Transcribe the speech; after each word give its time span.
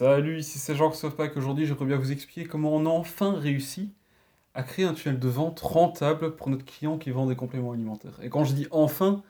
Salut, 0.00 0.38
ici 0.38 0.58
c'est 0.58 0.74
Jean 0.74 0.90
Pack. 1.14 1.36
Aujourd'hui, 1.36 1.66
j'aimerais 1.66 1.84
bien 1.84 1.98
vous 1.98 2.10
expliquer 2.10 2.48
comment 2.48 2.74
on 2.74 2.86
a 2.86 2.88
enfin 2.88 3.34
réussi 3.34 3.92
à 4.54 4.62
créer 4.62 4.86
un 4.86 4.94
tunnel 4.94 5.18
de 5.18 5.28
vente 5.28 5.60
rentable 5.60 6.36
pour 6.36 6.48
notre 6.48 6.64
client 6.64 6.96
qui 6.96 7.10
vend 7.10 7.26
des 7.26 7.36
compléments 7.36 7.72
alimentaires. 7.72 8.18
Et 8.22 8.30
quand 8.30 8.44
je 8.44 8.54
dis 8.54 8.66
enfin, 8.70 9.22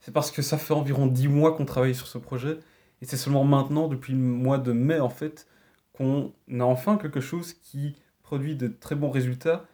c'est 0.00 0.10
parce 0.10 0.32
que 0.32 0.42
ça 0.42 0.58
fait 0.58 0.74
environ 0.74 1.06
10 1.06 1.28
mois 1.28 1.54
qu'on 1.54 1.64
travaille 1.64 1.94
sur 1.94 2.08
ce 2.08 2.18
projet. 2.18 2.58
Et 3.02 3.06
c'est 3.06 3.16
seulement 3.16 3.44
maintenant, 3.44 3.86
depuis 3.86 4.14
le 4.14 4.18
mois 4.18 4.58
de 4.58 4.72
mai 4.72 4.98
en 4.98 5.10
fait, 5.10 5.46
qu'on 5.92 6.32
a 6.58 6.64
enfin 6.64 6.96
quelque 6.96 7.20
chose 7.20 7.52
qui 7.52 7.94
produit 8.24 8.56
de 8.56 8.66
très 8.66 8.96
bons 8.96 9.10
résultats 9.10 9.64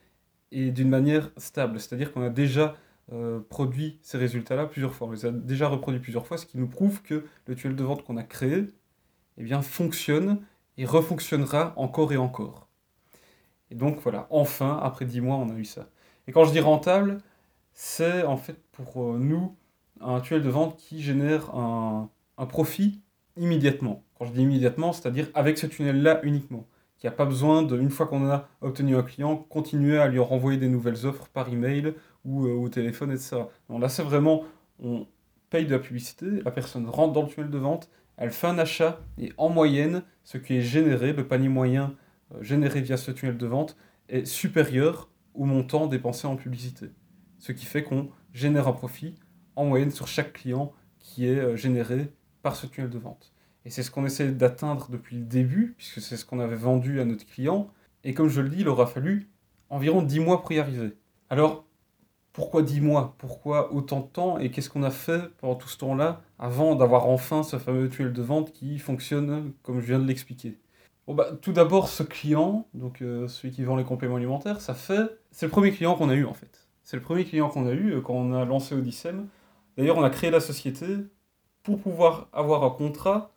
et 0.51 0.71
d'une 0.71 0.91
manière 0.91 1.31
stable. 1.39 1.81
C'est-à-dire 1.81 2.13
qu'on 2.13 2.21
a 2.21 2.29
déjà 2.29 2.77
euh, 3.11 3.41
produit 3.41 3.99
ces 4.03 4.19
résultats-là 4.19 4.67
plusieurs 4.67 4.93
fois. 4.93 5.09
On 5.09 5.13
les 5.13 5.25
a 5.25 5.31
déjà 5.31 5.67
reproduits 5.69 6.01
plusieurs 6.03 6.27
fois, 6.27 6.37
ce 6.37 6.45
qui 6.45 6.59
nous 6.59 6.69
prouve 6.69 7.01
que 7.01 7.25
le 7.47 7.55
tunnel 7.55 7.75
de 7.75 7.85
vente 7.85 8.05
qu'on 8.05 8.19
a 8.19 8.23
créé, 8.23 8.67
eh 9.39 9.43
bien, 9.43 9.63
fonctionne 9.63 10.41
et 10.79 10.85
refonctionnera 10.85 11.75
encore 11.77 12.13
et 12.13 12.17
encore. 12.17 12.69
Et 13.71 13.75
donc 13.75 14.01
voilà, 14.03 14.27
enfin, 14.31 14.79
après 14.83 15.05
10 15.05 15.21
mois, 15.21 15.37
on 15.37 15.49
a 15.51 15.55
eu 15.55 15.65
ça. 15.65 15.89
Et 16.27 16.33
quand 16.33 16.45
je 16.45 16.53
dis 16.53 16.61
rentable, 16.61 17.19
c'est 17.73 18.23
en 18.25 18.37
fait 18.37 18.57
pour 18.73 19.03
euh, 19.03 19.19
nous 19.19 19.57
un 20.01 20.21
tunnel 20.21 20.43
de 20.43 20.51
vente 20.51 20.77
qui 20.77 21.03
génère 21.03 21.55
un, 21.55 22.11
un 22.39 22.47
profit 22.47 23.01
immédiatement. 23.37 24.05
Quand 24.19 24.27
je 24.27 24.33
dis 24.33 24.43
immédiatement, 24.43 24.93
c'est-à-dire 24.93 25.29
avec 25.35 25.59
ce 25.59 25.67
tunnel-là 25.67 26.21
uniquement. 26.23 26.67
Qui 26.99 27.07
n'y 27.07 27.13
a 27.13 27.17
pas 27.17 27.25
besoin 27.25 27.63
de, 27.63 27.77
une 27.77 27.91
fois 27.91 28.07
qu'on 28.07 28.31
a 28.31 28.49
obtenu 28.61 28.95
un 28.97 29.03
client, 29.03 29.37
continuer 29.37 29.99
à 29.99 30.07
lui 30.07 30.21
renvoyer 30.21 30.59
des 30.59 30.69
nouvelles 30.69 31.05
offres 31.05 31.27
par 31.29 31.49
email 31.49 31.95
ou 32.25 32.47
euh, 32.47 32.55
au 32.55 32.69
téléphone, 32.69 33.11
etc. 33.11 33.39
Donc 33.69 33.81
là, 33.81 33.89
c'est 33.89 34.05
vraiment, 34.05 34.45
on 34.79 35.07
paye 35.53 35.67
de 35.67 35.73
la 35.73 35.79
publicité, 35.79 36.27
la 36.43 36.51
personne 36.51 36.89
rentre 36.89 37.13
dans 37.13 37.23
le 37.23 37.29
tunnel 37.29 37.51
de 37.51 37.59
vente, 37.59 37.91
elle 38.17 38.31
fait 38.31 38.47
un 38.47 38.59
achat 38.59 39.01
et 39.19 39.33
en 39.37 39.51
moyenne, 39.51 40.03
ce 40.25 40.39
qui 40.39 40.55
est 40.55 40.63
généré, 40.63 41.13
le 41.13 41.29
panier 41.29 41.51
moyen 41.51 41.95
euh, 42.35 42.43
généré 42.43 42.81
via 42.81 42.97
ce 42.97 43.11
tunnel 43.11 43.37
de 43.37 43.47
vente, 43.47 43.77
est 44.09 44.25
supérieur 44.25 45.11
au 45.35 45.45
montant 45.45 45.87
dépensé 45.87 46.27
en 46.27 46.37
publicité. 46.37 46.87
Ce 47.39 47.53
qui 47.53 47.67
fait 47.67 47.83
qu'on 47.83 48.09
génère 48.33 48.67
un 48.67 48.73
profit 48.73 49.15
en 49.55 49.67
moyenne 49.67 49.91
sur 49.91 50.09
chaque 50.09 50.33
client 50.33 50.73
qui 50.99 51.27
est 51.27 51.39
euh, 51.39 51.55
généré 51.55 52.11
par 52.41 52.57
ce 52.57 52.67
tunnel 52.67 52.89
de 52.89 52.99
vente. 52.99 53.35
Et 53.67 53.71
c'est 53.71 53.83
ce 53.83 53.91
qu'on 53.91 54.07
essaie 54.07 54.33
d'atteindre 54.33 54.89
depuis 54.91 55.17
le 55.17 55.25
début, 55.25 55.75
puisque 55.77 56.01
c'est 56.01 56.17
ce 56.17 56.25
qu'on 56.25 56.41
avait 56.41 56.57
vendu 56.57 56.99
à 56.99 57.05
notre 57.05 57.27
client. 57.27 57.71
Et 58.05 58.15
comme 58.15 58.29
je 58.29 58.41
le 58.41 58.49
dis, 58.49 58.61
il 58.61 58.69
aura 58.69 58.87
fallu 58.87 59.29
environ 59.69 60.03
10 60.03 60.21
mois 60.21 60.41
pour 60.41 60.53
y 60.53 60.59
arriver. 60.59 60.97
Alors, 61.29 61.67
pourquoi 62.33 62.63
10 62.63 62.81
mois 62.81 63.15
Pourquoi 63.19 63.73
autant 63.73 64.01
de 64.01 64.07
temps 64.07 64.39
Et 64.39 64.51
qu'est-ce 64.51 64.71
qu'on 64.71 64.83
a 64.83 64.91
fait 64.91 65.31
pendant 65.39 65.55
tout 65.55 65.69
ce 65.69 65.77
temps-là 65.79 66.23
avant 66.39 66.75
d'avoir 66.75 67.09
enfin 67.09 67.43
ce 67.43 67.59
fameux 67.59 67.89
tunnel 67.89 68.13
de 68.13 68.23
vente 68.23 68.53
qui 68.53 68.79
fonctionne 68.79 69.53
comme 69.63 69.81
je 69.81 69.87
viens 69.87 69.99
de 69.99 70.07
l'expliquer? 70.07 70.59
Bon 71.07 71.15
bah, 71.15 71.33
Tout 71.43 71.53
d'abord, 71.53 71.89
ce 71.89 72.03
client, 72.03 72.67
donc 72.75 73.03
euh, 73.03 73.29
celui 73.29 73.53
qui 73.53 73.65
vend 73.65 73.77
les 73.77 73.85
compléments 73.85 74.17
alimentaires, 74.17 74.61
ça 74.61 74.75
fait. 74.75 75.19
C'est 75.31 75.47
le 75.47 75.51
premier 75.51 75.73
client 75.73 75.95
qu'on 75.95 76.09
a 76.09 76.15
eu 76.15 76.25
en 76.25 76.35
fait. 76.35 76.69
C'est 76.85 76.97
le 76.97 77.03
premier 77.03 77.25
client 77.25 77.49
qu'on 77.49 77.67
a 77.67 77.73
eu 77.73 77.93
euh, 77.93 78.01
quand 78.01 78.15
on 78.15 78.33
a 78.33 78.45
lancé 78.45 78.75
Odyssem. 78.75 79.29
D'ailleurs, 79.77 79.99
on 79.99 80.05
a 80.05 80.11
créé 80.11 80.31
la 80.31 80.41
société 80.41 80.87
pour 81.63 81.81
pouvoir 81.81 82.29
avoir 82.33 82.65
un 82.65 82.71
contrat, 82.71 83.33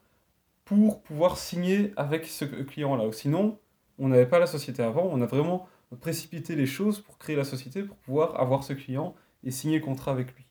pour 0.64 1.02
pouvoir 1.02 1.38
signer 1.38 1.94
avec 1.98 2.26
ce 2.26 2.46
client-là. 2.46 3.12
Sinon, 3.12 3.58
on 4.00 4.10
n'avait 4.10 4.26
pas 4.26 4.40
la 4.40 4.48
société 4.48 4.84
avant, 4.84 5.10
on 5.12 5.22
a 5.22 5.26
vraiment 5.26 5.68
précipiter 6.00 6.56
les 6.56 6.66
choses 6.66 7.00
pour 7.00 7.18
créer 7.18 7.36
la 7.36 7.44
société, 7.44 7.84
pour 7.84 7.98
pouvoir 7.98 8.40
avoir 8.40 8.64
ce 8.64 8.74
client 8.74 9.16
et 9.44 9.52
signer 9.52 9.80
contrat 9.80 10.12
avec 10.12 10.36
lui. 10.36 10.46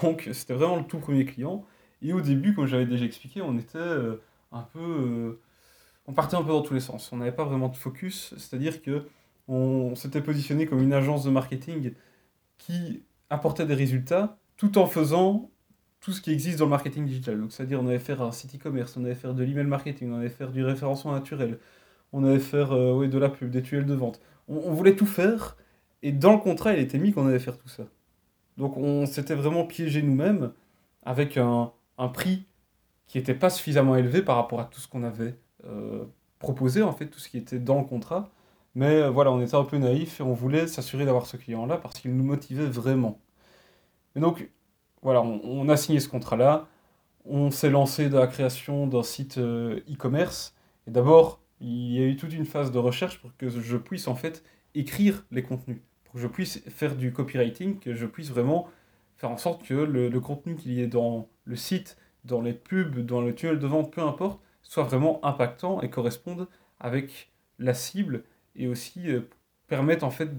Donc 0.00 0.28
c'était 0.32 0.54
vraiment 0.54 0.76
le 0.76 0.84
tout 0.84 0.98
premier 0.98 1.24
client. 1.24 1.64
Et 2.02 2.12
au 2.12 2.20
début, 2.20 2.54
comme 2.54 2.66
j'avais 2.66 2.86
déjà 2.86 3.04
expliqué, 3.04 3.42
on 3.42 3.56
était 3.58 3.78
euh, 3.78 4.22
un 4.52 4.62
peu... 4.62 4.80
Euh, 4.80 5.40
on 6.06 6.12
partait 6.12 6.36
un 6.36 6.42
peu 6.42 6.50
dans 6.50 6.62
tous 6.62 6.74
les 6.74 6.80
sens. 6.80 7.10
On 7.12 7.16
n'avait 7.16 7.32
pas 7.32 7.44
vraiment 7.44 7.68
de 7.68 7.76
focus, 7.76 8.32
c'est-à-dire 8.36 8.80
que 8.82 9.06
on 9.48 9.94
s'était 9.94 10.20
positionné 10.20 10.66
comme 10.66 10.82
une 10.82 10.92
agence 10.92 11.24
de 11.24 11.30
marketing 11.30 11.92
qui 12.58 13.02
apportait 13.30 13.66
des 13.66 13.74
résultats 13.74 14.38
tout 14.56 14.78
en 14.78 14.86
faisant 14.86 15.50
tout 16.00 16.12
ce 16.12 16.20
qui 16.20 16.30
existe 16.32 16.58
dans 16.58 16.66
le 16.66 16.70
marketing 16.70 17.04
digital. 17.04 17.40
Donc 17.40 17.52
c'est-à-dire 17.52 17.80
on 17.80 17.86
allait 17.88 17.98
faire 17.98 18.22
un 18.22 18.32
site 18.32 18.54
e-commerce, 18.56 18.96
on 18.96 19.04
allait 19.04 19.14
faire 19.14 19.34
de 19.34 19.42
l'email 19.42 19.66
marketing, 19.66 20.12
on 20.12 20.18
allait 20.18 20.28
faire 20.28 20.50
du 20.52 20.64
référencement 20.64 21.12
naturel, 21.12 21.58
on 22.12 22.24
allait 22.24 22.38
faire 22.38 22.72
euh, 22.72 22.92
oui, 22.92 23.08
de 23.08 23.18
la 23.18 23.28
pub, 23.28 23.50
des 23.50 23.62
tunnels 23.62 23.86
de 23.86 23.94
vente, 23.94 24.20
on, 24.48 24.72
voulait 24.72 24.96
tout 24.96 25.06
faire, 25.06 25.56
et 26.02 26.12
dans 26.12 26.32
le 26.32 26.38
contrat, 26.38 26.72
il 26.72 26.80
était 26.80 26.98
mis 26.98 27.12
qu'on 27.12 27.26
allait 27.26 27.38
faire 27.38 27.58
tout 27.58 27.68
ça. 27.68 27.84
Donc 28.56 28.76
on 28.76 29.06
s'était 29.06 29.34
vraiment 29.34 29.64
piégé 29.64 30.02
nous-mêmes 30.02 30.52
avec 31.04 31.36
un, 31.36 31.72
prix 32.12 32.46
qui 33.06 33.18
n'était 33.18 33.34
pas 33.34 33.50
suffisamment 33.50 33.96
élevé 33.96 34.22
par 34.22 34.36
rapport 34.36 34.60
à 34.60 34.64
tout 34.64 34.80
ce 34.80 34.88
qu'on 34.88 35.02
avait 35.02 35.34
euh, 35.64 36.04
proposé, 36.38 36.82
en 36.82 36.92
fait, 36.92 37.06
tout 37.06 37.18
ce 37.20 37.28
qui 37.28 37.38
était 37.38 37.58
dans 37.58 37.78
le 37.78 37.84
contrat. 37.84 38.30
Mais 38.74 38.96
euh, 38.96 39.10
voilà, 39.10 39.32
on 39.32 39.40
était 39.40 39.54
un 39.54 39.64
peu 39.64 39.78
naïf 39.78 40.20
et 40.20 40.22
on 40.22 40.34
voulait 40.34 40.66
s'assurer 40.66 41.06
d'avoir 41.06 41.26
ce 41.26 41.36
client-là 41.36 41.78
parce 41.78 41.98
qu'il 41.98 42.14
nous 42.14 42.24
motivait 42.24 42.66
vraiment. 42.66 43.20
Et 44.16 44.20
donc, 44.20 44.50
voilà, 45.02 45.22
on, 45.22 45.68
a 45.68 45.76
signé 45.76 46.00
ce 46.00 46.08
contrat-là. 46.08 46.66
On 47.24 47.50
s'est 47.50 47.70
lancé 47.70 48.08
dans 48.10 48.20
la 48.20 48.26
création 48.26 48.86
d'un 48.86 49.02
site 49.02 49.38
euh, 49.38 49.80
e-commerce. 49.90 50.54
et 50.86 50.90
d'abord, 50.90 51.40
il 51.60 51.92
y 51.92 52.02
a 52.02 52.06
eu 52.06 52.16
toute 52.16 52.32
une 52.32 52.44
phase 52.44 52.70
de 52.70 52.78
recherche 52.78 53.20
pour 53.20 53.36
que 53.36 53.48
je 53.48 53.76
puisse 53.76 54.08
en 54.08 54.14
fait 54.14 54.44
écrire 54.74 55.24
les 55.30 55.42
contenus, 55.42 55.78
pour 56.04 56.14
que 56.14 56.20
je 56.20 56.26
puisse 56.26 56.62
faire 56.68 56.96
du 56.96 57.12
copywriting, 57.12 57.78
que 57.78 57.94
je 57.94 58.06
puisse 58.06 58.30
vraiment 58.30 58.68
faire 59.16 59.30
en 59.30 59.36
sorte 59.36 59.66
que 59.66 59.74
le, 59.74 60.20
contenu 60.20 60.56
qu'il 60.56 60.72
y 60.72 60.82
ait 60.82 60.86
dans 60.86 61.28
le 61.44 61.56
site, 61.56 61.96
dans 62.24 62.40
les 62.40 62.52
pubs, 62.52 62.98
dans 62.98 63.20
le 63.20 63.34
tunnel 63.34 63.58
de 63.58 63.66
vente, 63.66 63.92
peu 63.92 64.02
importe, 64.02 64.40
soit 64.62 64.84
vraiment 64.84 65.24
impactant 65.24 65.80
et 65.80 65.88
corresponde 65.88 66.48
avec 66.80 67.30
la 67.58 67.72
cible 67.72 68.24
et 68.56 68.68
aussi 68.68 69.10
euh, 69.10 69.22
permette 69.68 70.02
en 70.02 70.10
fait 70.10 70.36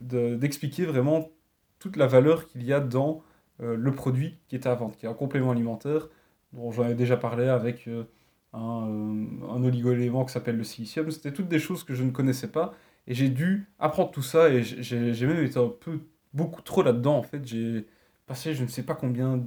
d'expliquer 0.00 0.82
de, 0.82 0.88
vraiment 0.88 1.30
toute 1.78 1.96
la 1.96 2.06
valeur 2.06 2.46
qu'il 2.48 2.64
y 2.64 2.72
a 2.72 2.80
dans 2.80 3.22
euh, 3.60 3.76
le 3.76 3.92
produit 3.92 4.38
qui 4.48 4.56
est 4.56 4.66
à 4.66 4.74
vendre, 4.74 4.96
qui 4.96 5.06
est 5.06 5.08
un 5.08 5.14
complément 5.14 5.52
alimentaire 5.52 6.08
dont 6.52 6.70
j'en 6.72 6.88
ai 6.88 6.94
déjà 6.94 7.16
parlé 7.16 7.46
avec 7.46 7.86
euh, 7.88 8.04
un, 8.52 8.88
euh, 8.88 9.50
un 9.50 9.64
oligo-élément 9.64 10.24
qui 10.24 10.32
s'appelle 10.32 10.56
le 10.56 10.64
silicium. 10.64 11.10
C'était 11.10 11.32
toutes 11.32 11.48
des 11.48 11.58
choses 11.58 11.84
que 11.84 11.94
je 11.94 12.02
ne 12.02 12.10
connaissais 12.10 12.48
pas. 12.48 12.74
Et 13.06 13.14
j'ai 13.14 13.28
dû 13.28 13.68
apprendre 13.78 14.10
tout 14.10 14.22
ça. 14.22 14.48
Et 14.50 14.62
j'ai 14.62 15.26
même 15.26 15.44
été 15.44 15.58
un 15.58 15.68
peu 15.68 16.00
beaucoup 16.34 16.62
trop 16.62 16.82
là-dedans. 16.82 17.16
En 17.16 17.22
fait, 17.22 17.46
j'ai 17.46 17.86
passé 18.26 18.54
je 18.54 18.62
ne 18.62 18.68
sais 18.68 18.82
pas 18.82 18.94
combien 18.94 19.40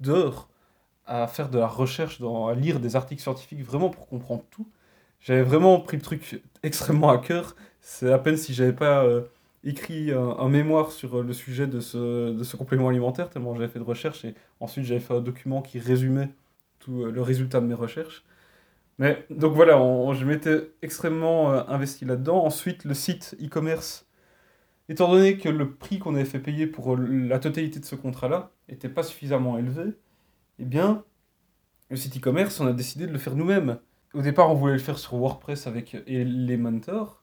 d'heures 0.00 0.48
à 1.06 1.26
faire 1.26 1.48
de 1.48 1.58
la 1.58 1.66
recherche, 1.66 2.20
dans, 2.20 2.48
à 2.48 2.54
lire 2.54 2.80
des 2.80 2.94
articles 2.94 3.22
scientifiques 3.22 3.62
vraiment 3.64 3.88
pour 3.88 4.06
comprendre 4.08 4.44
tout. 4.50 4.68
J'avais 5.20 5.42
vraiment 5.42 5.80
pris 5.80 5.96
le 5.96 6.02
truc 6.02 6.42
extrêmement 6.62 7.10
à 7.10 7.18
cœur. 7.18 7.56
C'est 7.80 8.12
à 8.12 8.18
peine 8.18 8.36
si 8.36 8.52
j'avais 8.54 8.74
pas 8.74 9.04
euh, 9.04 9.22
écrit 9.64 10.12
un, 10.12 10.48
mémoire 10.48 10.92
sur 10.92 11.22
le 11.22 11.32
sujet 11.32 11.66
de 11.66 11.80
ce, 11.80 12.32
de 12.32 12.44
ce 12.44 12.56
complément 12.56 12.88
alimentaire, 12.88 13.30
tellement 13.30 13.54
j'avais 13.54 13.68
fait 13.68 13.78
de 13.78 13.84
recherche. 13.84 14.24
Et 14.24 14.34
ensuite, 14.60 14.84
j'avais 14.84 15.00
fait 15.00 15.14
un 15.14 15.20
document 15.20 15.62
qui 15.62 15.78
résumait 15.78 16.28
tout 16.78 17.02
euh, 17.02 17.10
le 17.10 17.22
résultat 17.22 17.60
de 17.60 17.66
mes 17.66 17.74
recherches. 17.74 18.24
Mais 18.98 19.26
donc 19.30 19.54
voilà, 19.54 19.76
je 20.14 20.24
m'étais 20.24 20.72
extrêmement 20.82 21.52
euh, 21.52 21.62
investi 21.68 22.04
là-dedans. 22.04 22.44
Ensuite, 22.44 22.84
le 22.84 22.94
site 22.94 23.36
e-commerce, 23.42 24.06
étant 24.88 25.10
donné 25.10 25.38
que 25.38 25.48
le 25.48 25.74
prix 25.74 25.98
qu'on 25.98 26.14
avait 26.14 26.24
fait 26.24 26.40
payer 26.40 26.66
pour 26.66 26.96
la 26.96 27.38
totalité 27.38 27.80
de 27.80 27.84
ce 27.84 27.94
contrat-là 27.94 28.50
n'était 28.68 28.88
pas 28.88 29.02
suffisamment 29.02 29.58
élevé, 29.58 29.94
eh 30.58 30.64
bien, 30.64 31.04
le 31.90 31.96
site 31.96 32.16
e-commerce, 32.18 32.60
on 32.60 32.66
a 32.66 32.72
décidé 32.72 33.06
de 33.06 33.12
le 33.12 33.18
faire 33.18 33.36
nous-mêmes. 33.36 33.78
Au 34.14 34.22
départ, 34.22 34.50
on 34.50 34.54
voulait 34.54 34.72
le 34.74 34.78
faire 34.80 34.98
sur 34.98 35.14
WordPress 35.16 35.66
avec 35.66 35.94
Elementor. 36.06 37.22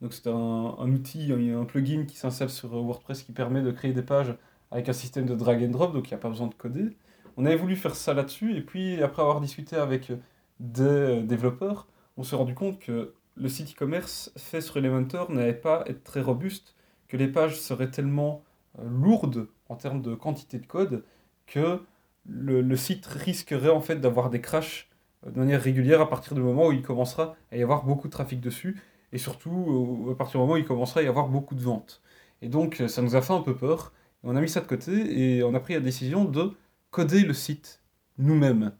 Donc 0.00 0.12
c'est 0.12 0.28
un, 0.28 0.32
un, 0.78 0.92
outil, 0.92 1.32
un 1.32 1.64
plugin 1.64 2.04
qui 2.04 2.16
s'installe 2.16 2.50
sur 2.50 2.70
WordPress 2.70 3.22
qui 3.22 3.32
permet 3.32 3.62
de 3.62 3.70
créer 3.72 3.92
des 3.92 4.02
pages 4.02 4.34
avec 4.70 4.88
un 4.88 4.92
système 4.92 5.26
de 5.26 5.34
drag 5.34 5.62
and 5.64 5.70
drop, 5.70 5.92
donc 5.92 6.06
il 6.08 6.10
n'y 6.10 6.14
a 6.14 6.18
pas 6.18 6.28
besoin 6.28 6.46
de 6.46 6.54
coder. 6.54 6.96
On 7.36 7.46
avait 7.46 7.56
voulu 7.56 7.76
faire 7.76 7.94
ça 7.96 8.14
là-dessus, 8.14 8.56
et 8.56 8.60
puis 8.60 9.02
après 9.02 9.22
avoir 9.22 9.40
discuté 9.40 9.76
avec 9.76 10.12
des 10.60 10.82
euh, 10.82 11.22
développeurs, 11.22 11.86
on 12.16 12.22
s'est 12.22 12.36
rendu 12.36 12.54
compte 12.54 12.78
que 12.78 13.14
le 13.36 13.48
site 13.48 13.74
e-commerce 13.74 14.32
fait 14.36 14.60
sur 14.60 14.76
Elementor 14.76 15.30
n'allait 15.30 15.52
pas 15.52 15.84
être 15.86 16.02
très 16.02 16.20
robuste, 16.20 16.74
que 17.06 17.16
les 17.16 17.28
pages 17.28 17.60
seraient 17.60 17.90
tellement 17.90 18.42
euh, 18.78 18.88
lourdes 18.88 19.48
en 19.68 19.76
termes 19.76 20.02
de 20.02 20.14
quantité 20.14 20.58
de 20.58 20.66
code 20.66 21.04
que 21.46 21.80
le, 22.26 22.76
site 22.76 23.06
risquerait 23.06 23.70
en 23.70 23.80
fait 23.80 23.96
d'avoir 23.96 24.30
des 24.30 24.40
crashs 24.40 24.90
euh, 25.26 25.30
de 25.30 25.38
manière 25.38 25.62
régulière 25.62 26.00
à 26.00 26.08
partir 26.08 26.34
du 26.34 26.40
moment 26.40 26.68
où 26.68 26.72
il 26.72 26.82
commencera 26.82 27.36
à 27.52 27.56
y 27.56 27.62
avoir 27.62 27.84
beaucoup 27.84 28.08
de 28.08 28.12
trafic 28.12 28.40
dessus 28.40 28.80
et 29.12 29.18
surtout 29.18 30.08
à 30.12 30.16
partir 30.16 30.38
du 30.38 30.42
moment 30.42 30.54
où 30.54 30.58
il 30.58 30.66
commencera 30.66 31.00
à 31.00 31.02
y 31.02 31.06
avoir 31.06 31.28
beaucoup 31.28 31.54
de 31.54 31.62
ventes. 31.62 32.02
Et 32.42 32.48
donc 32.48 32.82
ça 32.88 33.00
nous 33.00 33.16
a 33.16 33.22
fait 33.22 33.32
un 33.32 33.40
peu 33.40 33.56
peur. 33.56 33.94
On 34.22 34.36
a 34.36 34.40
mis 34.42 34.50
ça 34.50 34.60
de 34.60 34.66
côté 34.66 35.36
et 35.38 35.42
on 35.42 35.54
a 35.54 35.60
pris 35.60 35.72
la 35.74 35.80
décision 35.80 36.26
de 36.26 36.52
coder 36.90 37.22
le 37.22 37.32
site 37.32 37.82
nous-mêmes. 38.18 38.72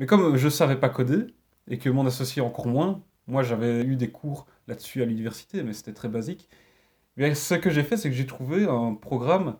Mais 0.00 0.06
comme 0.06 0.36
je 0.36 0.46
ne 0.46 0.50
savais 0.50 0.76
pas 0.76 0.88
coder, 0.88 1.26
et 1.68 1.78
que 1.78 1.90
mon 1.90 2.06
associé 2.06 2.42
encore 2.42 2.66
moins, 2.66 3.02
moi 3.28 3.42
j'avais 3.44 3.82
eu 3.84 3.96
des 3.96 4.10
cours 4.10 4.46
là-dessus 4.66 5.02
à 5.02 5.04
l'université, 5.06 5.62
mais 5.62 5.74
c'était 5.74 5.92
très 5.92 6.08
basique, 6.08 6.48
ce 7.18 7.54
que 7.54 7.70
j'ai 7.70 7.82
fait, 7.82 7.96
c'est 7.96 8.08
que 8.10 8.16
j'ai 8.16 8.26
trouvé 8.26 8.64
un 8.66 8.94
programme 8.94 9.56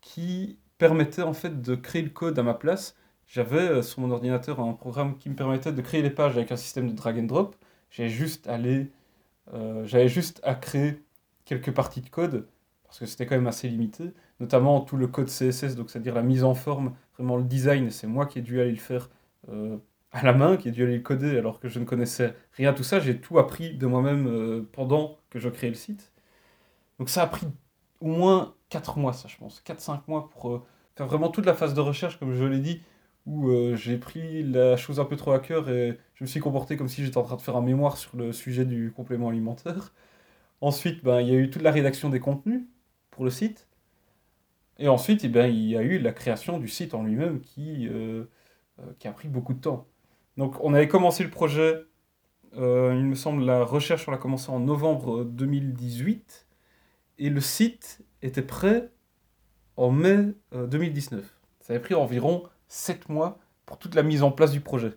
qui 0.00 0.58
permettait 0.78 1.22
en 1.22 1.34
fait 1.34 1.62
de 1.62 1.74
créer 1.74 2.02
le 2.02 2.10
code 2.10 2.38
à 2.38 2.42
ma 2.42 2.54
place. 2.54 2.96
j'avais 3.26 3.58
euh, 3.58 3.82
sur 3.82 4.00
mon 4.00 4.10
ordinateur 4.10 4.60
un 4.60 4.72
programme 4.74 5.18
qui 5.18 5.28
me 5.30 5.36
permettait 5.36 5.72
de 5.72 5.82
créer 5.82 6.02
les 6.02 6.10
pages 6.10 6.36
avec 6.36 6.52
un 6.52 6.56
système 6.56 6.88
de 6.88 6.94
drag 6.94 7.18
and 7.18 7.24
drop. 7.24 7.56
J'avais 7.90 8.08
juste, 8.08 8.48
euh, 8.48 9.84
j'avais 9.86 10.08
juste 10.08 10.40
à 10.44 10.54
créer 10.54 11.02
quelques 11.44 11.72
parties 11.72 12.00
de 12.00 12.08
code, 12.08 12.48
parce 12.84 12.98
que 12.98 13.06
c'était 13.06 13.26
quand 13.26 13.36
même 13.36 13.46
assez 13.46 13.68
limité, 13.68 14.12
notamment 14.40 14.80
tout 14.80 14.96
le 14.96 15.06
code 15.06 15.28
CSS, 15.28 15.76
donc 15.76 15.90
c'est-à-dire 15.90 16.14
la 16.14 16.22
mise 16.22 16.44
en 16.44 16.54
forme, 16.54 16.94
vraiment 17.16 17.36
le 17.36 17.44
design, 17.44 17.90
c'est 17.90 18.06
moi 18.06 18.26
qui 18.26 18.38
ai 18.38 18.42
dû 18.42 18.60
aller 18.60 18.70
le 18.72 18.76
faire 18.76 19.08
euh, 19.50 19.78
à 20.12 20.22
la 20.22 20.32
main, 20.32 20.56
qui 20.56 20.68
ai 20.68 20.72
dû 20.72 20.82
aller 20.84 20.96
le 20.96 21.02
coder 21.02 21.38
alors 21.38 21.60
que 21.60 21.68
je 21.68 21.78
ne 21.78 21.84
connaissais 21.84 22.34
rien, 22.54 22.72
tout 22.74 22.84
ça, 22.84 23.00
j'ai 23.00 23.20
tout 23.20 23.38
appris 23.38 23.74
de 23.74 23.86
moi-même 23.86 24.66
pendant 24.72 25.18
que 25.30 25.38
je 25.38 25.48
créais 25.48 25.70
le 25.70 25.76
site. 25.76 26.12
Donc 26.98 27.08
ça 27.10 27.22
a 27.22 27.26
pris 27.26 27.46
au 28.00 28.08
moins 28.08 28.54
4 28.70 28.98
mois, 28.98 29.12
ça 29.12 29.28
je 29.28 29.36
pense, 29.38 29.62
4-5 29.66 30.02
mois 30.08 30.30
pour 30.30 30.66
faire 30.96 31.06
vraiment 31.06 31.30
toute 31.30 31.46
la 31.46 31.54
phase 31.54 31.74
de 31.74 31.80
recherche, 31.80 32.18
comme 32.18 32.34
je 32.34 32.44
l'ai 32.44 32.58
dit, 32.60 32.82
où 33.26 33.48
euh, 33.50 33.76
j'ai 33.76 33.98
pris 33.98 34.42
la 34.42 34.76
chose 34.76 35.00
un 35.00 35.04
peu 35.04 35.16
trop 35.16 35.32
à 35.32 35.38
cœur 35.38 35.68
et 35.68 35.98
je 36.14 36.24
me 36.24 36.28
suis 36.28 36.40
comporté 36.40 36.76
comme 36.76 36.88
si 36.88 37.04
j'étais 37.04 37.18
en 37.18 37.22
train 37.22 37.36
de 37.36 37.42
faire 37.42 37.56
un 37.56 37.62
mémoire 37.62 37.96
sur 37.96 38.16
le 38.16 38.32
sujet 38.32 38.64
du 38.64 38.92
complément 38.92 39.28
alimentaire. 39.28 39.92
Ensuite, 40.60 41.04
ben, 41.04 41.20
il 41.20 41.28
y 41.28 41.32
a 41.32 41.38
eu 41.38 41.50
toute 41.50 41.62
la 41.62 41.72
rédaction 41.72 42.10
des 42.10 42.20
contenus 42.20 42.62
pour 43.10 43.24
le 43.24 43.30
site. 43.30 43.68
Et 44.78 44.88
ensuite, 44.88 45.24
eh 45.24 45.28
ben, 45.28 45.46
il 45.46 45.68
y 45.68 45.76
a 45.76 45.82
eu 45.82 45.98
la 45.98 46.12
création 46.12 46.58
du 46.58 46.68
site 46.68 46.94
en 46.94 47.02
lui-même 47.04 47.40
qui, 47.40 47.88
euh, 47.88 47.92
euh, 47.92 48.30
qui 48.98 49.06
a 49.08 49.12
pris 49.12 49.28
beaucoup 49.28 49.54
de 49.54 49.60
temps. 49.60 49.86
Donc 50.36 50.62
on 50.62 50.74
avait 50.74 50.88
commencé 50.88 51.22
le 51.22 51.30
projet, 51.30 51.84
il 52.54 52.60
me 52.60 53.14
semble, 53.14 53.44
la 53.44 53.64
recherche, 53.64 54.08
on 54.08 54.10
l'a 54.10 54.18
commencé 54.18 54.50
en 54.50 54.60
novembre 54.60 55.24
2018. 55.24 56.46
Et 57.18 57.30
le 57.30 57.40
site 57.40 58.04
était 58.22 58.42
prêt 58.42 58.90
en 59.76 59.90
mai 59.90 60.34
2019. 60.52 61.24
Ça 61.60 61.72
avait 61.72 61.82
pris 61.82 61.94
environ 61.94 62.44
7 62.68 63.08
mois 63.08 63.38
pour 63.66 63.78
toute 63.78 63.94
la 63.94 64.02
mise 64.02 64.22
en 64.22 64.32
place 64.32 64.50
du 64.50 64.60
projet. 64.60 64.94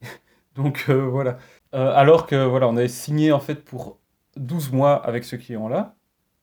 Donc 0.54 0.86
euh, 0.88 1.06
voilà. 1.06 1.38
Euh, 1.74 1.92
alors 1.94 2.26
que 2.26 2.44
voilà, 2.44 2.68
on 2.68 2.76
avait 2.76 2.88
signé 2.88 3.32
en 3.32 3.40
fait 3.40 3.64
pour 3.64 3.98
12 4.36 4.72
mois 4.72 4.94
avec 4.94 5.24
ce 5.24 5.36
client-là. 5.36 5.96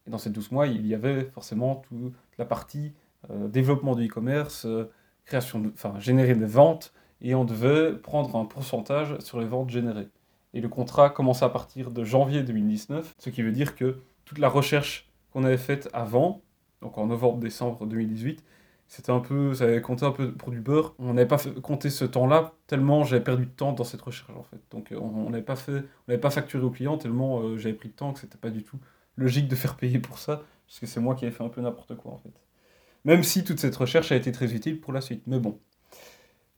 Et 0.07 0.09
dans 0.09 0.17
ces 0.17 0.29
12 0.29 0.51
mois, 0.51 0.67
il 0.67 0.85
y 0.87 0.93
avait 0.93 1.25
forcément 1.25 1.75
toute 1.87 2.13
la 2.37 2.45
partie 2.45 2.93
euh, 3.29 3.47
développement 3.47 3.95
du 3.95 4.07
e-commerce, 4.07 4.67
création, 5.29 5.63
enfin 5.73 5.93
générer 5.99 6.35
des 6.35 6.45
ventes, 6.45 6.91
et 7.21 7.35
on 7.35 7.45
devait 7.45 7.93
prendre 7.93 8.35
un 8.35 8.45
pourcentage 8.45 9.17
sur 9.19 9.39
les 9.39 9.47
ventes 9.47 9.69
générées. 9.69 10.07
Et 10.53 10.61
le 10.61 10.69
contrat 10.69 11.09
commençait 11.11 11.45
à 11.45 11.49
partir 11.49 11.91
de 11.91 12.03
janvier 12.03 12.43
2019, 12.43 13.15
ce 13.17 13.29
qui 13.29 13.43
veut 13.43 13.51
dire 13.51 13.75
que 13.75 14.01
toute 14.25 14.39
la 14.39 14.49
recherche 14.49 15.09
qu'on 15.31 15.43
avait 15.43 15.57
faite 15.57 15.87
avant, 15.93 16.41
donc 16.81 16.97
en 16.97 17.05
novembre-décembre 17.05 17.85
2018, 17.85 18.43
c'était 18.87 19.11
un 19.11 19.19
peu, 19.19 19.53
ça 19.53 19.65
avait 19.65 19.81
compté 19.81 20.03
un 20.03 20.11
peu 20.11 20.31
pour 20.31 20.49
du 20.49 20.61
beurre. 20.61 20.95
On 20.97 21.13
n'avait 21.13 21.27
pas 21.27 21.37
compté 21.61 21.91
ce 21.91 22.05
temps-là 22.05 22.53
tellement 22.65 23.03
j'avais 23.03 23.23
perdu 23.23 23.45
de 23.45 23.51
temps 23.51 23.71
dans 23.71 23.83
cette 23.83 24.01
recherche 24.01 24.31
en 24.35 24.41
fait. 24.41 24.59
Donc 24.71 24.91
euh, 24.91 24.97
on 24.97 25.29
n'avait 25.29 25.43
pas 25.43 25.55
fait, 25.55 25.73
on 25.73 26.07
n'avait 26.07 26.19
pas 26.19 26.31
facturé 26.31 26.63
au 26.63 26.71
client 26.71 26.97
tellement 26.97 27.41
euh, 27.41 27.57
j'avais 27.57 27.75
pris 27.75 27.89
de 27.89 27.93
temps 27.93 28.13
que 28.13 28.19
c'était 28.19 28.39
pas 28.39 28.49
du 28.49 28.63
tout 28.63 28.79
logique 29.15 29.47
de 29.47 29.55
faire 29.55 29.75
payer 29.75 29.99
pour 29.99 30.17
ça, 30.17 30.41
parce 30.65 30.79
que 30.79 30.87
c'est 30.87 30.99
moi 30.99 31.13
qui 31.13 31.25
avais 31.25 31.35
fait 31.35 31.43
un 31.43 31.49
peu 31.49 31.61
n'importe 31.61 31.95
quoi 31.97 32.13
en 32.13 32.17
fait. 32.17 32.33
Même 33.09 33.23
si 33.23 33.43
toute 33.43 33.59
cette 33.59 33.75
recherche 33.75 34.11
a 34.11 34.15
été 34.15 34.31
très 34.31 34.53
utile 34.53 34.79
pour 34.79 34.93
la 34.93 35.01
suite, 35.01 35.23
mais 35.25 35.39
bon. 35.39 35.57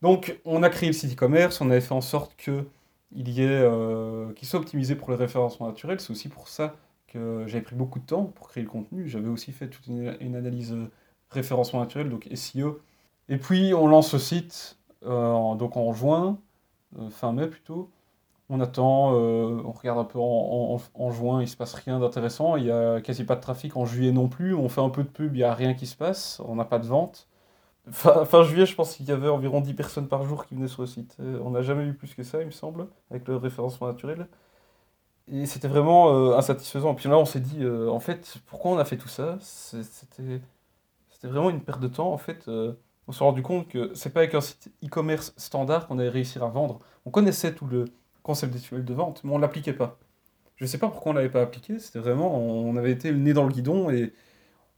Donc 0.02 0.38
on 0.44 0.64
a 0.64 0.70
créé 0.70 0.88
le 0.88 0.94
site 0.94 1.14
e-commerce, 1.14 1.62
on 1.62 1.72
avait 1.72 1.80
fait 1.80 1.94
en 1.94 2.02
sorte 2.02 2.36
euh, 2.50 4.34
qu'il 4.34 4.48
soit 4.48 4.60
optimisé 4.60 4.96
pour 4.96 5.12
les 5.12 5.16
référencements 5.16 5.68
naturels. 5.68 6.02
C'est 6.02 6.12
aussi 6.12 6.28
pour 6.28 6.50
ça 6.50 6.76
que 7.08 7.46
j'avais 7.48 7.64
pris 7.64 7.78
beaucoup 7.78 8.00
de 8.00 8.06
temps 8.06 8.26
pour 8.26 8.50
créer 8.50 8.64
le 8.64 8.70
contenu. 8.70 9.08
J'avais 9.08 9.30
aussi 9.30 9.54
fait 9.54 9.70
toute 9.70 9.88
une 9.88 10.36
analyse 10.36 10.76
référencement 11.30 11.80
naturel, 11.80 12.10
donc 12.10 12.28
SEO. 12.36 12.82
Et 13.30 13.38
puis 13.38 13.74
on 13.74 13.88
lance 13.88 14.10
ce 14.12 14.20
site 14.20 14.78
euh, 15.06 15.56
donc 15.56 15.78
en 15.78 15.94
juin, 15.94 16.38
euh, 17.00 17.10
fin 17.10 17.32
mai 17.32 17.48
plutôt. 17.48 17.90
On 18.52 18.60
attend, 18.60 19.14
euh, 19.16 19.62
on 19.66 19.72
regarde 19.72 20.00
un 20.00 20.04
peu 20.04 20.20
en, 20.20 20.80
en, 20.94 21.12
juin, 21.12 21.42
il 21.42 21.48
se 21.48 21.58
passe 21.58 21.74
rien 21.74 22.00
d'intéressant. 22.00 22.58
Il 22.58 22.66
y 22.66 22.72
a 22.72 23.02
quasi 23.02 23.24
pas 23.24 23.36
de 23.36 23.42
trafic 23.42 23.78
en 23.78 23.86
juillet 23.86 24.12
non 24.12 24.28
plus. 24.28 24.54
On 24.54 24.70
fait 24.70 24.82
un 24.82 24.90
peu 24.90 25.04
de 25.04 25.10
pub, 25.10 25.36
il 25.36 25.40
n'y 25.40 25.44
a 25.44 25.54
rien 25.54 25.74
qui 25.74 25.88
se 25.88 25.96
passe. 25.96 26.42
On 26.46 26.56
n'a 26.56 26.66
pas 26.66 26.80
de 26.80 26.86
vente. 26.88 27.28
Fin, 27.92 28.44
juillet, 28.44 28.66
je 28.66 28.76
pense 28.76 28.96
qu'il 28.96 29.08
y 29.08 29.12
avait 29.12 29.30
environ 29.30 29.62
10 29.62 29.74
personnes 29.74 30.08
par 30.08 30.24
jour 30.24 30.46
qui 30.46 30.56
venaient 30.56 30.68
sur 30.68 30.82
le 30.84 30.88
site. 30.88 31.18
On 31.44 31.52
n'a 31.52 31.62
jamais 31.64 31.86
eu 31.86 31.94
plus 31.94 32.14
que 32.14 32.24
ça, 32.24 32.42
il 32.42 32.46
me 32.48 32.52
semble, 32.52 32.88
avec 33.10 33.28
le 33.28 33.38
référencement 33.38 33.88
naturel. 33.88 34.28
Et 35.28 35.46
c'était 35.46 35.68
vraiment 35.68 36.36
insatisfaisant. 36.36 36.94
Puis 36.96 37.10
là, 37.10 37.18
on 37.18 37.26
s'est 37.26 37.40
dit, 37.40 37.66
en 37.66 38.00
fait, 38.00 38.38
pourquoi 38.48 38.72
on 38.72 38.78
a 38.78 38.86
fait 38.86 38.98
tout 38.98 39.08
ça? 39.08 39.38
C'était 41.22 41.32
vraiment 41.34 41.52
une 41.52 41.62
perte 41.62 41.80
de 41.80 41.88
temps. 41.88 42.12
En 42.12 42.18
fait, 42.18 42.48
euh, 42.48 42.74
on 43.08 43.12
s'est 43.12 43.24
rendu 43.24 43.44
compte 43.44 43.68
que 43.68 43.92
c'est 43.94 44.10
pas 44.10 44.22
avec 44.22 44.34
un 44.34 44.42
site 44.42 44.72
e-commerce 44.84 45.34
standard 45.38 45.88
qu'on 45.88 46.00
allait 46.00 46.10
réussir 46.10 46.44
à 46.44 46.50
vendre. 46.50 46.80
On 47.06 47.12
connaissait 47.12 47.54
tout 47.54 47.68
le 47.68 47.86
concept 48.24 48.54
des 48.54 48.82
de 48.82 48.94
vente, 48.94 49.24
mais 49.24 49.32
on 49.34 49.38
l'appliquait 49.38 49.74
pas. 49.74 50.00
Je 50.56 50.66
sais 50.66 50.78
pas 50.78 50.90
pourquoi 50.90 51.12
on 51.12 51.16
l'avait 51.16 51.30
pas 51.30 51.42
appliqué. 51.42 51.80
C'était 51.80 52.00
vraiment, 52.00 52.38
on 52.38 52.76
avait 52.78 52.92
été 52.92 53.12
le 53.12 53.18
nez 53.18 53.34
dans 53.34 53.46
le 53.46 53.52
guidon 53.52 53.90
et 53.90 54.14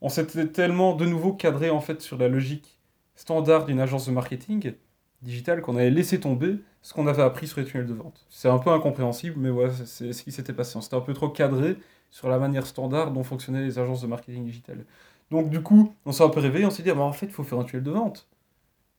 on 0.02 0.10
s'était 0.10 0.48
tellement 0.48 0.96
de 0.96 1.06
nouveau 1.06 1.34
cadré 1.34 1.70
en 1.70 1.82
fait 1.82 2.02
sur 2.02 2.18
la 2.18 2.28
logique 2.30 2.80
standard 3.16 3.66
d'une 3.66 3.80
agence 3.80 4.08
de 4.08 4.12
marketing 4.12 4.74
digital 5.22 5.62
qu'on 5.62 5.78
avait 5.78 5.90
laissé 5.90 6.20
tomber 6.20 6.58
ce 6.82 6.94
qu'on 6.94 7.08
avait 7.08 7.24
appris 7.24 7.48
sur 7.48 7.60
les 7.60 7.66
tunnels 7.66 7.88
de 7.88 7.94
vente. 7.94 8.26
C'est 8.30 8.50
un 8.50 8.60
peu 8.60 8.70
incompréhensible, 8.70 9.36
mais 9.40 9.50
voilà, 9.50 9.74
c'est 9.74 10.12
ce 10.14 10.24
qui 10.24 10.32
s'était 10.32 10.54
passé. 10.54 10.78
On 10.78 10.82
s'était 10.82 10.98
un 10.98 11.02
peu 11.02 11.14
trop 11.14 11.30
cadré 11.30 11.78
sur 12.12 12.30
la 12.30 12.38
manière 12.38 12.66
standard 12.66 13.12
dont 13.12 13.24
fonctionnaient 13.24 13.64
les 13.64 13.80
agences 13.80 14.02
de 14.02 14.08
marketing 14.08 14.44
digital. 14.46 14.86
Donc 15.32 15.50
du 15.50 15.62
coup, 15.64 15.94
on 16.06 16.12
s'est 16.12 16.24
un 16.24 16.30
peu 16.30 16.42
réveillé, 16.42 16.66
on 16.66 16.70
s'est 16.70 16.84
dit, 16.84 16.90
ah, 16.92 16.96
bah, 16.96 17.02
en 17.02 17.14
fait, 17.14 17.28
il 17.28 17.32
faut 17.32 17.44
faire 17.44 17.60
un 17.60 17.64
tunnel 17.64 17.84
de 17.84 17.92
vente. 17.92 18.28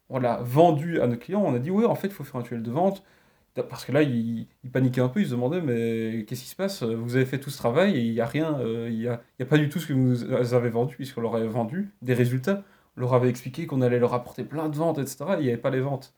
On 0.08 0.19
l'a 0.19 0.38
vendu 0.43 1.00
à 1.00 1.06
nos 1.06 1.17
clients, 1.17 1.43
on 1.44 1.55
a 1.55 1.58
dit, 1.58 1.70
oui, 1.70 1.85
en 1.85 1.94
fait, 1.94 2.08
il 2.08 2.12
faut 2.14 2.25
faire 2.25 2.41
un 2.41 2.43
tunnel 2.43 2.62
de 2.62 2.70
vente. 2.70 3.05
Parce 3.54 3.84
que 3.84 3.92
là, 3.92 4.02
ils, 4.02 4.48
paniquaient 4.72 5.00
un 5.00 5.08
peu, 5.08 5.20
ils 5.20 5.26
se 5.26 5.30
demandaient, 5.30 5.60
mais 5.60 6.24
qu'est-ce 6.24 6.42
qui 6.42 6.48
se 6.48 6.56
passe? 6.56 6.82
Vous 6.82 7.16
avez 7.16 7.24
fait 7.24 7.38
tout 7.38 7.50
ce 7.50 7.56
travail 7.56 7.96
et 7.96 8.00
il 8.00 8.12
n'y 8.12 8.20
a 8.20 8.26
rien, 8.26 8.58
euh, 8.58 8.88
il 8.90 8.98
n'y 8.98 9.06
a, 9.06 9.22
a, 9.40 9.44
pas 9.44 9.58
du 9.58 9.68
tout 9.68 9.78
ce 9.78 9.86
que 9.86 9.92
vous 9.92 10.54
avez 10.54 10.70
vendu, 10.70 10.96
puisqu'on 10.96 11.20
leur 11.20 11.36
avait 11.36 11.46
vendu 11.46 11.92
des 12.02 12.14
résultats. 12.14 12.64
On 12.96 13.00
leur 13.00 13.14
avait 13.14 13.28
expliqué 13.28 13.66
qu'on 13.66 13.80
allait 13.80 13.98
leur 14.00 14.14
apporter 14.14 14.44
plein 14.44 14.68
de 14.68 14.76
ventes, 14.76 14.98
etc. 14.98 15.24
Et 15.30 15.40
il 15.40 15.42
n'y 15.42 15.48
avait 15.48 15.56
pas 15.56 15.70
les 15.70 15.80
ventes. 15.80 16.14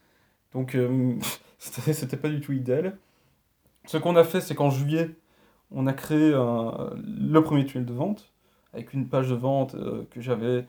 Donc, 0.53 0.75
euh, 0.75 1.15
c'était 1.59 2.17
pas 2.17 2.29
du 2.29 2.41
tout 2.41 2.53
idéal. 2.53 2.97
Ce 3.87 3.99
qu'on 3.99 4.17
a 4.17 4.25
fait, 4.25 4.41
c'est 4.41 4.55
qu'en 4.55 4.71
juillet, 4.71 5.11
on 5.71 5.87
a 5.87 5.93
créé 5.93 6.31
le 6.31 7.41
premier 7.41 7.67
tunnel 7.67 7.87
de 7.87 7.93
vente 7.93 8.33
avec 8.77 8.93
une 8.93 9.09
page 9.09 9.31
de 9.31 9.35
vente 9.35 9.75
euh, 9.75 10.05
que 10.11 10.21
j'avais 10.21 10.67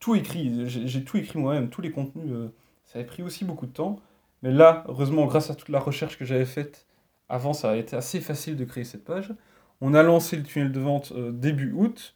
tout 0.00 0.14
écrit. 0.14 0.68
J'ai 0.68 1.04
tout 1.04 1.16
écrit 1.16 1.38
moi-même, 1.38 1.70
tous 1.70 1.80
les 1.80 1.90
contenus. 1.90 2.30
Euh, 2.30 2.48
ça 2.84 2.98
avait 2.98 3.06
pris 3.06 3.22
aussi 3.22 3.44
beaucoup 3.44 3.66
de 3.66 3.72
temps. 3.72 4.00
Mais 4.42 4.50
là, 4.50 4.84
heureusement, 4.88 5.26
grâce 5.26 5.50
à 5.50 5.54
toute 5.54 5.68
la 5.68 5.80
recherche 5.80 6.18
que 6.18 6.24
j'avais 6.24 6.46
faite 6.46 6.86
avant, 7.28 7.52
ça 7.52 7.70
a 7.70 7.76
été 7.76 7.96
assez 7.96 8.20
facile 8.20 8.56
de 8.56 8.64
créer 8.64 8.84
cette 8.84 9.04
page. 9.04 9.32
On 9.80 9.94
a 9.94 10.02
lancé 10.02 10.36
le 10.36 10.42
tunnel 10.42 10.72
de 10.72 10.80
vente 10.80 11.12
euh, 11.12 11.30
début 11.32 11.72
août. 11.72 12.14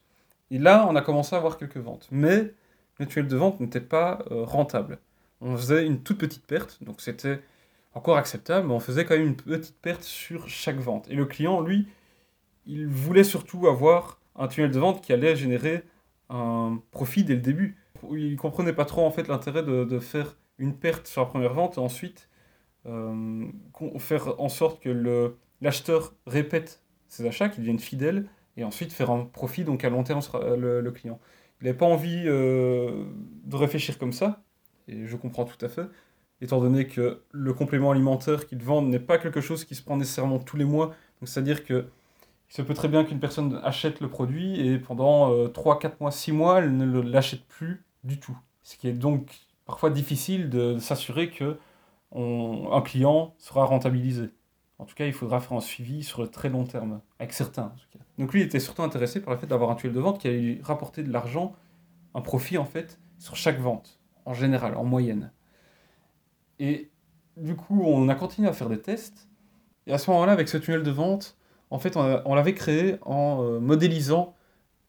Et 0.51 0.59
là, 0.59 0.87
on 0.89 0.97
a 0.97 1.03
commencé 1.03 1.35
à 1.35 1.39
avoir 1.39 1.59
quelques 1.59 1.79
ventes. 1.79 2.09
Mais 2.11 2.53
le 2.99 3.07
tunnel 3.07 3.29
de 3.29 3.37
vente 3.37 3.61
n'était 3.61 3.81
pas 3.81 4.25
rentable. 4.31 4.99
On 5.41 5.57
faisait 5.57 5.87
une 5.87 6.03
toute 6.03 6.19
petite 6.19 6.47
perte. 6.47 6.83
Donc 6.83 7.01
c'était 7.01 7.41
encore 7.95 8.17
acceptable, 8.17 8.69
mais 8.69 8.75
on 8.75 8.81
faisait 8.81 9.05
quand 9.05 9.17
même 9.17 9.27
une 9.27 9.37
petite 9.37 9.77
perte 9.81 10.03
sur 10.03 10.49
chaque 10.49 10.79
vente. 10.79 11.09
Et 11.11 11.15
le 11.15 11.25
client, 11.27 11.61
lui, 11.61 11.87
il 12.67 12.87
voulait 12.87 13.25
surtout 13.25 13.67
avoir 13.69 14.19
un 14.37 14.49
tunnel 14.49 14.71
de 14.71 14.79
vente 14.79 15.03
qui 15.03 15.13
allait 15.13 15.37
générer 15.37 15.85
un 16.29 16.81
profit 16.91 17.25
dès 17.25 17.35
le 17.35 17.41
début. 17.41 17.77
Il 18.11 18.37
comprenait 18.37 18.73
pas 18.73 18.85
trop 18.85 19.07
en 19.07 19.11
fait 19.11 19.29
l'intérêt 19.29 19.63
de, 19.63 19.99
faire 19.99 20.37
une 20.59 20.75
perte 20.77 21.07
sur 21.07 21.23
la 21.23 21.27
première 21.27 21.53
vente 21.53 21.77
et 21.77 21.81
ensuite 21.81 22.29
euh, 22.87 23.47
faire 23.99 24.41
en 24.41 24.49
sorte 24.49 24.83
que 24.83 25.35
l'acheteur 25.61 26.15
répète 26.27 26.83
ses 27.09 27.27
achats, 27.27 27.49
qu'il 27.49 27.63
devienne 27.63 27.79
fidèle 27.79 28.27
et 28.57 28.65
ensuite 28.65 28.93
faire 28.93 29.11
un 29.11 29.25
profit 29.25 29.65
donc 29.65 29.85
à 29.85 29.91
long 29.91 30.05
terme 30.05 30.21
sur 30.21 30.37
euh, 30.37 30.81
le, 30.81 30.91
client. 30.91 31.19
Il 31.61 31.65
n'avait 31.65 31.79
pas 31.79 31.87
envie 31.87 32.25
euh, 32.27 33.05
de 33.45 33.57
réfléchir 33.57 33.99
comme 33.99 34.13
ça 34.13 34.43
et 34.89 35.07
je 35.07 35.17
comprends 35.17 35.45
tout 35.45 35.63
à 35.65 35.69
fait 35.69 35.87
étant 36.41 36.61
donné 36.61 36.87
que 36.87 37.23
le 37.33 37.53
complément 37.55 37.91
alimentaire 37.91 38.47
qu'il 38.47 38.63
vend 38.63 38.83
n'est 38.83 38.99
pas 38.99 39.19
quelque 39.19 39.41
chose 39.41 39.65
qui 39.65 39.75
se 39.75 39.83
prend 39.83 39.97
nécessairement 39.97 40.39
tous 40.39 40.57
les 40.57 40.65
mois. 40.65 40.95
C'est-à-dire 41.23 41.65
que 41.65 41.87
il 42.51 42.55
se 42.55 42.63
peut 42.63 42.75
très 42.75 42.89
bien 42.89 43.05
qu'une 43.05 43.21
personne 43.21 43.61
achète 43.65 44.01
le 44.01 44.09
produit 44.09 44.61
et 44.61 44.79
pendant 44.79 45.49
3, 45.49 45.77
euh, 45.77 45.79
4 45.79 46.01
mois, 46.01 46.11
6 46.11 46.33
mois, 46.33 46.59
elle 46.59 46.77
ne 46.77 47.01
l'achète 47.01 47.45
plus 47.47 47.83
du 48.05 48.21
tout. 48.21 48.37
Ce 48.63 48.77
qui 48.77 48.89
est 48.89 48.93
donc 48.93 49.35
parfois 49.67 49.91
difficile 49.91 50.51
de 50.51 50.79
s'assurer 50.79 51.31
que 51.31 51.59
un 52.15 52.81
client 52.83 53.35
sera 53.39 53.65
rentabilisé. 53.65 54.31
En 54.79 54.85
tout 54.85 54.95
cas, 54.95 55.07
il 55.07 55.13
faudra 55.13 55.41
faire 55.41 55.57
un 55.57 55.61
suivi 55.61 56.05
sur 56.05 56.23
le 56.23 56.29
très 56.29 56.49
long 56.49 56.65
terme, 56.65 57.01
avec 57.19 57.33
certains 57.33 57.65
en 57.65 57.77
tout 57.77 57.99
cas. 57.99 58.05
Donc 58.19 58.33
lui, 58.33 58.41
il 58.41 58.45
était 58.45 58.61
surtout 58.61 58.83
intéressé 58.83 59.21
par 59.21 59.35
le 59.35 59.41
fait 59.41 59.47
d'avoir 59.47 59.71
un 59.71 59.75
tunnel 59.75 59.95
de 59.95 60.01
vente 60.01 60.21
qui 60.21 60.29
allait 60.29 60.41
lui 60.41 60.61
rapporter 60.63 61.03
de 61.03 61.13
l'argent, 61.13 61.55
un 62.15 62.21
profit 62.21 62.59
en 62.59 62.65
fait, 62.65 63.01
sur 63.19 63.37
chaque 63.37 63.59
vente, 63.59 63.99
en 64.25 64.35
général, 64.35 64.77
en 64.77 64.85
moyenne. 64.85 65.33
Et 66.59 66.91
du 67.37 67.57
coup, 67.57 67.83
on 67.85 68.09
a 68.09 68.15
continué 68.15 68.49
à 68.49 68.53
faire 68.53 68.69
des 68.69 68.81
tests. 68.81 69.29
Et 69.87 69.93
à 69.93 69.99
ce 69.99 70.11
moment-là, 70.11 70.33
avec 70.33 70.49
ce 70.49 70.57
tunnel 70.57 70.83
de 70.83 70.91
vente, 70.91 71.37
en 71.71 71.79
fait, 71.79 71.97
on, 71.97 72.35
l'avait 72.35 72.55
créé 72.55 72.99
en 73.03 73.43
euh, 73.43 73.59
modélisant 73.59 74.35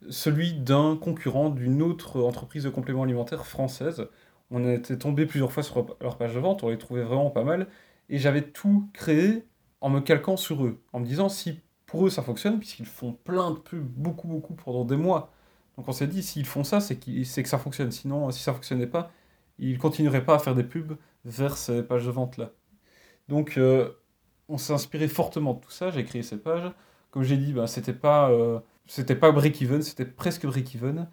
celui 0.10 0.54
d'un 0.54 0.98
concurrent 0.98 1.50
d'une 1.50 1.82
autre 1.82 2.22
entreprise 2.22 2.64
de 2.64 2.70
compléments 2.70 3.04
alimentaires 3.04 3.46
française. 3.46 4.08
On 4.52 4.68
était 4.70 4.98
tombé 4.98 5.26
plusieurs 5.26 5.52
fois 5.52 5.64
sur 5.64 5.98
leur 6.02 6.18
page 6.18 6.36
de 6.36 6.40
vente, 6.40 6.64
on 6.64 6.70
les 6.70 6.78
trouvait 6.78 7.04
vraiment 7.04 7.32
pas 7.32 7.44
mal. 7.44 7.68
Et 8.10 8.20
j'avais 8.20 8.44
tout 8.44 8.90
créé 8.94 9.46
en 9.82 9.90
me 9.90 10.00
calquant 10.00 10.38
sur 10.38 10.66
eux, 10.66 10.82
en 10.94 11.00
me 11.00 11.06
disant 11.06 11.30
si 11.30 11.60
pour 11.86 12.06
eux 12.08 12.10
ça 12.10 12.22
fonctionne, 12.22 12.60
puisqu'ils 12.60 12.86
font 12.86 13.14
plein 13.14 13.52
de 13.52 13.58
pubs, 13.58 13.86
beaucoup, 13.86 14.28
beaucoup 14.28 14.54
pendant 14.56 14.86
des 14.86 14.98
mois. 14.98 15.32
Donc 15.78 15.88
on 15.88 15.92
s'est 15.92 16.08
dit, 16.08 16.24
s'ils 16.24 16.46
font 16.46 16.64
ça, 16.64 16.80
c'est 16.80 16.98
que 16.98 17.50
ça 17.50 17.58
fonctionne. 17.58 17.92
Sinon, 17.92 18.32
si 18.32 18.42
ça 18.44 18.54
fonctionnait 18.54 18.88
pas, 18.88 19.12
ils 19.60 19.78
continueraient 19.78 20.26
pas 20.26 20.36
à 20.36 20.40
faire 20.40 20.56
des 20.56 20.64
pubs 20.64 20.98
vers 21.26 21.58
ces 21.58 21.84
pages 21.84 22.06
de 22.06 22.12
vente-là. 22.12 22.52
Donc 23.28 23.58
euh, 23.58 23.92
on 24.50 24.58
s'est 24.58 24.74
inspiré 24.74 25.08
fortement 25.08 25.54
de 25.54 25.60
tout 25.60 25.72
ça, 25.72 25.92
j'ai 25.92 26.04
créé 26.06 26.24
cette 26.24 26.44
page. 26.44 26.72
Comme 27.12 27.24
j'ai 27.24 27.38
dit, 27.38 27.54
bah, 27.54 27.68
c'était 27.68 27.94
pas, 27.94 28.30
euh, 28.30 28.60
pas 29.20 29.32
break-even, 29.32 29.82
c'était 29.82 30.06
presque 30.06 30.46
break-even. 30.46 31.08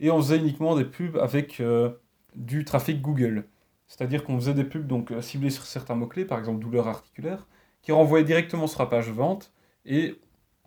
Et 0.00 0.10
on 0.10 0.18
faisait 0.18 0.38
uniquement 0.38 0.76
des 0.76 0.84
pubs 0.84 1.16
avec 1.16 1.60
euh, 1.60 1.90
du 2.34 2.64
trafic 2.64 3.00
Google. 3.00 3.46
C'est-à-dire 3.86 4.24
qu'on 4.24 4.36
faisait 4.36 4.54
des 4.54 4.64
pubs 4.64 4.86
donc 4.86 5.12
ciblées 5.20 5.50
sur 5.50 5.64
certains 5.64 5.94
mots-clés, 5.94 6.24
par 6.24 6.38
exemple 6.38 6.60
douleur 6.60 6.88
articulaire, 6.88 7.46
qui 7.82 7.92
renvoyaient 7.92 8.24
directement 8.24 8.66
sur 8.66 8.80
la 8.80 8.86
page 8.86 9.10
vente 9.10 9.52
et 9.84 10.18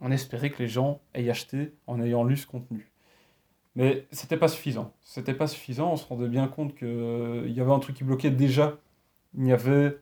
on 0.02 0.12
espérait 0.12 0.50
que 0.50 0.62
les 0.62 0.68
gens 0.68 1.02
aient 1.14 1.30
acheté 1.30 1.74
en 1.88 2.02
ayant 2.02 2.24
lu 2.24 2.38
ce 2.38 2.46
contenu. 2.46 2.92
Mais 3.76 4.08
c'était 4.12 4.38
pas 4.38 4.48
suffisant. 4.48 4.94
C'était 5.02 5.34
pas 5.34 5.48
suffisant. 5.48 5.92
On 5.92 5.96
se 5.98 6.06
rendait 6.06 6.30
bien 6.30 6.48
compte 6.48 6.76
qu'il 6.76 6.88
euh, 6.88 7.48
y 7.48 7.60
avait 7.60 7.72
un 7.72 7.80
truc 7.80 7.96
qui 7.96 8.04
bloquait 8.04 8.32
déjà. 8.32 8.78
Il 9.34 9.44
n'y 9.44 9.52
avait 9.52 9.98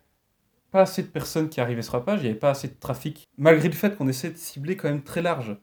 pas 0.72 0.82
assez 0.82 1.02
de 1.02 1.08
personnes 1.08 1.50
qui 1.50 1.60
arrivaient 1.60 1.82
sur 1.82 1.96
la 1.96 2.02
page. 2.02 2.20
Il 2.20 2.24
n'y 2.24 2.30
avait 2.30 2.40
pas 2.40 2.52
assez 2.52 2.68
de 2.68 2.76
trafic. 2.80 3.28
Malgré 3.38 3.68
le 3.68 3.74
fait 3.74 3.96
qu'on 3.96 4.08
essaie 4.08 4.30
de 4.30 4.38
cibler 4.38 4.78
quand 4.78 4.90
même 4.90 5.04
très 5.04 5.22
large. 5.22 5.58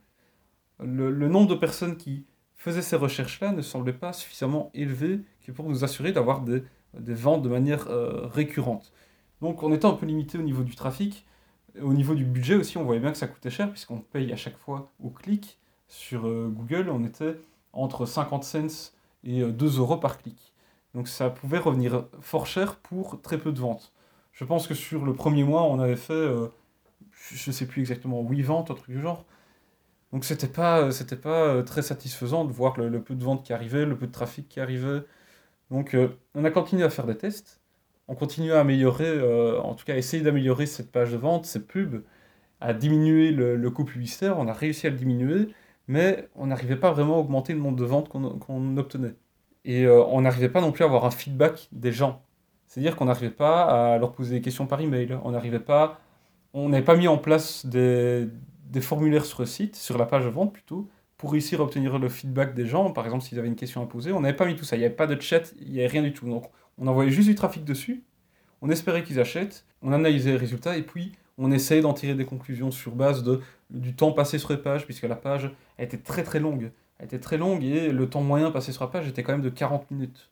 Le, 0.83 1.29
nombre 1.29 1.49
de 1.49 1.55
personnes 1.55 1.97
qui 1.97 2.27
faisaient 2.61 2.83
ces 2.83 2.97
recherches-là 2.97 3.53
ne 3.53 3.63
semblait 3.63 3.93
pas 3.93 4.13
suffisamment 4.13 4.71
élevé 4.75 5.21
pour 5.55 5.69
nous 5.69 5.83
assurer 5.83 6.13
d'avoir 6.13 6.43
des, 6.43 6.63
ventes 6.95 7.43
de 7.43 7.49
manière 7.49 7.89
euh, 7.89 8.27
récurrente. 8.27 8.93
Donc 9.41 9.63
on 9.63 9.73
était 9.73 9.87
un 9.87 9.95
peu 9.95 10.07
limité 10.07 10.39
au 10.39 10.43
niveau 10.43 10.63
du 10.63 10.77
trafic. 10.77 11.27
Au 11.81 11.93
niveau 11.93 12.15
du 12.15 12.25
budget 12.25 12.57
aussi, 12.57 12.79
on 12.79 12.85
voyait 12.85 13.01
bien 13.01 13.13
que 13.13 13.19
ça 13.19 13.29
coûtait 13.29 13.51
cher 13.51 13.71
puisqu'on 13.71 13.99
paye 13.99 14.33
à 14.33 14.37
chaque 14.37 14.59
fois 14.59 14.93
au 15.03 15.11
clic. 15.11 15.59
Sur 15.89 16.27
euh, 16.27 16.49
Google, 16.49 16.89
on 16.91 17.05
était 17.05 17.37
entre 17.73 18.07
50 18.07 18.45
cents 18.45 18.93
et 19.25 19.43
2 19.43 19.67
euh, 19.67 19.81
euros 19.81 19.97
par 19.97 20.19
clic. 20.19 20.53
Donc 20.95 21.09
ça 21.09 21.31
pouvait 21.31 21.59
revenir 21.59 22.05
fort 22.21 22.47
cher 22.47 22.77
pour 22.77 23.21
très 23.23 23.39
peu 23.39 23.53
de 23.53 23.59
ventes. 23.59 23.93
Je 24.33 24.45
pense 24.45 24.67
que 24.67 24.75
sur 24.75 25.05
le 25.05 25.13
premier 25.13 25.45
mois, 25.45 25.65
on 25.65 25.81
avait 25.81 25.97
fait, 25.97 26.13
euh, 26.13 26.49
je 27.13 27.51
ne 27.51 27.53
sais 27.53 27.67
plus 27.67 27.81
exactement, 27.81 28.23
8 28.23 28.43
ventes, 28.43 28.71
un 28.71 28.75
truc 28.75 28.95
du 28.95 29.01
genre. 29.01 29.25
Donc 30.13 30.25
c'était 30.25 30.49
pas, 30.49 30.91
c'était 30.91 31.17
pas 31.17 31.45
euh, 31.49 31.63
très 31.63 31.83
satisfaisant 31.83 32.45
de 32.45 32.53
voir 32.53 32.79
le, 32.79 33.03
peu 33.03 33.15
de 33.15 33.25
ventes 33.25 33.45
qui 33.45 33.53
arrivaient, 33.53 33.87
le 33.87 33.97
peu 33.97 34.07
de 34.07 34.13
trafic 34.13 34.49
qui 34.49 34.61
arrivait. 34.61 35.03
Donc 35.71 35.97
on 36.35 36.45
a 36.45 36.51
continué 36.51 36.83
à 36.85 36.91
faire 36.91 37.07
des 37.07 37.17
tests. 37.17 37.61
On 38.09 38.17
continue 38.17 38.53
à 38.53 38.61
améliorer, 38.61 39.21
en 39.61 39.75
tout 39.75 39.85
cas 39.85 39.97
essayer 39.97 40.23
d'améliorer 40.23 40.67
cette 40.67 40.91
page 40.91 41.13
de 41.13 41.17
vente, 41.17 41.47
ces 41.47 41.65
pubs, 41.65 42.03
à 42.61 42.75
diminuer 42.75 43.31
le, 43.31 43.71
coût 43.71 43.85
publicitaire. 43.85 44.39
On 44.39 44.49
a 44.49 44.53
réussi 44.53 44.89
à 44.89 44.91
le 44.91 44.97
diminuer 44.97 45.49
mais 45.91 46.29
on 46.37 46.47
n'arrivait 46.47 46.77
pas 46.77 46.93
vraiment 46.93 47.17
à 47.17 47.19
augmenter 47.19 47.53
le 47.53 47.59
nombre 47.59 47.77
de 47.77 47.85
ventes 47.85 48.09
qu'on 48.09 48.77
obtenait. 48.77 49.17
Et 49.65 49.87
euh, 49.87 50.05
on 50.05 50.21
n'arrivait 50.21 50.49
pas 50.49 50.61
non 50.61 50.71
plus 50.71 50.85
à 50.85 50.87
avoir 50.87 51.05
un 51.05 51.11
feedback 51.11 51.69
des 51.73 51.91
gens. 51.91 52.23
C'est-à-dire 52.69 52.95
qu'on 52.95 53.07
n'arrivait 53.07 53.33
pas 53.33 53.95
à 53.95 53.99
leur 53.99 54.13
poser 54.13 54.37
des 54.37 54.41
questions 54.41 54.69
par 54.69 54.81
email. 54.81 55.19
On 55.25 55.33
n'arrivait 55.33 55.59
pas. 55.59 55.99
On 56.55 56.69
n'avait 56.69 56.85
pas 56.85 56.95
mis 56.95 57.09
en 57.09 57.19
place 57.19 57.67
des, 57.67 58.29
formulaires 58.81 59.25
sur 59.25 59.41
le 59.41 59.47
site, 59.47 59.75
sur 59.75 59.99
la 59.99 60.07
page 60.07 60.27
vente 60.27 60.53
plutôt, 60.53 60.89
pour 61.17 61.33
réussir 61.33 61.61
à 61.61 61.65
obtenir 61.65 61.99
le 61.99 62.09
feedback 62.09 62.55
des 62.55 62.67
gens. 62.67 62.93
Par 62.93 63.05
exemple, 63.05 63.25
s'ils 63.25 63.39
avaient 63.39 63.49
une 63.49 63.57
question 63.57 63.83
à 63.83 63.87
poser, 63.87 64.13
on 64.13 64.21
n'avait 64.21 64.37
pas 64.37 64.47
mis 64.47 64.55
tout 64.55 64.65
ça. 64.65 64.77
Il 64.77 64.79
n'y 64.79 64.85
avait 64.85 64.95
pas 64.95 65.07
de 65.07 65.21
chat, 65.21 65.53
il 65.61 65.73
n'y 65.73 65.81
avait 65.81 65.89
rien 65.89 66.03
du 66.03 66.13
tout. 66.13 66.27
Donc, 66.29 66.45
on 66.79 66.87
envoyait 66.87 67.11
juste 67.11 67.29
du 67.29 67.35
trafic 67.35 67.65
dessus. 67.65 68.05
On 68.63 68.71
espérait 68.71 69.03
qu'ils 69.03 69.21
achètent. 69.21 69.67
On 69.83 69.93
analysait 69.93 70.31
les 70.31 70.37
résultats 70.37 70.77
et 70.77 70.83
puis 70.83 71.13
on 71.37 71.51
essayait 71.51 71.81
d'en 71.81 71.95
tirer 71.95 72.15
des 72.15 72.25
conclusions 72.25 72.71
sur 72.71 72.95
base 72.95 73.23
de, 73.23 73.41
du 73.71 73.95
temps 73.95 74.13
passé 74.13 74.39
sur 74.39 74.51
les 74.51 74.59
pages, 74.59 74.85
puisque 74.85 75.05
la 75.05 75.17
page 75.17 75.51
était 75.79 75.99
très 75.99 76.23
très 76.23 76.39
longue. 76.39 76.71
Elle 76.99 77.07
était 77.07 77.19
très 77.19 77.39
longue 77.39 77.65
et 77.65 77.91
le 77.91 78.09
temps 78.09 78.21
moyen 78.21 78.51
passé 78.51 78.73
sur 78.73 78.85
la 78.85 78.91
page 78.91 79.09
était 79.09 79.23
quand 79.23 79.33
même 79.33 79.43
de 79.43 79.49
40 79.49 79.91
minutes. 79.91 80.31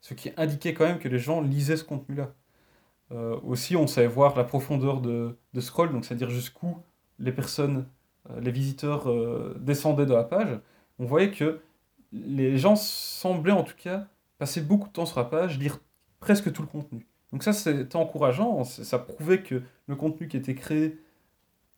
Ce 0.00 0.14
qui 0.14 0.30
indiquait 0.36 0.72
quand 0.72 0.84
même 0.84 0.98
que 0.98 1.08
les 1.08 1.18
gens 1.18 1.40
lisaient 1.40 1.76
ce 1.76 1.84
contenu-là. 1.84 2.32
Euh, 3.12 3.38
aussi, 3.44 3.76
on 3.76 3.86
savait 3.86 4.06
voir 4.06 4.36
la 4.36 4.44
profondeur 4.44 5.00
de, 5.00 5.36
de 5.52 5.60
scroll, 5.60 5.92
donc 5.92 6.04
c'est-à-dire 6.04 6.30
jusqu'où 6.30 6.76
les 7.18 7.32
personnes, 7.32 7.86
euh, 8.30 8.40
les 8.40 8.50
visiteurs 8.50 9.10
euh, 9.10 9.56
descendaient 9.60 10.06
de 10.06 10.14
la 10.14 10.24
page. 10.24 10.58
On 10.98 11.04
voyait 11.04 11.30
que 11.30 11.60
les 12.12 12.56
gens 12.56 12.76
semblaient 12.76 13.52
en 13.52 13.64
tout 13.64 13.76
cas 13.76 14.06
passer 14.38 14.60
beaucoup 14.60 14.88
de 14.88 14.92
temps 14.92 15.06
sur 15.06 15.18
la 15.18 15.24
page, 15.24 15.58
lire 15.58 15.78
presque 16.20 16.52
tout 16.52 16.62
le 16.62 16.68
contenu. 16.68 17.06
Donc 17.32 17.42
ça, 17.42 17.52
c'était 17.52 17.96
encourageant, 17.96 18.64
ça 18.64 18.98
prouvait 18.98 19.42
que 19.42 19.62
le 19.86 19.96
contenu 19.96 20.28
qui 20.28 20.36
était 20.36 20.54
créé 20.54 20.98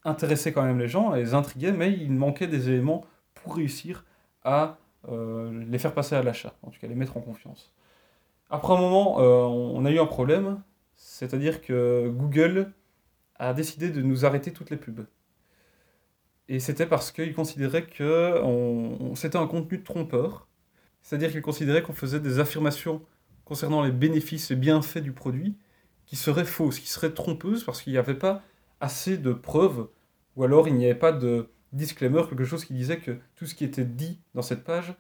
intéressait 0.04 0.52
quand 0.52 0.62
même 0.62 0.78
les 0.78 0.88
gens, 0.88 1.12
les 1.12 1.34
intriguait, 1.34 1.72
mais 1.72 1.92
il 1.92 2.12
manquait 2.12 2.46
des 2.46 2.68
éléments 2.68 3.04
pour 3.34 3.56
réussir 3.56 4.04
à 4.44 4.78
euh, 5.08 5.64
les 5.68 5.78
faire 5.78 5.94
passer 5.94 6.14
à 6.14 6.22
l'achat, 6.22 6.54
en 6.62 6.70
tout 6.70 6.78
cas 6.78 6.86
les 6.86 6.94
mettre 6.94 7.16
en 7.16 7.20
confiance. 7.20 7.72
Après 8.50 8.72
un 8.74 8.78
moment, 8.78 9.16
on 9.16 9.84
a 9.84 9.90
eu 9.90 9.98
un 9.98 10.06
problème, 10.06 10.62
c'est-à-dire 10.96 11.60
que 11.60 12.08
Google 12.08 12.72
a 13.36 13.52
décidé 13.54 13.90
de 13.90 14.02
nous 14.02 14.24
arrêter 14.24 14.52
toutes 14.52 14.70
les 14.70 14.76
pubs. 14.76 15.06
Et 16.48 16.60
c'était 16.60 16.86
parce 16.86 17.12
qu'il 17.12 17.34
considérait 17.34 17.86
que 17.86 18.42
c'était 19.14 19.36
un 19.36 19.46
contenu 19.46 19.82
trompeur, 19.82 20.48
c'est-à-dire 21.02 21.30
qu'il 21.30 21.42
considérait 21.42 21.82
qu'on 21.82 21.92
faisait 21.92 22.20
des 22.20 22.38
affirmations 22.38 23.02
concernant 23.44 23.82
les 23.82 23.92
bénéfices 23.92 24.50
et 24.50 24.56
bienfaits 24.56 24.98
du 24.98 25.12
produit 25.12 25.56
qui 26.06 26.16
seraient 26.16 26.44
fausses, 26.44 26.78
qui 26.78 26.88
seraient 26.88 27.12
trompeuses 27.12 27.64
parce 27.64 27.82
qu'il 27.82 27.92
n'y 27.92 27.98
avait 27.98 28.14
pas 28.14 28.42
assez 28.80 29.18
de 29.18 29.32
preuves. 29.32 29.88
Ou 30.36 30.44
alors 30.44 30.68
il 30.68 30.74
n'y 30.74 30.84
avait 30.86 30.94
pas 30.94 31.12
de 31.12 31.48
disclaimer, 31.72 32.22
quelque 32.28 32.44
chose 32.44 32.64
qui 32.64 32.72
disait 32.72 32.98
que 32.98 33.18
tout 33.36 33.46
ce 33.46 33.54
qui 33.54 33.64
était 33.64 33.84
dit 33.84 34.18
dans 34.34 34.42
cette 34.42 34.64
page 34.64 34.94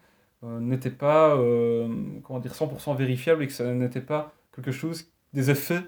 euh, 0.44 0.60
n'était 0.60 0.90
pas 0.90 1.34
euh, 1.36 1.88
comment 2.24 2.40
dire 2.40 2.52
100% 2.52 2.96
vérifiable 2.96 3.42
et 3.42 3.46
que 3.46 3.52
ça 3.52 3.72
n'était 3.72 4.02
pas 4.02 4.34
quelque 4.54 4.72
chose 4.72 5.10
des 5.32 5.50
effets 5.50 5.82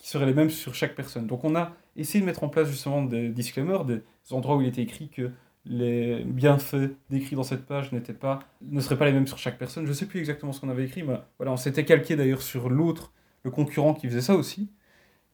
qui 0.00 0.08
seraient 0.08 0.26
les 0.26 0.34
mêmes 0.34 0.50
sur 0.50 0.74
chaque 0.74 0.94
personne. 0.94 1.26
Donc 1.26 1.44
on 1.44 1.54
a 1.54 1.72
essayé 1.94 2.20
de 2.20 2.26
mettre 2.26 2.42
en 2.42 2.48
place 2.48 2.68
justement 2.68 3.04
des 3.04 3.28
disclaimers, 3.28 3.84
des 3.84 4.02
endroits 4.30 4.56
où 4.56 4.62
il 4.62 4.68
était 4.68 4.82
écrit 4.82 5.10
que 5.10 5.30
les 5.66 6.24
bienfaits 6.24 6.96
décrits 7.10 7.36
dans 7.36 7.42
cette 7.42 7.66
page 7.66 7.92
n'étaient 7.92 8.14
pas, 8.14 8.40
ne 8.62 8.80
seraient 8.80 8.96
pas 8.96 9.04
les 9.04 9.12
mêmes 9.12 9.26
sur 9.26 9.36
chaque 9.36 9.58
personne. 9.58 9.84
Je 9.84 9.90
ne 9.90 9.94
sais 9.94 10.06
plus 10.06 10.18
exactement 10.18 10.52
ce 10.52 10.60
qu'on 10.60 10.70
avait 10.70 10.86
écrit, 10.86 11.02
mais 11.02 11.18
voilà, 11.38 11.52
on 11.52 11.58
s'était 11.58 11.84
calqué 11.84 12.16
d'ailleurs 12.16 12.40
sur 12.40 12.70
l'autre, 12.70 13.12
le 13.42 13.50
concurrent 13.50 13.92
qui 13.92 14.08
faisait 14.08 14.22
ça 14.22 14.34
aussi. 14.34 14.70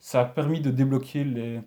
Ça 0.00 0.23
a 0.23 0.25
permis 0.25 0.61
de 0.61 0.73
débloquer 0.73 1.23
les, 1.23 1.61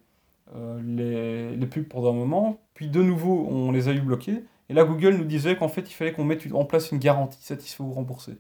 euh, 0.56 0.82
les, 0.84 1.56
les, 1.56 1.68
pubs 1.68 1.88
pendant 1.88 2.12
un 2.12 2.16
moment. 2.16 2.60
Puis 2.74 2.90
de 2.90 3.02
nouveau, 3.02 3.48
on 3.50 3.72
les 3.72 3.88
a 3.88 3.94
eu 3.94 4.02
bloqués. 4.02 4.44
Et 4.68 4.74
là, 4.74 4.84
Google 4.84 5.16
nous 5.16 5.26
disait 5.26 5.56
qu'en 5.56 5.70
fait, 5.70 5.90
il 5.90 5.94
fallait 5.94 6.12
qu'on 6.12 6.26
mette 6.26 6.46
en 6.52 6.66
place 6.66 6.92
une 6.92 7.00
garantie 7.00 7.42
satisfait 7.42 7.82
ou 7.82 7.94
remboursée. 7.94 8.38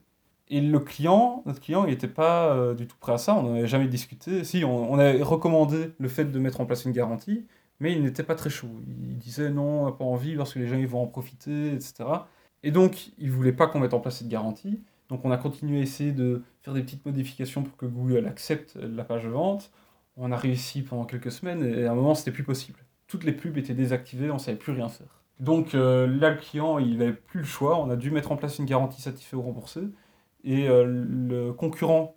Et 0.49 0.61
le 0.61 0.79
client, 0.79 1.43
notre 1.45 1.59
client, 1.59 1.85
il 1.85 1.91
n'était 1.91 2.07
pas 2.07 2.53
euh, 2.53 2.73
du 2.73 2.87
tout 2.87 2.95
prêt 2.99 3.13
à 3.13 3.17
ça. 3.17 3.35
On 3.35 3.43
n'en 3.43 3.55
avait 3.55 3.67
jamais 3.67 3.87
discuté. 3.87 4.43
Si, 4.43 4.63
on, 4.65 4.91
on 4.91 4.97
avait 4.97 5.21
recommandé 5.21 5.91
le 5.99 6.07
fait 6.07 6.25
de 6.25 6.39
mettre 6.39 6.61
en 6.61 6.65
place 6.65 6.85
une 6.85 6.91
garantie 6.91 7.45
mais 7.79 7.93
il 7.93 8.03
n'était 8.03 8.23
pas 8.23 8.35
très 8.35 8.49
chaud. 8.49 8.69
Il 8.87 9.17
disait 9.17 9.49
non, 9.49 9.83
on 9.83 9.85
n'a 9.85 9.91
pas 9.91 10.05
envie 10.05 10.35
parce 10.35 10.53
que 10.53 10.59
les 10.59 10.67
gens 10.67 10.77
ils 10.77 10.87
vont 10.87 11.01
en 11.01 11.07
profiter, 11.07 11.73
etc. 11.73 12.05
Et 12.63 12.71
donc, 12.71 13.11
il 13.17 13.31
voulait 13.31 13.53
pas 13.53 13.67
qu'on 13.67 13.79
mette 13.79 13.93
en 13.93 13.99
place 13.99 14.17
cette 14.17 14.27
garantie. 14.27 14.81
Donc, 15.07 15.23
on 15.23 15.31
a 15.31 15.37
continué 15.37 15.79
à 15.79 15.81
essayer 15.81 16.11
de 16.11 16.43
faire 16.61 16.73
des 16.73 16.83
petites 16.83 17.05
modifications 17.05 17.63
pour 17.63 17.77
que 17.77 17.85
Google 17.85 18.27
accepte 18.27 18.75
la 18.75 19.03
page 19.03 19.23
de 19.23 19.29
vente. 19.29 19.71
On 20.17 20.31
a 20.31 20.37
réussi 20.37 20.81
pendant 20.81 21.05
quelques 21.05 21.31
semaines 21.31 21.63
et 21.63 21.85
à 21.85 21.93
un 21.93 21.95
moment, 21.95 22.15
c'était 22.15 22.31
plus 22.31 22.43
possible. 22.43 22.79
Toutes 23.07 23.23
les 23.23 23.31
pubs 23.31 23.57
étaient 23.57 23.73
désactivées, 23.73 24.29
on 24.29 24.37
savait 24.37 24.57
plus 24.57 24.73
rien 24.73 24.89
faire. 24.89 25.23
Donc 25.39 25.73
euh, 25.73 26.05
là, 26.05 26.31
le 26.31 26.35
client, 26.35 26.79
il 26.79 26.97
n'avait 26.97 27.13
plus 27.13 27.39
le 27.39 27.45
choix. 27.45 27.79
On 27.79 27.89
a 27.89 27.95
dû 27.95 28.11
mettre 28.11 28.31
en 28.31 28.35
place 28.35 28.59
une 28.59 28.65
garantie 28.65 29.01
satisfait 29.01 29.37
ou 29.37 29.41
remboursée. 29.41 29.87
Et 30.43 30.69
euh, 30.69 30.85
le 30.85 31.53
concurrent 31.53 32.15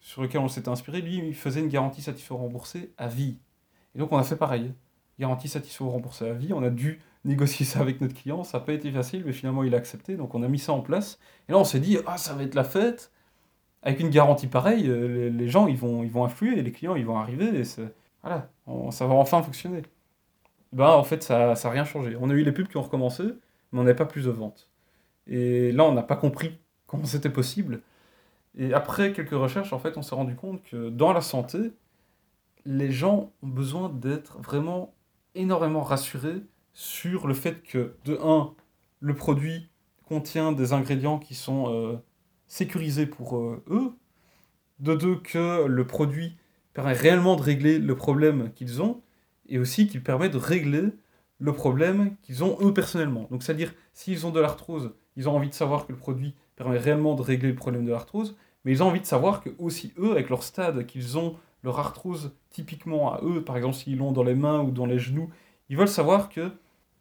sur 0.00 0.22
lequel 0.22 0.40
on 0.40 0.48
s'était 0.48 0.68
inspiré, 0.68 1.00
lui, 1.00 1.18
il 1.18 1.34
faisait 1.34 1.60
une 1.60 1.68
garantie 1.68 2.02
satisfait 2.02 2.32
ou 2.32 2.38
remboursée 2.38 2.92
à 2.98 3.08
vie. 3.08 3.38
Et 3.94 3.98
donc, 3.98 4.12
on 4.12 4.18
a 4.18 4.24
fait 4.24 4.36
pareil 4.36 4.72
garantie 5.20 5.48
satisfait 5.48 5.84
ou 5.84 5.90
remboursé 5.90 6.28
à 6.28 6.32
vie. 6.32 6.52
On 6.52 6.62
a 6.62 6.70
dû 6.70 7.00
négocier 7.24 7.64
ça 7.66 7.80
avec 7.80 8.00
notre 8.00 8.14
client. 8.14 8.42
Ça 8.42 8.58
n'a 8.58 8.64
pas 8.64 8.72
été 8.72 8.90
facile, 8.90 9.22
mais 9.24 9.32
finalement, 9.32 9.62
il 9.62 9.74
a 9.74 9.78
accepté. 9.78 10.16
Donc, 10.16 10.34
on 10.34 10.42
a 10.42 10.48
mis 10.48 10.58
ça 10.58 10.72
en 10.72 10.80
place. 10.80 11.20
Et 11.48 11.52
là, 11.52 11.58
on 11.58 11.64
s'est 11.64 11.80
dit, 11.80 11.98
ah, 12.06 12.16
ça 12.16 12.34
va 12.34 12.42
être 12.42 12.54
la 12.54 12.64
fête. 12.64 13.12
Avec 13.82 14.00
une 14.00 14.10
garantie 14.10 14.46
pareille, 14.46 14.88
euh, 14.88 15.30
les, 15.30 15.48
gens, 15.48 15.66
ils 15.66 15.76
vont, 15.76 16.02
ils 16.02 16.10
vont 16.10 16.24
influer, 16.24 16.60
les 16.62 16.72
clients, 16.72 16.96
ils 16.96 17.06
vont 17.06 17.16
arriver. 17.18 17.60
Et 17.60 17.62
voilà, 18.22 18.50
ça 18.90 19.06
va 19.06 19.14
enfin 19.14 19.42
fonctionner. 19.42 19.82
Ben, 20.72 20.88
en 20.88 21.04
fait, 21.04 21.22
ça 21.22 21.54
n'a 21.54 21.70
rien 21.70 21.84
changé. 21.84 22.16
On 22.20 22.30
a 22.30 22.34
eu 22.34 22.42
les 22.42 22.52
pubs 22.52 22.68
qui 22.68 22.76
ont 22.76 22.82
recommencé, 22.82 23.24
mais 23.72 23.80
on 23.80 23.84
n'avait 23.84 23.96
pas 23.96 24.06
plus 24.06 24.24
de 24.24 24.30
ventes. 24.30 24.68
Et 25.26 25.72
là, 25.72 25.84
on 25.84 25.92
n'a 25.92 26.02
pas 26.02 26.16
compris 26.16 26.58
comment 26.90 27.06
c'était 27.06 27.30
possible. 27.30 27.82
Et 28.58 28.74
après 28.74 29.12
quelques 29.12 29.30
recherches, 29.30 29.72
en 29.72 29.78
fait, 29.78 29.96
on 29.96 30.02
s'est 30.02 30.16
rendu 30.16 30.34
compte 30.34 30.60
que 30.64 30.90
dans 30.90 31.12
la 31.12 31.20
santé, 31.20 31.70
les 32.64 32.90
gens 32.90 33.32
ont 33.42 33.46
besoin 33.46 33.88
d'être 33.88 34.38
vraiment 34.40 34.92
énormément 35.36 35.84
rassuré 35.84 36.42
sur 36.72 37.28
le 37.28 37.34
fait 37.34 37.62
que, 37.62 37.94
de 38.04 38.18
1, 38.20 38.52
le 38.98 39.14
produit 39.14 39.68
contient 40.04 40.50
des 40.50 40.72
ingrédients 40.72 41.20
qui 41.20 41.36
sont 41.36 41.72
euh, 41.72 41.96
sécurisés 42.48 43.06
pour 43.06 43.36
euh, 43.36 43.62
eux, 43.70 43.92
de 44.80 44.96
deux 44.96 45.14
que 45.14 45.66
le 45.66 45.86
produit 45.86 46.36
permet 46.74 46.92
réellement 46.92 47.36
de 47.36 47.42
régler 47.42 47.78
le 47.78 47.94
problème 47.94 48.50
qu'ils 48.52 48.82
ont, 48.82 49.00
et 49.48 49.60
aussi 49.60 49.86
qu'il 49.86 50.02
permet 50.02 50.28
de 50.28 50.38
régler 50.38 50.88
le 51.38 51.52
problème 51.52 52.16
qu'ils 52.22 52.42
ont 52.42 52.58
eux 52.60 52.74
personnellement. 52.74 53.28
Donc 53.30 53.44
c'est-à-dire, 53.44 53.72
s'ils 53.92 54.26
ont 54.26 54.30
de 54.32 54.40
l'arthrose, 54.40 54.92
ils 55.16 55.28
ont 55.28 55.36
envie 55.36 55.48
de 55.48 55.54
savoir 55.54 55.86
que 55.86 55.92
le 55.92 55.98
produit 55.98 56.34
permet 56.56 56.78
réellement 56.78 57.14
de 57.14 57.22
régler 57.22 57.48
le 57.48 57.54
problème 57.54 57.84
de 57.84 57.90
l'arthrose, 57.90 58.36
mais 58.64 58.72
ils 58.72 58.82
ont 58.82 58.86
envie 58.86 59.00
de 59.00 59.06
savoir 59.06 59.42
que 59.42 59.50
aussi 59.58 59.92
eux, 59.98 60.12
avec 60.12 60.28
leur 60.28 60.42
stade, 60.42 60.86
qu'ils 60.86 61.18
ont 61.18 61.36
leur 61.62 61.78
arthrose 61.78 62.34
typiquement 62.50 63.12
à 63.12 63.20
eux, 63.22 63.42
par 63.44 63.56
exemple 63.56 63.76
s'ils 63.76 63.98
l'ont 63.98 64.12
dans 64.12 64.22
les 64.22 64.34
mains 64.34 64.60
ou 64.60 64.70
dans 64.70 64.86
les 64.86 64.98
genoux, 64.98 65.30
ils 65.68 65.76
veulent 65.76 65.88
savoir 65.88 66.28
que 66.28 66.52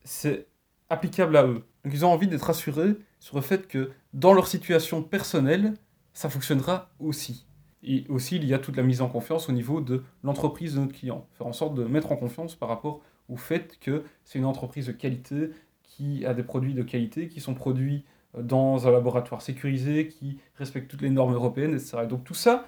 c'est 0.03 0.47
applicable 0.89 1.35
à 1.37 1.45
eux. 1.45 1.63
Donc 1.83 1.93
ils 1.93 2.05
ont 2.05 2.11
envie 2.11 2.27
d'être 2.27 2.43
rassurés 2.43 2.95
sur 3.19 3.35
le 3.35 3.41
fait 3.41 3.67
que 3.67 3.91
dans 4.13 4.33
leur 4.33 4.47
situation 4.47 5.01
personnelle, 5.01 5.73
ça 6.13 6.29
fonctionnera 6.29 6.89
aussi. 6.99 7.45
Et 7.83 8.05
aussi, 8.09 8.35
il 8.35 8.45
y 8.45 8.53
a 8.53 8.59
toute 8.59 8.75
la 8.75 8.83
mise 8.83 9.01
en 9.01 9.07
confiance 9.07 9.47
au 9.47 9.53
niveau 9.53 9.79
de 9.79 10.03
l'entreprise 10.23 10.75
de 10.75 10.81
notre 10.81 10.93
client. 10.93 11.25
Faire 11.37 11.47
en 11.47 11.53
sorte 11.53 11.75
de 11.75 11.85
mettre 11.85 12.11
en 12.11 12.17
confiance 12.17 12.55
par 12.55 12.67
rapport 12.67 13.01
au 13.29 13.37
fait 13.37 13.77
que 13.79 14.03
c'est 14.25 14.37
une 14.39 14.45
entreprise 14.45 14.87
de 14.87 14.91
qualité 14.91 15.51
qui 15.99 16.25
a 16.25 16.33
des 16.33 16.43
produits 16.43 16.73
de 16.73 16.81
qualité, 16.81 17.27
qui 17.27 17.41
sont 17.41 17.53
produits 17.53 18.05
euh, 18.37 18.41
dans 18.41 18.87
un 18.87 18.91
laboratoire 18.91 19.41
sécurisé, 19.41 20.07
qui 20.07 20.39
respecte 20.55 20.89
toutes 20.89 21.01
les 21.01 21.09
normes 21.09 21.33
européennes, 21.33 21.73
etc. 21.73 21.99
Et 22.03 22.07
donc 22.07 22.23
tout 22.23 22.33
ça, 22.33 22.67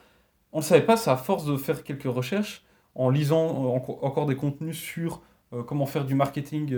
on 0.51 0.57
ne 0.57 0.63
savait 0.63 0.85
pas, 0.85 0.97
c'est 0.97 1.09
à 1.09 1.15
force 1.15 1.45
de 1.45 1.55
faire 1.55 1.85
quelques 1.85 2.03
recherches, 2.03 2.65
en 2.93 3.09
lisant 3.09 3.65
euh, 3.65 3.93
encore 4.01 4.25
des 4.25 4.35
contenus 4.35 4.77
sur 4.77 5.21
euh, 5.53 5.63
comment 5.63 5.85
faire 5.85 6.03
du 6.03 6.13
marketing 6.13 6.75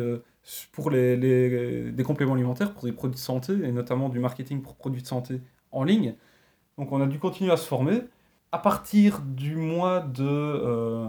pour 0.72 0.92
les, 0.92 1.92
des 1.92 2.04
compléments 2.04 2.36
alimentaires, 2.36 2.72
pour 2.72 2.84
des 2.84 2.92
produits 2.92 3.16
de 3.16 3.20
santé, 3.20 3.54
et 3.54 3.72
notamment 3.72 4.10
du 4.10 4.20
marketing 4.20 4.62
pour 4.62 4.76
produits 4.76 5.02
de 5.02 5.08
santé 5.08 5.42
en 5.72 5.84
ligne. 5.84 6.14
Donc 6.78 6.92
on 6.92 7.02
a 7.02 7.08
dû 7.08 7.18
continuer 7.18 7.52
à 7.52 7.58
se 7.58 7.68
former. 7.68 8.02
À 8.52 8.60
partir 8.60 9.22
du 9.22 9.56
mois 9.56 10.02
de 10.02 11.08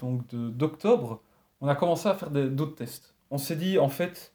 donc 0.00 0.26
d'octobre, 0.34 1.22
on 1.60 1.68
a 1.68 1.76
commencé 1.76 2.08
à 2.08 2.14
faire 2.14 2.30
d'autres 2.30 2.74
tests. 2.74 3.14
On 3.30 3.38
s'est 3.38 3.54
dit, 3.54 3.78
en 3.78 3.88
fait, 3.88 4.32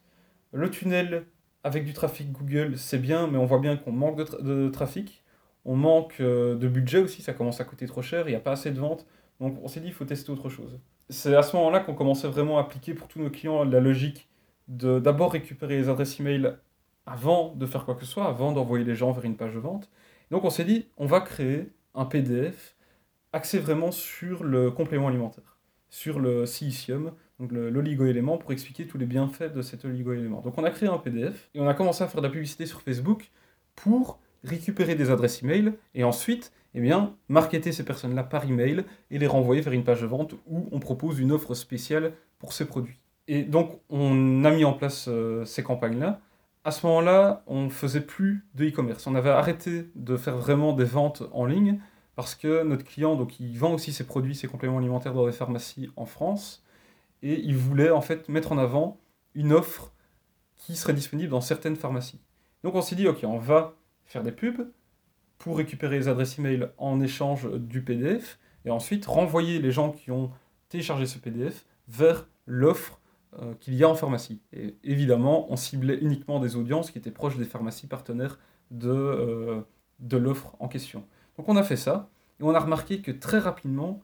le 0.56 0.70
tunnel 0.70 1.26
avec 1.64 1.84
du 1.84 1.92
trafic 1.92 2.32
Google, 2.32 2.78
c'est 2.78 2.98
bien, 2.98 3.26
mais 3.26 3.38
on 3.38 3.46
voit 3.46 3.58
bien 3.58 3.76
qu'on 3.76 3.92
manque 3.92 4.16
de, 4.42 4.68
trafic. 4.68 5.22
On 5.64 5.76
manque 5.76 6.16
euh, 6.20 6.56
de 6.56 6.68
budget 6.68 6.98
aussi, 7.00 7.22
ça 7.22 7.32
commence 7.32 7.60
à 7.60 7.64
coûter 7.64 7.86
trop 7.86 8.02
cher, 8.02 8.28
il 8.28 8.30
n'y 8.30 8.36
a 8.36 8.40
pas 8.40 8.52
assez 8.52 8.70
de 8.70 8.78
ventes. 8.78 9.06
Donc 9.40 9.58
on 9.62 9.68
s'est 9.68 9.80
dit, 9.80 9.88
il 9.88 9.92
faut 9.92 10.04
tester 10.04 10.30
autre 10.30 10.48
chose. 10.48 10.78
C'est 11.10 11.34
à 11.34 11.42
ce 11.42 11.56
moment-là 11.56 11.80
qu'on 11.80 11.94
commençait 11.94 12.28
vraiment 12.28 12.58
à 12.58 12.62
appliquer 12.62 12.94
pour 12.94 13.08
tous 13.08 13.20
nos 13.20 13.30
clients 13.30 13.64
la 13.64 13.80
logique 13.80 14.28
de 14.68 14.98
d'abord 14.98 15.32
récupérer 15.32 15.76
les 15.76 15.88
adresses 15.88 16.18
email 16.20 16.54
avant 17.04 17.54
de 17.54 17.66
faire 17.66 17.84
quoi 17.84 17.94
que 17.94 18.04
ce 18.04 18.10
soit, 18.10 18.26
avant 18.26 18.52
d'envoyer 18.52 18.84
les 18.84 18.94
gens 18.94 19.12
vers 19.12 19.24
une 19.24 19.36
page 19.36 19.54
de 19.54 19.60
vente. 19.60 19.90
Donc 20.30 20.44
on 20.44 20.50
s'est 20.50 20.64
dit, 20.64 20.86
on 20.96 21.06
va 21.06 21.20
créer 21.20 21.72
un 21.94 22.04
PDF 22.04 22.76
axé 23.32 23.58
vraiment 23.58 23.90
sur 23.90 24.44
le 24.44 24.70
complément 24.70 25.08
alimentaire 25.08 25.56
sur 25.96 26.18
le 26.18 26.46
silicium, 26.46 27.12
l'oligo-élément, 27.38 28.38
pour 28.38 28.52
expliquer 28.52 28.86
tous 28.86 28.98
les 28.98 29.06
bienfaits 29.06 29.52
de 29.54 29.62
cet 29.62 29.84
oligo-élément. 29.84 30.40
Donc 30.40 30.56
on 30.58 30.64
a 30.64 30.70
créé 30.70 30.88
un 30.88 30.98
PDF 30.98 31.48
et 31.54 31.60
on 31.60 31.68
a 31.68 31.74
commencé 31.74 32.02
à 32.02 32.08
faire 32.08 32.20
de 32.20 32.26
la 32.26 32.32
publicité 32.32 32.66
sur 32.66 32.80
Facebook 32.80 33.30
pour 33.74 34.18
récupérer 34.44 34.94
des 34.94 35.10
adresses 35.10 35.42
email 35.42 35.72
et 35.94 36.04
ensuite 36.04 36.52
eh 36.74 36.80
bien, 36.80 37.14
marketer 37.28 37.72
ces 37.72 37.84
personnes-là 37.84 38.22
par 38.22 38.44
email 38.44 38.84
et 39.10 39.18
les 39.18 39.26
renvoyer 39.26 39.62
vers 39.62 39.72
une 39.72 39.84
page 39.84 40.02
de 40.02 40.06
vente 40.06 40.34
où 40.46 40.68
on 40.72 40.78
propose 40.78 41.18
une 41.18 41.32
offre 41.32 41.54
spéciale 41.54 42.12
pour 42.38 42.52
ces 42.52 42.66
produits. 42.66 42.98
Et 43.28 43.42
donc 43.42 43.80
on 43.88 44.44
a 44.44 44.50
mis 44.50 44.64
en 44.64 44.72
place 44.72 45.06
euh, 45.08 45.44
ces 45.44 45.62
campagnes-là. 45.62 46.20
À 46.64 46.70
ce 46.70 46.86
moment-là, 46.86 47.44
on 47.46 47.64
ne 47.64 47.68
faisait 47.68 48.00
plus 48.00 48.44
de 48.54 48.66
e-commerce. 48.66 49.06
On 49.06 49.14
avait 49.14 49.30
arrêté 49.30 49.86
de 49.94 50.16
faire 50.16 50.36
vraiment 50.36 50.72
des 50.72 50.84
ventes 50.84 51.22
en 51.32 51.46
ligne 51.46 51.78
parce 52.16 52.34
que 52.34 52.64
notre 52.64 52.84
client, 52.84 53.14
donc, 53.14 53.38
il 53.38 53.56
vend 53.58 53.74
aussi 53.74 53.92
ses 53.92 54.04
produits, 54.04 54.34
ses 54.34 54.48
compléments 54.48 54.78
alimentaires 54.78 55.12
dans 55.12 55.26
des 55.26 55.32
pharmacies 55.32 55.90
en 55.96 56.06
France, 56.06 56.64
et 57.32 57.40
il 57.40 57.56
voulait 57.56 57.90
en 57.90 58.00
fait 58.00 58.28
mettre 58.28 58.52
en 58.52 58.58
avant 58.58 58.98
une 59.34 59.52
offre 59.52 59.92
qui 60.56 60.76
serait 60.76 60.94
disponible 60.94 61.30
dans 61.30 61.40
certaines 61.40 61.76
pharmacies. 61.76 62.20
Donc 62.62 62.74
on 62.74 62.82
s'est 62.82 62.96
dit, 62.96 63.06
ok, 63.06 63.20
on 63.24 63.38
va 63.38 63.74
faire 64.04 64.22
des 64.22 64.32
pubs 64.32 64.70
pour 65.38 65.58
récupérer 65.58 65.98
les 65.98 66.08
adresses 66.08 66.38
email 66.38 66.68
en 66.78 67.00
échange 67.00 67.50
du 67.52 67.82
PDF, 67.82 68.38
et 68.64 68.70
ensuite 68.70 69.06
renvoyer 69.06 69.60
les 69.60 69.70
gens 69.70 69.92
qui 69.92 70.10
ont 70.10 70.30
téléchargé 70.68 71.06
ce 71.06 71.18
PDF 71.18 71.66
vers 71.88 72.26
l'offre 72.46 73.00
euh, 73.38 73.54
qu'il 73.60 73.74
y 73.74 73.84
a 73.84 73.88
en 73.88 73.94
pharmacie. 73.94 74.40
Et 74.52 74.76
évidemment, 74.82 75.50
on 75.52 75.56
ciblait 75.56 75.98
uniquement 75.98 76.40
des 76.40 76.56
audiences 76.56 76.90
qui 76.90 76.98
étaient 76.98 77.10
proches 77.10 77.36
des 77.36 77.44
pharmacies 77.44 77.86
partenaires 77.86 78.38
de, 78.70 78.90
euh, 78.90 79.60
de 80.00 80.16
l'offre 80.16 80.56
en 80.58 80.68
question. 80.68 81.04
Donc 81.36 81.48
on 81.48 81.56
a 81.56 81.62
fait 81.62 81.76
ça, 81.76 82.08
et 82.40 82.42
on 82.42 82.54
a 82.54 82.58
remarqué 82.58 83.00
que 83.02 83.12
très 83.12 83.38
rapidement, 83.38 84.00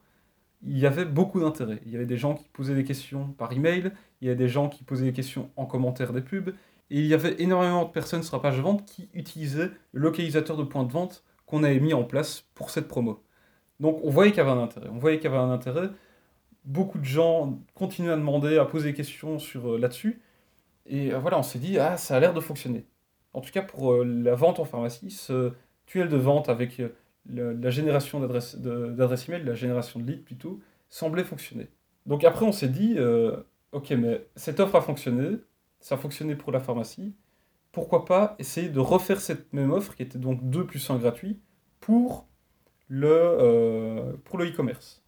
il 0.65 0.79
y 0.79 0.87
avait 0.87 1.05
beaucoup 1.05 1.41
d'intérêt. 1.41 1.81
Il 1.85 1.93
y 1.93 1.97
avait 1.97 2.07
des 2.07 2.17
gens 2.17 2.35
qui 2.35 2.49
posaient 2.53 2.75
des 2.75 2.85
questions 2.85 3.29
par 3.39 3.53
email, 3.53 3.93
il 4.21 4.27
y 4.27 4.31
avait 4.31 4.39
des 4.39 4.49
gens 4.49 4.69
qui 4.69 4.85
posaient 4.85 5.07
des 5.07 5.13
questions 5.13 5.51
en 5.57 5.67
commentaire 5.67 6.13
des 6.13 6.23
pubs, 6.23 6.51
et 6.91 6.99
il 6.99 7.07
y 7.07 7.15
avait 7.15 7.41
énormément 7.41 7.85
de 7.85 7.91
personnes 7.91 8.23
sur 8.23 8.37
la 8.37 8.43
page 8.43 8.57
de 8.57 8.63
vente 8.63 8.85
qui 8.85 9.09
utilisaient 9.15 9.71
le 9.93 10.01
localisateur 10.01 10.57
de 10.57 10.63
point 10.63 10.85
de 10.85 10.93
vente 10.93 11.25
qu'on 11.47 11.65
avait 11.65 11.81
mis 11.81 11.95
en 11.95 12.05
place 12.05 12.45
pour 12.55 12.71
cette 12.71 12.89
promo. 12.89 13.23
Donc 13.81 14.01
on 14.05 14.11
voyait 14.11 14.31
qu'il 14.31 14.39
y 14.39 14.41
avait 14.43 14.51
un 14.51 14.63
intérêt. 14.63 14.89
On 14.91 14.99
voyait 14.99 15.19
qu'il 15.19 15.31
y 15.31 15.35
avait 15.35 15.43
un 15.43 15.51
intérêt. 15.51 15.89
Beaucoup 16.65 16.99
de 16.99 17.05
gens 17.05 17.59
continuaient 17.75 18.13
à 18.13 18.17
demander, 18.17 18.59
à 18.59 18.65
poser 18.65 18.91
des 18.91 18.97
questions 18.97 19.39
sur 19.39 19.75
euh, 19.75 19.79
là-dessus. 19.79 20.23
Et 20.87 21.13
euh, 21.13 21.19
voilà, 21.19 21.39
on 21.39 21.43
s'est 21.43 21.59
dit, 21.59 21.79
ah, 21.79 21.97
ça 21.97 22.17
a 22.17 22.21
l'air 22.21 22.35
de 22.35 22.41
fonctionner. 22.41 22.87
En 23.33 23.41
tout 23.41 23.51
cas, 23.51 23.63
pour 23.63 23.93
euh, 23.93 24.05
la 24.05 24.35
vente 24.35 24.61
en 24.61 24.65
pharmacie, 24.65 25.11
ce 25.11 25.53
tunnel 25.87 26.09
de 26.09 26.17
vente 26.17 26.49
avec 26.49 26.81
la 27.27 27.71
génération 27.71 28.21
d'adresses 28.21 29.29
email, 29.29 29.45
la 29.45 29.55
génération 29.55 30.01
de 30.01 30.11
leads 30.11 30.25
plutôt, 30.25 30.61
semblait 30.89 31.25
fonctionner. 31.25 31.69
Donc 32.07 32.25
après, 32.25 32.45
on 32.45 32.53
s'est 32.53 32.69
dit, 32.69 32.95
euh, 32.99 33.37
ok, 33.73 33.91
mais 33.91 34.27
cette 34.37 34.61
offre 34.61 34.77
a 34.77 34.81
fonctionné, 34.81 35.39
ça 35.81 35.95
a 35.95 35.99
fonctionné 35.99 36.35
pour 36.37 36.53
la 36.53 36.61
pharmacie, 36.61 37.15
pourquoi 37.71 38.05
pas 38.05 38.37
essayer 38.39 38.69
de 38.69 38.81
refaire 38.81 39.21
cette 39.21 39.53
même 39.53 39.71
offre, 39.71 39.95
qui 39.95 40.03
était 40.03 40.19
donc 40.19 40.49
2 40.51 40.67
plus 40.67 40.91
1 40.91 40.99
gratuit, 40.99 41.41
pour 41.81 42.27
le 42.89 43.09
euh, 43.09 44.13
pour 44.25 44.39
le 44.39 44.47
e-commerce. 44.47 45.03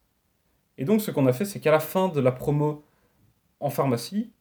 Et 0.79 0.85
donc 0.85 1.01
ce 1.01 1.11
qu'on 1.11 1.27
a 1.27 1.33
fait, 1.33 1.45
c'est 1.45 1.61
qu'à 1.61 1.71
la 1.71 1.81
fin 1.81 2.09
de 2.09 2.21
la 2.21 2.33
promo 2.33 2.85
en 3.61 3.71
pharmacie, 3.71 4.33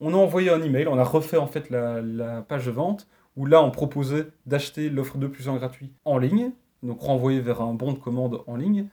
on 0.00 0.12
a 0.14 0.16
envoyé 0.16 0.50
un 0.50 0.62
email, 0.62 0.88
on 0.88 0.98
a 0.98 1.04
refait 1.04 1.36
en 1.36 1.46
fait 1.46 1.70
la, 1.70 2.00
la 2.02 2.42
page 2.42 2.66
de 2.66 2.70
vente, 2.70 3.08
où 3.36 3.46
là 3.46 3.62
on 3.62 3.70
proposait 3.70 4.28
d'acheter 4.46 4.90
l'offre 4.90 5.18
2 5.18 5.30
plus 5.30 5.48
1 5.48 5.56
gratuit 5.56 5.92
en 6.04 6.18
ligne, 6.18 6.52
donc 6.82 7.00
renvoyé 7.00 7.40
vers 7.40 7.60
un 7.60 7.74
bon 7.74 7.92
de 7.92 7.98
commande 7.98 8.42
en 8.46 8.56
ligne. 8.56 8.86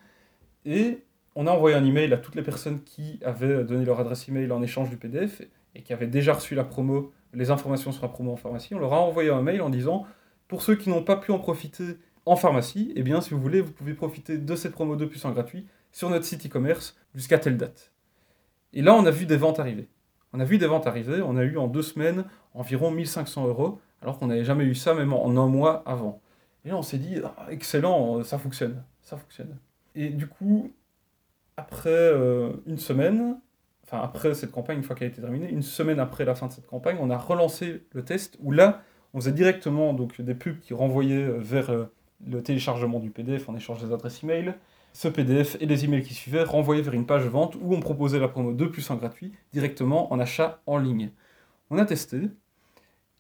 Et 0.65 1.03
on 1.35 1.47
a 1.47 1.51
envoyé 1.51 1.75
un 1.75 1.85
email 1.85 2.11
à 2.13 2.17
toutes 2.17 2.35
les 2.35 2.41
personnes 2.41 2.81
qui 2.83 3.19
avaient 3.23 3.63
donné 3.63 3.85
leur 3.85 3.99
adresse 3.99 4.27
email 4.27 4.51
en 4.51 4.61
échange 4.61 4.89
du 4.89 4.97
PDF 4.97 5.41
et 5.75 5.81
qui 5.81 5.93
avaient 5.93 6.07
déjà 6.07 6.33
reçu 6.33 6.55
la 6.55 6.63
promo, 6.63 7.11
les 7.33 7.51
informations 7.51 7.91
sur 7.91 8.01
la 8.01 8.09
promo 8.09 8.33
en 8.33 8.35
pharmacie. 8.37 8.73
On 8.73 8.79
leur 8.79 8.93
a 8.93 9.01
envoyé 9.01 9.29
un 9.29 9.41
mail 9.41 9.61
en 9.61 9.69
disant 9.69 10.05
pour 10.47 10.61
ceux 10.61 10.75
qui 10.75 10.89
n'ont 10.89 11.03
pas 11.03 11.17
pu 11.17 11.31
en 11.31 11.39
profiter 11.39 11.97
en 12.25 12.35
pharmacie, 12.35 12.91
eh 12.95 13.03
bien 13.03 13.21
si 13.21 13.33
vous 13.33 13.39
voulez, 13.39 13.61
vous 13.61 13.71
pouvez 13.71 13.93
profiter 13.93 14.37
de 14.37 14.55
cette 14.55 14.73
promo 14.73 14.95
2 14.95 15.09
en 15.23 15.31
gratuit 15.31 15.65
sur 15.91 16.09
notre 16.09 16.25
site 16.25 16.45
e-commerce 16.45 16.97
jusqu'à 17.15 17.37
telle 17.37 17.57
date. 17.57 17.91
Et 18.73 18.81
là, 18.81 18.93
on 18.93 19.05
a 19.05 19.11
vu 19.11 19.25
des 19.25 19.37
ventes 19.37 19.59
arriver. 19.59 19.87
On 20.33 20.39
a 20.39 20.43
vu 20.43 20.57
des 20.57 20.67
ventes 20.67 20.87
arriver, 20.87 21.21
on 21.21 21.37
a 21.37 21.43
eu 21.43 21.57
en 21.57 21.67
deux 21.67 21.81
semaines 21.81 22.25
environ 22.53 22.91
1500 22.91 23.47
euros, 23.47 23.79
alors 24.01 24.19
qu'on 24.19 24.27
n'avait 24.27 24.43
jamais 24.43 24.65
eu 24.65 24.75
ça 24.75 24.93
même 24.93 25.13
en 25.13 25.29
un 25.29 25.47
mois 25.47 25.83
avant. 25.85 26.21
Et 26.67 26.69
là, 26.69 26.75
on 26.75 26.81
s'est 26.81 26.97
dit, 26.97 27.15
ah, 27.23 27.47
excellent, 27.49 28.21
ça 28.25 28.37
fonctionne, 28.37 28.83
ça 29.01 29.15
fonctionne. 29.15 29.55
Et 29.95 30.09
du 30.09 30.27
coup, 30.27 30.69
après 31.55 31.89
euh, 31.89 32.51
une 32.65 32.77
semaine, 32.77 33.39
enfin 33.85 34.01
après 34.03 34.33
cette 34.33 34.51
campagne, 34.51 34.79
une 34.79 34.83
fois 34.83 34.93
qu'elle 34.93 35.07
a 35.07 35.11
été 35.11 35.21
terminée, 35.21 35.49
une 35.49 35.61
semaine 35.61 35.97
après 35.97 36.25
la 36.25 36.35
fin 36.35 36.47
de 36.47 36.51
cette 36.51 36.67
campagne, 36.67 36.97
on 36.99 37.09
a 37.09 37.17
relancé 37.17 37.83
le 37.93 38.03
test 38.03 38.37
où 38.41 38.51
là, 38.51 38.81
on 39.13 39.21
faisait 39.21 39.31
directement 39.31 39.93
donc, 39.93 40.19
des 40.19 40.35
pubs 40.35 40.59
qui 40.59 40.73
renvoyaient 40.73 41.23
euh, 41.23 41.37
vers 41.39 41.69
euh, 41.69 41.85
le 42.27 42.43
téléchargement 42.43 42.99
du 42.99 43.11
PDF 43.11 43.47
en 43.47 43.55
échange 43.55 43.81
des 43.81 43.93
adresses 43.93 44.21
email. 44.21 44.53
Ce 44.91 45.07
PDF 45.07 45.55
et 45.61 45.67
les 45.67 45.85
emails 45.85 46.03
qui 46.03 46.15
suivaient 46.15 46.43
renvoyaient 46.43 46.81
vers 46.81 46.95
une 46.95 47.05
page 47.05 47.27
vente 47.27 47.55
où 47.61 47.73
on 47.73 47.79
proposait 47.79 48.19
la 48.19 48.27
promo 48.27 48.51
2 48.51 48.71
plus 48.71 48.91
1 48.91 48.95
gratuit 48.97 49.31
directement 49.53 50.11
en 50.11 50.19
achat 50.19 50.59
en 50.65 50.79
ligne. 50.79 51.11
On 51.69 51.77
a 51.77 51.85
testé 51.85 52.23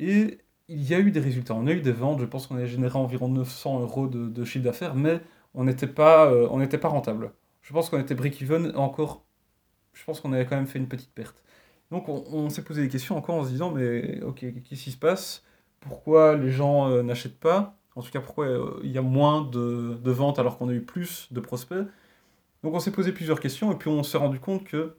et 0.01 0.39
il 0.69 0.83
y 0.83 0.93
a 0.93 0.99
eu 0.99 1.11
des 1.11 1.19
résultats, 1.19 1.55
on 1.55 1.67
a 1.67 1.71
eu 1.71 1.81
des 1.81 1.91
ventes, 1.91 2.19
je 2.19 2.25
pense 2.25 2.47
qu'on 2.47 2.57
a 2.57 2.65
généré 2.65 2.97
environ 2.97 3.29
900 3.29 3.81
euros 3.81 4.07
de, 4.07 4.45
chiffre 4.45 4.65
d'affaires, 4.65 4.95
mais 4.95 5.21
on 5.53 5.63
n'était 5.63 5.87
pas, 5.87 6.27
euh, 6.29 6.67
pas 6.77 6.87
rentable. 6.89 7.31
Je 7.61 7.73
pense 7.73 7.89
qu'on 7.89 7.99
était 7.99 8.15
break-even, 8.15 8.73
encore, 8.75 9.25
je 9.93 10.03
pense 10.03 10.19
qu'on 10.19 10.33
avait 10.33 10.45
quand 10.45 10.57
même 10.57 10.67
fait 10.67 10.79
une 10.79 10.87
petite 10.87 11.11
perte. 11.13 11.43
Donc 11.91 12.09
on, 12.09 12.49
s'est 12.49 12.63
posé 12.63 12.81
des 12.81 12.89
questions 12.89 13.15
encore 13.15 13.35
en 13.35 13.43
se 13.45 13.49
disant, 13.49 13.71
mais 13.71 14.21
ok, 14.21 14.39
qu'est-ce 14.39 14.83
qui 14.83 14.91
se 14.91 14.97
passe? 14.97 15.43
Pourquoi 15.79 16.35
les 16.35 16.51
gens 16.51 16.89
euh, 16.89 17.01
n'achètent 17.01 17.39
pas? 17.39 17.77
En 17.95 18.01
tout 18.01 18.11
cas, 18.11 18.19
pourquoi 18.19 18.45
euh, 18.45 18.79
il 18.83 18.91
y 18.91 18.97
a 18.97 19.01
moins 19.01 19.41
de, 19.43 19.97
de 20.03 20.11
ventes 20.11 20.37
alors 20.37 20.57
qu'on 20.57 20.67
a 20.69 20.73
eu 20.73 20.81
plus 20.81 21.29
de 21.31 21.39
prospects? 21.39 21.87
Donc 22.63 22.73
on 22.73 22.79
s'est 22.79 22.91
posé 22.91 23.13
plusieurs 23.13 23.39
questions, 23.39 23.71
et 23.71 23.75
puis 23.75 23.89
on 23.89 24.03
s'est 24.03 24.17
rendu 24.17 24.39
compte 24.39 24.65
que 24.65 24.97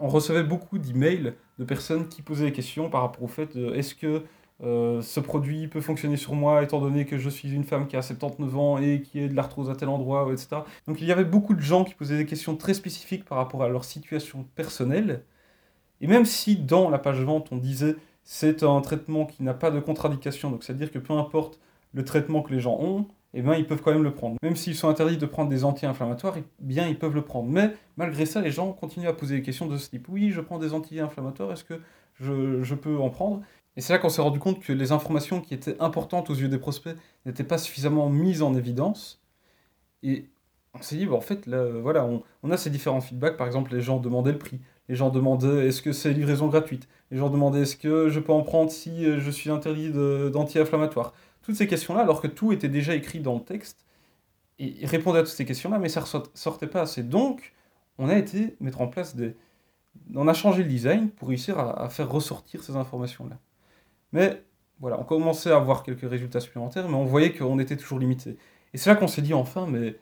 on 0.00 0.08
recevait 0.08 0.42
beaucoup 0.42 0.78
d'emails 0.78 1.34
de 1.58 1.64
personnes 1.64 2.08
qui 2.08 2.22
posaient 2.22 2.46
des 2.46 2.52
questions 2.52 2.90
par 2.90 3.02
rapport 3.02 3.22
au 3.22 3.28
fait, 3.28 3.54
est-ce 3.56 3.94
que 3.94 4.24
euh, 4.62 5.00
ce 5.02 5.20
produit 5.20 5.68
peut 5.68 5.80
fonctionner 5.80 6.16
sur 6.16 6.34
moi 6.34 6.62
étant 6.62 6.80
donné 6.80 7.06
que 7.06 7.18
je 7.18 7.30
suis 7.30 7.52
une 7.52 7.64
femme 7.64 7.86
qui 7.86 7.96
a 7.96 8.02
79 8.02 8.56
ans 8.58 8.78
et 8.78 9.00
qui 9.02 9.20
est 9.20 9.28
de 9.28 9.34
l'arthrose 9.34 9.70
à 9.70 9.76
tel 9.76 9.88
endroit, 9.88 10.28
etc. 10.32 10.62
Donc 10.86 11.00
il 11.00 11.06
y 11.06 11.12
avait 11.12 11.24
beaucoup 11.24 11.54
de 11.54 11.60
gens 11.60 11.84
qui 11.84 11.94
posaient 11.94 12.18
des 12.18 12.26
questions 12.26 12.56
très 12.56 12.74
spécifiques 12.74 13.24
par 13.24 13.38
rapport 13.38 13.62
à 13.62 13.68
leur 13.68 13.84
situation 13.84 14.44
personnelle. 14.54 15.24
Et 16.00 16.06
même 16.06 16.24
si 16.24 16.56
dans 16.56 16.90
la 16.90 16.98
page 16.98 17.22
vente 17.22 17.48
on 17.52 17.56
disait 17.56 17.96
c'est 18.22 18.62
un 18.62 18.80
traitement 18.80 19.26
qui 19.26 19.42
n'a 19.42 19.54
pas 19.54 19.70
de 19.70 19.80
contre-indication, 19.80 20.50
donc 20.50 20.64
c'est-à-dire 20.64 20.90
que 20.90 20.98
peu 20.98 21.14
importe 21.14 21.58
le 21.94 22.04
traitement 22.04 22.42
que 22.42 22.52
les 22.52 22.60
gens 22.60 22.78
ont, 22.80 23.06
eh 23.32 23.42
bien, 23.42 23.54
ils 23.54 23.66
peuvent 23.66 23.80
quand 23.80 23.92
même 23.92 24.02
le 24.02 24.12
prendre. 24.12 24.36
Même 24.42 24.56
s'ils 24.56 24.74
sont 24.74 24.88
interdits 24.88 25.16
de 25.16 25.26
prendre 25.26 25.50
des 25.50 25.64
anti-inflammatoires, 25.64 26.36
eh 26.36 26.44
bien, 26.58 26.88
ils 26.88 26.98
peuvent 26.98 27.14
le 27.14 27.22
prendre. 27.22 27.48
Mais 27.48 27.74
malgré 27.96 28.26
ça, 28.26 28.40
les 28.40 28.50
gens 28.50 28.72
continuent 28.72 29.08
à 29.08 29.12
poser 29.12 29.36
des 29.36 29.42
questions 29.42 29.66
de 29.66 29.76
ce 29.76 29.90
type. 29.90 30.08
Oui, 30.08 30.30
je 30.30 30.40
prends 30.40 30.58
des 30.58 30.72
anti-inflammatoires, 30.74 31.52
est-ce 31.52 31.64
que 31.64 31.80
je, 32.20 32.74
peux 32.74 32.98
en 32.98 33.10
prendre? 33.10 33.40
Et 33.76 33.80
c'est 33.80 33.92
là 33.92 33.98
qu'on 33.98 34.08
s'est 34.08 34.22
rendu 34.22 34.38
compte 34.38 34.60
que 34.60 34.72
les 34.72 34.92
informations 34.92 35.40
qui 35.40 35.54
étaient 35.54 35.80
importantes 35.80 36.30
aux 36.30 36.34
yeux 36.34 36.48
des 36.48 36.58
prospects 36.58 36.96
n'étaient 37.24 37.44
pas 37.44 37.58
suffisamment 37.58 38.08
mises 38.08 38.42
en 38.42 38.54
évidence. 38.54 39.22
Et 40.02 40.28
on 40.74 40.82
s'est 40.82 40.96
dit, 40.96 41.08
en 41.08 41.20
fait, 41.20 41.46
là, 41.46 41.64
voilà, 41.80 42.04
on, 42.04 42.22
on, 42.42 42.50
a 42.50 42.56
ces 42.56 42.70
différents 42.70 43.00
feedbacks. 43.00 43.36
Par 43.36 43.46
exemple, 43.46 43.72
les 43.74 43.80
gens 43.80 43.98
demandaient 43.98 44.32
le 44.32 44.38
prix. 44.38 44.60
Les 44.88 44.96
gens 44.96 45.10
demandaient 45.10 45.68
est-ce 45.68 45.82
que 45.82 45.92
c'est 45.92 46.12
livraison 46.12 46.48
gratuite? 46.48 46.88
Les 47.10 47.18
gens 47.18 47.30
demandaient 47.30 47.62
est-ce 47.62 47.76
que 47.76 48.08
je 48.08 48.20
peux 48.20 48.32
en 48.32 48.42
prendre 48.42 48.70
si 48.70 49.04
je 49.04 49.30
suis 49.30 49.50
interdit 49.50 49.90
d'anti-inflammatoires 49.90 51.12
toutes 51.42 51.56
ces 51.56 51.66
questions-là, 51.66 52.00
alors 52.02 52.20
que 52.20 52.26
tout 52.26 52.52
était 52.52 52.68
déjà 52.68 52.94
écrit 52.94 53.20
dans 53.20 53.34
le 53.34 53.40
texte. 53.40 53.84
Et 54.58 54.76
il 54.80 54.86
répondait 54.86 55.20
à 55.20 55.22
toutes 55.22 55.32
ces 55.32 55.46
questions-là, 55.46 55.78
mais 55.78 55.88
ça 55.88 56.00
ne 56.00 56.20
sortait 56.34 56.66
pas 56.66 56.82
assez. 56.82 57.02
Donc, 57.02 57.54
on 57.98 58.08
a 58.08 58.16
été 58.16 58.56
mettre 58.60 58.80
en 58.80 58.88
place 58.88 59.16
des. 59.16 59.34
On 60.14 60.28
a 60.28 60.34
changé 60.34 60.62
le 60.62 60.68
design 60.68 61.10
pour 61.10 61.28
réussir 61.28 61.58
à, 61.58 61.88
faire 61.88 62.10
ressortir 62.10 62.62
ces 62.62 62.76
informations-là. 62.76 63.38
Mais 64.12 64.42
voilà, 64.80 64.98
on 64.98 65.04
commençait 65.04 65.50
à 65.52 65.56
avoir 65.56 65.82
quelques 65.82 66.08
résultats 66.08 66.40
supplémentaires, 66.40 66.88
mais 66.88 66.96
on 66.96 67.04
voyait 67.04 67.32
qu'on 67.32 67.58
était 67.58 67.76
toujours 67.76 67.98
limité. 67.98 68.36
Et 68.72 68.78
c'est 68.78 68.90
là 68.90 68.96
qu'on 68.96 69.08
s'est 69.08 69.22
dit 69.22 69.34
enfin, 69.34 69.66
mais 69.66 69.96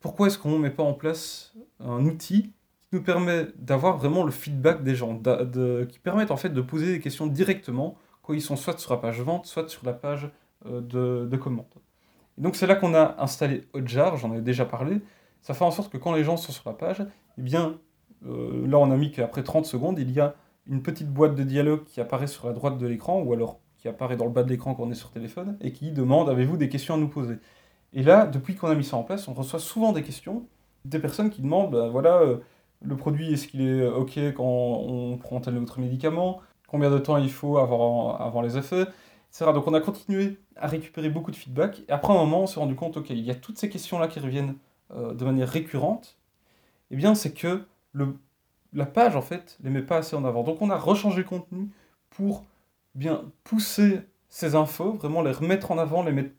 pourquoi 0.00 0.28
est-ce 0.28 0.38
qu'on 0.38 0.52
ne 0.52 0.58
met 0.58 0.70
pas 0.70 0.82
en 0.82 0.94
place 0.94 1.54
un 1.80 2.04
outil 2.06 2.52
qui 2.88 2.96
nous 2.96 3.02
permet 3.02 3.46
d'avoir 3.56 3.98
vraiment 3.98 4.24
le 4.24 4.30
feedback 4.30 4.82
des 4.82 4.94
gens, 4.94 5.20
qui 5.88 5.98
permettent 5.98 6.30
en 6.30 6.36
fait 6.36 6.48
de 6.48 6.60
poser 6.60 6.92
des 6.92 7.00
questions 7.00 7.26
directement 7.26 7.96
quand 8.22 8.32
ils 8.32 8.42
sont 8.42 8.56
soit 8.56 8.78
sur 8.78 8.92
la 8.92 8.98
page 8.98 9.20
vente, 9.20 9.46
soit 9.46 9.68
sur 9.68 9.84
la 9.84 9.92
page 9.92 10.30
euh, 10.66 10.80
de, 10.80 11.28
de 11.30 11.36
commandes. 11.36 11.66
Et 12.38 12.42
donc 12.42 12.56
c'est 12.56 12.66
là 12.66 12.74
qu'on 12.74 12.94
a 12.94 13.16
installé 13.18 13.64
Hotjar, 13.74 14.16
j'en 14.16 14.34
ai 14.34 14.40
déjà 14.40 14.64
parlé. 14.64 15.00
Ça 15.42 15.54
fait 15.54 15.64
en 15.64 15.70
sorte 15.70 15.92
que 15.92 15.98
quand 15.98 16.14
les 16.14 16.24
gens 16.24 16.36
sont 16.36 16.52
sur 16.52 16.68
la 16.68 16.74
page, 16.74 17.04
eh 17.38 17.42
bien, 17.42 17.78
euh, 18.26 18.66
là 18.66 18.78
on 18.78 18.90
a 18.90 18.96
mis 18.96 19.10
qu'après 19.10 19.42
30 19.42 19.66
secondes, 19.66 19.98
il 19.98 20.10
y 20.10 20.20
a 20.20 20.34
une 20.70 20.82
petite 20.82 21.12
boîte 21.12 21.34
de 21.34 21.42
dialogue 21.42 21.84
qui 21.84 22.00
apparaît 22.00 22.28
sur 22.28 22.46
la 22.46 22.54
droite 22.54 22.78
de 22.78 22.86
l'écran, 22.86 23.20
ou 23.20 23.32
alors 23.32 23.60
qui 23.78 23.88
apparaît 23.88 24.16
dans 24.16 24.26
le 24.26 24.30
bas 24.30 24.42
de 24.42 24.48
l'écran 24.48 24.74
quand 24.74 24.84
on 24.84 24.90
est 24.90 24.94
sur 24.94 25.10
téléphone, 25.10 25.58
et 25.60 25.72
qui 25.72 25.92
demande 25.92 26.28
avez-vous 26.28 26.56
des 26.56 26.68
questions 26.68 26.94
à 26.94 26.98
nous 26.98 27.08
poser? 27.08 27.36
Et 27.92 28.02
là, 28.02 28.26
depuis 28.26 28.54
qu'on 28.54 28.68
a 28.68 28.74
mis 28.74 28.84
ça 28.84 28.96
en 28.96 29.02
place, 29.02 29.28
on 29.28 29.34
reçoit 29.34 29.58
souvent 29.58 29.92
des 29.92 30.02
questions 30.02 30.46
des 30.84 30.98
personnes 30.98 31.30
qui 31.30 31.42
demandent 31.42 31.72
bah, 31.72 31.88
voilà, 31.88 32.20
euh, 32.20 32.38
le 32.82 32.96
produit, 32.96 33.32
est-ce 33.32 33.48
qu'il 33.48 33.62
est 33.62 33.86
OK 33.86 34.18
quand 34.34 34.44
on 34.44 35.18
prend 35.18 35.40
tel 35.40 35.58
ou 35.58 35.62
autre 35.62 35.80
médicament? 35.80 36.40
Combien 36.68 36.90
de 36.90 36.98
temps 36.98 37.16
il 37.16 37.30
faut 37.30 37.58
avant, 37.58 38.16
avant 38.16 38.40
les 38.40 38.56
effets? 38.56 38.86
Donc 39.40 39.66
on 39.66 39.74
a 39.74 39.80
continué 39.80 40.38
à 40.56 40.66
récupérer 40.66 41.08
beaucoup 41.08 41.30
de 41.30 41.36
feedback. 41.36 41.82
Et 41.88 41.92
après 41.92 42.12
un 42.12 42.16
moment, 42.16 42.42
on 42.42 42.46
s'est 42.46 42.60
rendu 42.60 42.74
compte, 42.74 42.96
ok, 42.96 43.10
il 43.10 43.20
y 43.20 43.30
a 43.30 43.34
toutes 43.34 43.58
ces 43.58 43.68
questions-là 43.68 44.08
qui 44.08 44.20
reviennent 44.20 44.56
euh, 44.92 45.14
de 45.14 45.24
manière 45.24 45.48
récurrente. 45.48 46.16
Eh 46.90 46.96
bien, 46.96 47.14
c'est 47.14 47.32
que 47.32 47.64
le, 47.92 48.16
la 48.72 48.86
page, 48.86 49.16
en 49.16 49.22
fait, 49.22 49.58
les 49.62 49.70
met 49.70 49.82
pas 49.82 49.98
assez 49.98 50.16
en 50.16 50.24
avant. 50.24 50.42
Donc 50.42 50.62
on 50.62 50.70
a 50.70 50.76
rechangé 50.76 51.18
le 51.18 51.28
contenu 51.28 51.70
pour 52.10 52.44
bien 52.94 53.24
pousser 53.44 54.00
ces 54.28 54.54
infos, 54.54 54.92
vraiment 54.92 55.22
les 55.22 55.32
remettre 55.32 55.70
en 55.70 55.78
avant, 55.78 56.02
les 56.02 56.12
mettre 56.12 56.34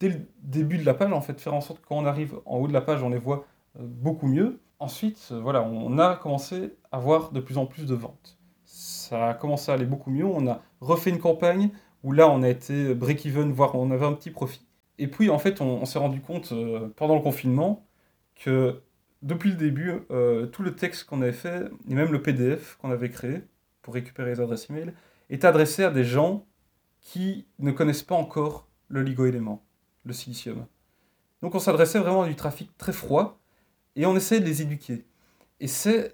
dès 0.00 0.08
le 0.08 0.26
début 0.42 0.78
de 0.78 0.84
la 0.84 0.94
page, 0.94 1.12
en 1.12 1.20
fait, 1.20 1.40
faire 1.40 1.54
en 1.54 1.60
sorte 1.60 1.80
que 1.80 1.86
quand 1.86 1.96
on 1.96 2.06
arrive 2.06 2.36
en 2.46 2.58
haut 2.58 2.68
de 2.68 2.72
la 2.72 2.80
page, 2.80 3.02
on 3.02 3.10
les 3.10 3.18
voit 3.18 3.44
euh, 3.78 3.82
beaucoup 3.82 4.26
mieux. 4.26 4.60
Ensuite, 4.78 5.28
euh, 5.32 5.40
voilà, 5.40 5.62
on 5.62 5.98
a 5.98 6.16
commencé 6.16 6.74
à 6.90 6.98
voir 6.98 7.32
de 7.32 7.40
plus 7.40 7.58
en 7.58 7.66
plus 7.66 7.86
de 7.86 7.94
ventes. 7.94 8.38
Ça 8.64 9.28
a 9.28 9.34
commencé 9.34 9.70
à 9.70 9.74
aller 9.74 9.84
beaucoup 9.84 10.10
mieux. 10.10 10.24
On 10.24 10.46
a 10.46 10.62
refait 10.80 11.10
une 11.10 11.18
campagne 11.18 11.70
où 12.02 12.12
là 12.12 12.28
on 12.28 12.42
a 12.42 12.48
été 12.48 12.94
break-even, 12.94 13.52
voire 13.52 13.74
on 13.74 13.90
avait 13.90 14.06
un 14.06 14.12
petit 14.12 14.30
profit. 14.30 14.66
Et 14.98 15.08
puis 15.08 15.30
en 15.30 15.38
fait 15.38 15.60
on, 15.60 15.84
s'est 15.84 15.98
rendu 15.98 16.20
compte 16.20 16.52
euh, 16.52 16.88
pendant 16.96 17.14
le 17.14 17.20
confinement 17.20 17.84
que 18.36 18.82
depuis 19.24 19.50
le 19.50 19.56
début, 19.56 19.90
euh, 20.10 20.46
tout 20.46 20.62
le 20.62 20.76
texte 20.76 21.04
qu'on 21.04 21.22
avait 21.22 21.32
fait, 21.32 21.70
et 21.88 21.94
même 21.94 22.12
le 22.12 22.22
PDF 22.22 22.76
qu'on 22.76 22.90
avait 22.90 23.10
créé 23.10 23.40
pour 23.82 23.94
récupérer 23.94 24.30
les 24.30 24.40
adresses 24.40 24.68
email, 24.68 24.92
est 25.30 25.44
adressé 25.44 25.82
à 25.82 25.90
des 25.90 26.04
gens 26.04 26.46
qui 27.00 27.46
ne 27.58 27.72
connaissent 27.72 28.02
pas 28.02 28.14
encore 28.14 28.68
le 28.88 29.02
LIGO-élément, 29.02 29.64
le 30.04 30.12
silicium. 30.12 30.66
Donc 31.40 31.54
on 31.54 31.58
s'adressait 31.58 31.98
vraiment 31.98 32.22
à 32.22 32.28
du 32.28 32.36
trafic 32.36 32.76
très 32.76 32.92
froid, 32.92 33.40
et 33.96 34.04
on 34.04 34.14
essayait 34.14 34.42
de 34.42 34.46
les 34.46 34.60
éduquer. 34.60 35.06
Et 35.58 35.68
c'est 35.68 36.12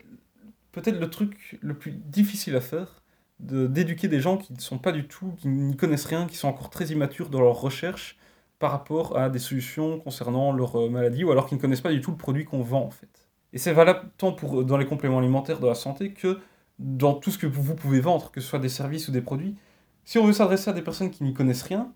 peut-être 0.71 1.01
le 1.01 1.11
truc 1.11 1.59
le 1.61 1.75
plus 1.75 1.91
difficile 1.91 2.55
à 2.55 2.61
faire, 2.61 3.03
d'éduquer 3.41 4.07
des 4.07 4.21
gens 4.21 4.37
qui 4.37 4.53
ne 4.53 4.61
sont 4.61 4.79
pas 4.79 4.93
du 4.93 5.09
tout, 5.09 5.33
qui 5.39 5.49
n'y 5.49 5.77
connaissent 5.77 6.05
rien, 6.05 6.27
qui 6.27 6.37
sont 6.37 6.49
encore 6.49 6.71
très 6.71 6.87
immatures 6.87 7.29
dans 7.29 7.41
leur 7.41 7.61
recherche 7.61 8.19
par 8.61 8.71
rapport 8.71 9.17
à 9.17 9.31
des 9.31 9.41
solutions 9.41 9.99
concernant 9.99 10.53
leur 10.53 10.79
euh, 10.79 10.89
maladie, 10.89 11.25
ou 11.25 11.33
alors 11.33 11.49
qui 11.49 11.57
ne 11.57 11.61
connaissent 11.61 11.81
pas 11.81 11.91
du 11.91 12.01
tout 12.01 12.13
le 12.13 12.17
produit 12.17 12.45
qu'on 12.45 12.63
vend 12.63 12.85
en 12.85 12.91
fait. 12.91 13.27
Et 13.53 13.59
c'est 13.59 13.73
valable 13.73 14.11
tant 14.19 14.33
pour, 14.33 14.65
dans 14.65 14.77
les 14.77 14.87
compléments 14.87 15.19
alimentaires 15.19 15.59
de 15.59 15.67
la 15.67 15.75
santé 15.75 16.13
que 16.13 16.39
dans 16.79 17.15
tout 17.15 17.31
ce 17.31 17.39
que 17.39 17.47
vous 17.47 17.75
pouvez 17.75 18.01
vendre, 18.01 18.31
que 18.31 18.41
ce 18.41 18.47
soit 18.47 18.59
des 18.59 18.69
services 18.69 19.09
ou 19.09 19.13
des 19.13 19.23
produits. 19.23 19.57
Si 20.05 20.19
on 20.19 20.27
veut 20.27 20.33
s'adresser 20.33 20.71
à 20.71 20.73
des 20.73 20.83
personnes 20.83 21.11
qui 21.11 21.25
n'y 21.25 21.35
connaissent 21.35 21.63
rien, 21.63 21.93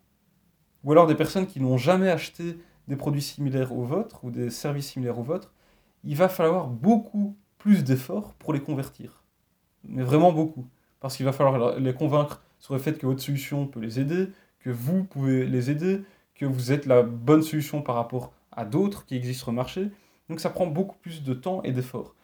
ou 0.83 0.90
alors 0.90 1.07
des 1.07 1.14
personnes 1.14 1.46
qui 1.46 1.61
n'ont 1.61 1.77
jamais 1.77 2.11
acheté 2.11 2.59
des 2.88 2.96
produits 2.96 3.22
similaires 3.22 3.72
aux 3.72 3.85
vôtres 3.85 4.24
ou 4.24 4.31
des 4.31 4.50
services 4.50 4.88
similaires 4.88 5.18
aux 5.18 5.22
vôtres, 5.22 5.53
il 6.03 6.16
va 6.16 6.29
falloir 6.29 6.66
beaucoup 6.66 7.37
plus 7.59 7.85
d'efforts 7.85 8.35
pour 8.35 8.53
les 8.53 8.61
convertir. 8.61 9.22
Mais 9.85 10.03
vraiment 10.03 10.33
beaucoup 10.33 10.66
parce 11.00 11.16
qu'il 11.16 11.27
va 11.27 11.33
falloir 11.33 11.79
les 11.79 11.92
convaincre 11.92 12.42
sur 12.59 12.72
le 12.72 12.81
fait 12.81 12.96
que 12.96 13.07
votre 13.07 13.22
solution 13.22 13.66
peut 13.66 13.81
les 13.81 14.00
aider, 14.00 14.29
que 14.61 14.70
vous 14.70 15.05
pouvez 15.05 15.44
les 15.44 15.70
aider, 15.70 16.03
que 16.35 16.47
vous 16.47 16.73
êtes 16.73 16.87
la 16.87 17.03
bonne 17.03 17.42
solution 17.42 17.83
par 17.83 17.94
rapport 17.94 18.33
à 18.53 18.64
d'autres 18.64 19.05
qui 19.07 19.16
existent 19.16 19.44
sur 19.44 19.51
le 19.51 19.57
marché. 19.57 19.90
Donc 20.29 20.40
ça 20.40 20.51
prend 20.51 20.66
beaucoup 20.66 20.97
plus 20.99 21.23
de 21.23 21.35
temps 21.35 21.62
et 21.62 21.73
d'efforts. 21.73 22.14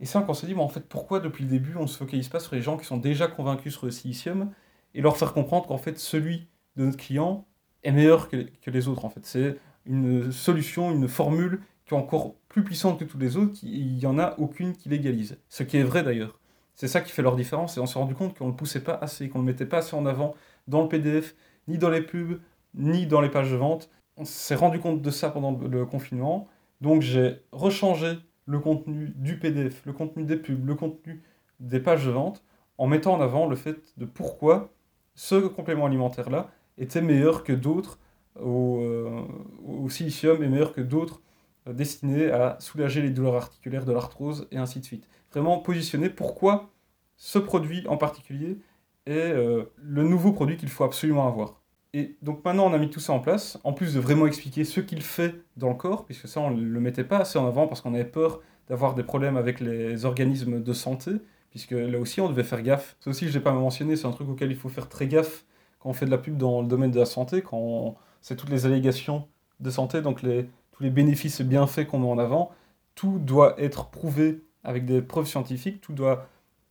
Et 0.00 0.04
ça, 0.04 0.20
qu'on 0.20 0.34
se 0.34 0.46
dit, 0.46 0.54
mais 0.54 0.62
en 0.62 0.68
fait, 0.68 0.88
pourquoi 0.88 1.20
depuis 1.20 1.44
le 1.44 1.50
début 1.50 1.76
on 1.76 1.82
ne 1.82 1.86
se 1.86 1.96
focalise 1.96 2.28
pas 2.28 2.40
sur 2.40 2.54
les 2.54 2.62
gens 2.62 2.76
qui 2.76 2.84
sont 2.84 2.96
déjà 2.96 3.28
convaincus 3.28 3.74
sur 3.74 3.86
le 3.86 3.92
silicium 3.92 4.50
et 4.94 5.00
leur 5.00 5.16
faire 5.16 5.32
comprendre 5.32 5.66
qu'en 5.66 5.78
fait 5.78 5.98
celui 5.98 6.48
de 6.76 6.84
notre 6.84 6.98
client 6.98 7.46
est 7.82 7.92
meilleur 7.92 8.28
que, 8.28 8.46
les 8.66 8.88
autres 8.88 9.04
en 9.04 9.10
fait? 9.10 9.24
C'est 9.24 9.58
une 9.86 10.32
solution, 10.32 10.92
une 10.92 11.08
formule 11.08 11.60
qui 11.86 11.94
est 11.94 11.96
encore 11.96 12.34
plus 12.48 12.64
puissante 12.64 13.00
que 13.00 13.04
tous 13.04 13.18
les 13.18 13.36
autres, 13.36 13.58
il 13.62 13.94
n'y 13.94 14.06
en 14.06 14.18
a 14.18 14.34
aucune 14.38 14.74
qui 14.74 14.88
légalise. 14.88 15.38
Ce 15.48 15.62
qui 15.62 15.76
est 15.76 15.82
vrai 15.82 16.02
d'ailleurs. 16.02 16.38
C'est 16.74 16.88
ça 16.88 17.00
qui 17.00 17.12
fait 17.12 17.22
leur 17.22 17.36
différence. 17.36 17.76
Et 17.76 17.80
on 17.80 17.86
s'est 17.86 17.98
rendu 17.98 18.14
compte 18.14 18.36
qu'on 18.36 18.46
ne 18.46 18.50
le 18.50 18.56
poussait 18.56 18.82
pas 18.82 18.94
assez, 18.94 19.28
qu'on 19.28 19.40
ne 19.40 19.44
le 19.44 19.52
mettait 19.52 19.66
pas 19.66 19.78
assez 19.78 19.94
en 19.94 20.06
avant 20.06 20.34
dans 20.68 20.82
le 20.82 20.88
PDF, 20.88 21.34
ni 21.68 21.78
dans 21.78 21.90
les 21.90 22.02
pubs, 22.02 22.40
ni 22.74 23.06
dans 23.06 23.20
les 23.20 23.28
pages 23.28 23.50
de 23.50 23.56
vente. 23.56 23.90
On 24.16 24.24
s'est 24.24 24.54
rendu 24.54 24.78
compte 24.78 25.02
de 25.02 25.10
ça 25.10 25.30
pendant 25.30 25.58
le 25.58 25.86
confinement. 25.86 26.48
Donc 26.80 27.02
j'ai 27.02 27.42
rechangé 27.52 28.18
le 28.46 28.58
contenu 28.58 29.12
du 29.16 29.38
PDF, 29.38 29.82
le 29.86 29.92
contenu 29.92 30.24
des 30.24 30.36
pubs, 30.36 30.66
le 30.66 30.74
contenu 30.74 31.22
des 31.60 31.80
pages 31.80 32.04
de 32.04 32.10
vente, 32.10 32.42
en 32.78 32.86
mettant 32.86 33.14
en 33.14 33.20
avant 33.20 33.46
le 33.46 33.56
fait 33.56 33.78
de 33.96 34.04
pourquoi 34.04 34.72
ce 35.14 35.36
complément 35.46 35.86
alimentaire-là 35.86 36.50
était 36.78 37.02
meilleur 37.02 37.44
que 37.44 37.52
d'autres 37.52 37.98
au, 38.40 38.80
euh, 38.80 39.22
au, 39.64 39.88
silicium 39.90 40.42
et 40.42 40.48
meilleur 40.48 40.72
que 40.72 40.80
d'autres 40.80 41.20
euh, 41.68 41.72
destinés 41.72 42.30
à 42.30 42.56
soulager 42.60 43.02
les 43.02 43.10
douleurs 43.10 43.36
articulaires 43.36 43.84
de 43.84 43.92
l'arthrose 43.92 44.48
et 44.50 44.56
ainsi 44.56 44.80
de 44.80 44.84
suite 44.84 45.06
vraiment 45.30 45.58
positionner 45.58 46.08
pourquoi 46.08 46.70
ce 47.16 47.38
produit 47.38 47.86
en 47.88 47.96
particulier 47.96 48.58
est 49.06 49.32
euh, 49.32 49.64
le 49.76 50.02
nouveau 50.02 50.32
produit 50.32 50.56
qu'il 50.56 50.68
faut 50.68 50.84
absolument 50.84 51.26
avoir. 51.28 51.61
Et 51.94 52.16
donc 52.22 52.44
maintenant 52.44 52.66
on 52.66 52.72
a 52.72 52.78
mis 52.78 52.88
tout 52.90 53.00
ça 53.00 53.12
en 53.12 53.20
place, 53.20 53.58
en 53.64 53.72
plus 53.72 53.94
de 53.94 54.00
vraiment 54.00 54.26
expliquer 54.26 54.64
ce 54.64 54.80
qu'il 54.80 55.02
fait 55.02 55.34
dans 55.56 55.68
le 55.68 55.74
corps, 55.74 56.06
puisque 56.06 56.26
ça 56.26 56.40
on 56.40 56.50
ne 56.50 56.62
le 56.62 56.80
mettait 56.80 57.04
pas 57.04 57.18
assez 57.18 57.38
en 57.38 57.46
avant 57.46 57.66
parce 57.66 57.80
qu'on 57.80 57.94
avait 57.94 58.04
peur 58.04 58.40
d'avoir 58.68 58.94
des 58.94 59.02
problèmes 59.02 59.36
avec 59.36 59.60
les 59.60 60.04
organismes 60.04 60.62
de 60.62 60.72
santé, 60.72 61.12
puisque 61.50 61.72
là 61.72 61.98
aussi 61.98 62.20
on 62.20 62.30
devait 62.30 62.44
faire 62.44 62.62
gaffe. 62.62 62.96
Ça 63.00 63.10
aussi 63.10 63.28
je 63.28 63.36
n'ai 63.36 63.44
pas 63.44 63.52
mentionné, 63.52 63.96
c'est 63.96 64.06
un 64.06 64.12
truc 64.12 64.28
auquel 64.28 64.50
il 64.50 64.56
faut 64.56 64.70
faire 64.70 64.88
très 64.88 65.06
gaffe 65.06 65.44
quand 65.80 65.90
on 65.90 65.92
fait 65.92 66.06
de 66.06 66.10
la 66.10 66.18
pub 66.18 66.36
dans 66.36 66.62
le 66.62 66.68
domaine 66.68 66.90
de 66.90 66.98
la 66.98 67.06
santé, 67.06 67.42
quand 67.42 67.96
c'est 68.22 68.36
toutes 68.36 68.50
les 68.50 68.64
allégations 68.64 69.28
de 69.60 69.68
santé, 69.68 70.00
donc 70.00 70.22
les, 70.22 70.48
tous 70.70 70.82
les 70.82 70.90
bénéfices 70.90 71.42
bienfaits 71.42 71.86
qu'on 71.86 71.98
met 71.98 72.08
en 72.08 72.18
avant, 72.18 72.52
tout 72.94 73.18
doit 73.18 73.60
être 73.60 73.90
prouvé 73.90 74.42
avec 74.64 74.86
des 74.86 75.02
preuves 75.02 75.26
scientifiques, 75.26 75.80
tout 75.80 75.92
doit 75.92 76.28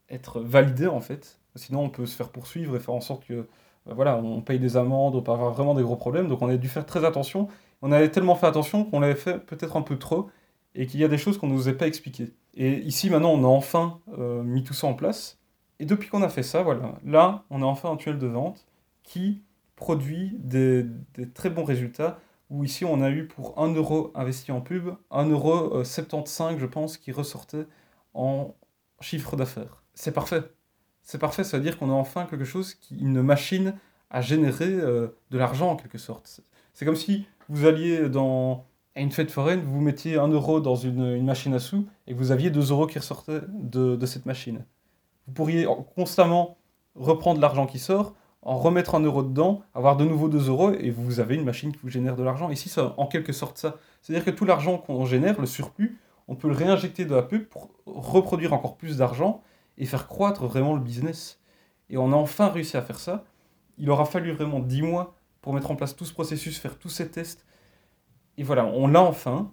être 0.10 0.40
validé 0.40 0.88
en 0.88 1.02
fait. 1.02 1.40
Sinon, 1.56 1.84
on 1.84 1.90
peut 1.90 2.06
se 2.06 2.16
faire 2.16 2.30
poursuivre 2.30 2.76
et 2.76 2.80
faire 2.80 2.94
en 2.94 3.02
sorte 3.02 3.26
que, 3.26 3.48
voilà, 3.86 4.18
on 4.18 4.42
paye 4.42 4.60
des 4.60 4.78
amendes, 4.78 5.16
on 5.16 5.22
peut 5.22 5.32
avoir 5.32 5.52
vraiment 5.52 5.74
des 5.74 5.84
gros 5.84 5.96
problèmes. 5.96 6.28
Donc, 6.28 6.42
on 6.42 6.50
a 6.50 6.58
dû 6.58 6.68
faire 6.68 6.86
très 6.86 7.06
attention. 7.06 7.48
On 7.82 7.92
avait 7.92 8.10
tellement 8.10 8.36
fait 8.36 8.48
attention 8.48 8.86
qu'on 8.86 9.00
l'avait 9.00 9.16
fait 9.16 9.40
peut-être 9.40 9.76
un 9.76 9.82
peu 9.82 9.98
trop 9.98 10.30
et 10.76 10.88
qu'il 10.88 11.00
y 11.00 11.04
a 11.04 11.08
des 11.08 11.18
choses 11.18 11.38
qu'on 11.38 11.48
ne 11.48 11.54
nous 11.54 11.68
a 11.68 11.74
pas 11.74 11.88
expliquées. 11.88 12.34
Et 12.54 12.80
ici, 12.80 13.10
maintenant, 13.10 13.32
on 13.32 13.44
a 13.44 13.48
enfin 13.48 14.00
euh, 14.18 14.44
mis 14.44 14.64
tout 14.64 14.74
ça 14.74 14.88
en 14.88 14.94
place. 14.94 15.40
Et 15.80 15.86
depuis 15.86 16.10
qu'on 16.10 16.22
a 16.22 16.30
fait 16.30 16.44
ça, 16.44 16.62
voilà, 16.64 16.94
là, 17.04 17.44
on 17.50 17.62
a 17.62 17.66
enfin 17.66 17.92
un 17.92 17.98
tunnel 17.98 18.20
de 18.20 18.28
vente 18.28 18.66
qui 19.04 19.42
produit 19.76 20.38
des, 20.38 20.86
très 21.34 21.50
bons 21.50 21.64
résultats. 21.64 22.20
Où 22.50 22.64
ici, 22.66 22.84
on 22.86 23.02
a 23.02 23.10
eu 23.10 23.28
pour 23.28 23.58
1 23.60 23.74
euro 23.76 24.12
investi 24.14 24.52
en 24.52 24.60
pub, 24.62 24.90
1,75 25.10 25.32
euro, 25.32 26.60
je 26.60 26.66
pense, 26.66 26.98
qui 26.98 27.14
ressortait 27.14 27.66
en 28.14 28.54
chiffre 29.00 29.38
d'affaires. 29.38 29.84
C'est 29.94 30.12
parfait. 30.12 30.44
C'est 31.04 31.18
parfait, 31.18 31.44
ça 31.44 31.58
veut 31.58 31.64
dire 31.64 31.78
qu'on 31.78 31.90
a 31.90 31.94
enfin 31.94 32.26
quelque 32.26 32.46
chose 32.46 32.74
qui, 32.76 32.98
une 32.98 33.22
machine 33.22 33.76
à 34.10 34.22
générer 34.22 34.70
euh, 34.70 35.08
de 35.32 35.38
l'argent 35.38 35.72
en 35.72 35.76
quelque 35.76 35.98
sorte. 35.98 36.42
C'est 36.74 36.86
comme 36.86 36.96
si 36.96 37.26
vous 37.50 37.66
alliez 37.66 38.10
dans 38.10 38.66
à 38.96 39.00
une 39.00 39.12
fête 39.12 39.32
foraine, 39.32 39.62
vous 39.62 39.80
mettiez 39.80 40.18
un 40.18 40.28
euro 40.28 40.60
dans 40.60 40.76
une, 40.76 41.24
machine 41.24 41.54
à 41.54 41.60
sous 41.60 41.88
et 42.08 42.14
vous 42.14 42.32
aviez 42.32 42.50
2 42.50 42.72
euros 42.72 42.88
qui 42.88 43.00
ressortaient 43.00 43.42
de, 43.50 44.06
cette 44.06 44.26
machine. 44.26 44.66
Vous 45.28 45.34
pourriez 45.34 45.66
constamment 45.96 46.58
reprendre 46.96 47.40
l'argent 47.40 47.68
qui 47.68 47.80
sort, 47.80 48.16
en 48.42 48.58
remettre 48.58 48.96
un 48.96 49.00
euro 49.00 49.24
dedans, 49.24 49.62
avoir 49.74 49.96
de 49.96 50.04
nouveau 50.04 50.28
2 50.28 50.50
euros 50.50 50.72
et 50.74 50.90
vous 50.90 51.20
avez 51.20 51.36
une 51.36 51.46
machine 51.46 51.72
qui 51.72 51.80
vous 51.82 51.90
génère 51.90 52.18
de 52.18 52.24
l'argent. 52.24 52.50
Ici, 52.50 52.68
c'est 52.68 52.82
en 52.82 53.06
quelque 53.06 53.32
sorte 53.32 53.58
ça. 53.58 53.78
C'est-à-dire 54.02 54.26
que 54.26 54.32
tout 54.32 54.46
l'argent 54.46 54.78
qu'on 54.78 55.06
génère, 55.06 55.40
le 55.40 55.48
surplus, 55.48 56.00
on 56.28 56.36
peut 56.36 56.50
le 56.50 56.56
réinjecter 56.56 57.06
de 57.06 57.16
la 57.16 57.22
pub 57.22 57.46
pour 57.46 57.70
reproduire 57.86 58.52
encore 58.52 58.76
plus 58.76 58.98
d'argent 58.98 59.42
et 59.82 59.86
faire 59.86 60.08
croître 60.08 60.46
vraiment 60.46 60.76
le 60.76 60.80
business. 60.80 61.42
Et 61.90 61.98
on 61.98 62.14
a 62.14 62.16
enfin 62.16 62.48
réussi 62.48 62.78
à 62.78 62.82
faire 62.82 63.00
ça. 63.00 63.26
Il 63.78 63.90
aura 63.90 64.06
fallu 64.06 64.32
vraiment 64.32 64.60
10 64.60 64.84
mois 64.84 65.16
pour 65.42 65.54
mettre 65.54 65.72
en 65.72 65.76
place 65.76 65.94
tout 65.94 66.06
ce 66.06 66.14
processus, 66.14 66.58
faire 66.58 66.78
tous 66.78 66.88
ces 66.88 67.10
tests, 67.10 67.46
et 68.38 68.44
voilà, 68.44 68.66
on 68.66 68.88
l'a 68.88 69.04
enfin. 69.04 69.52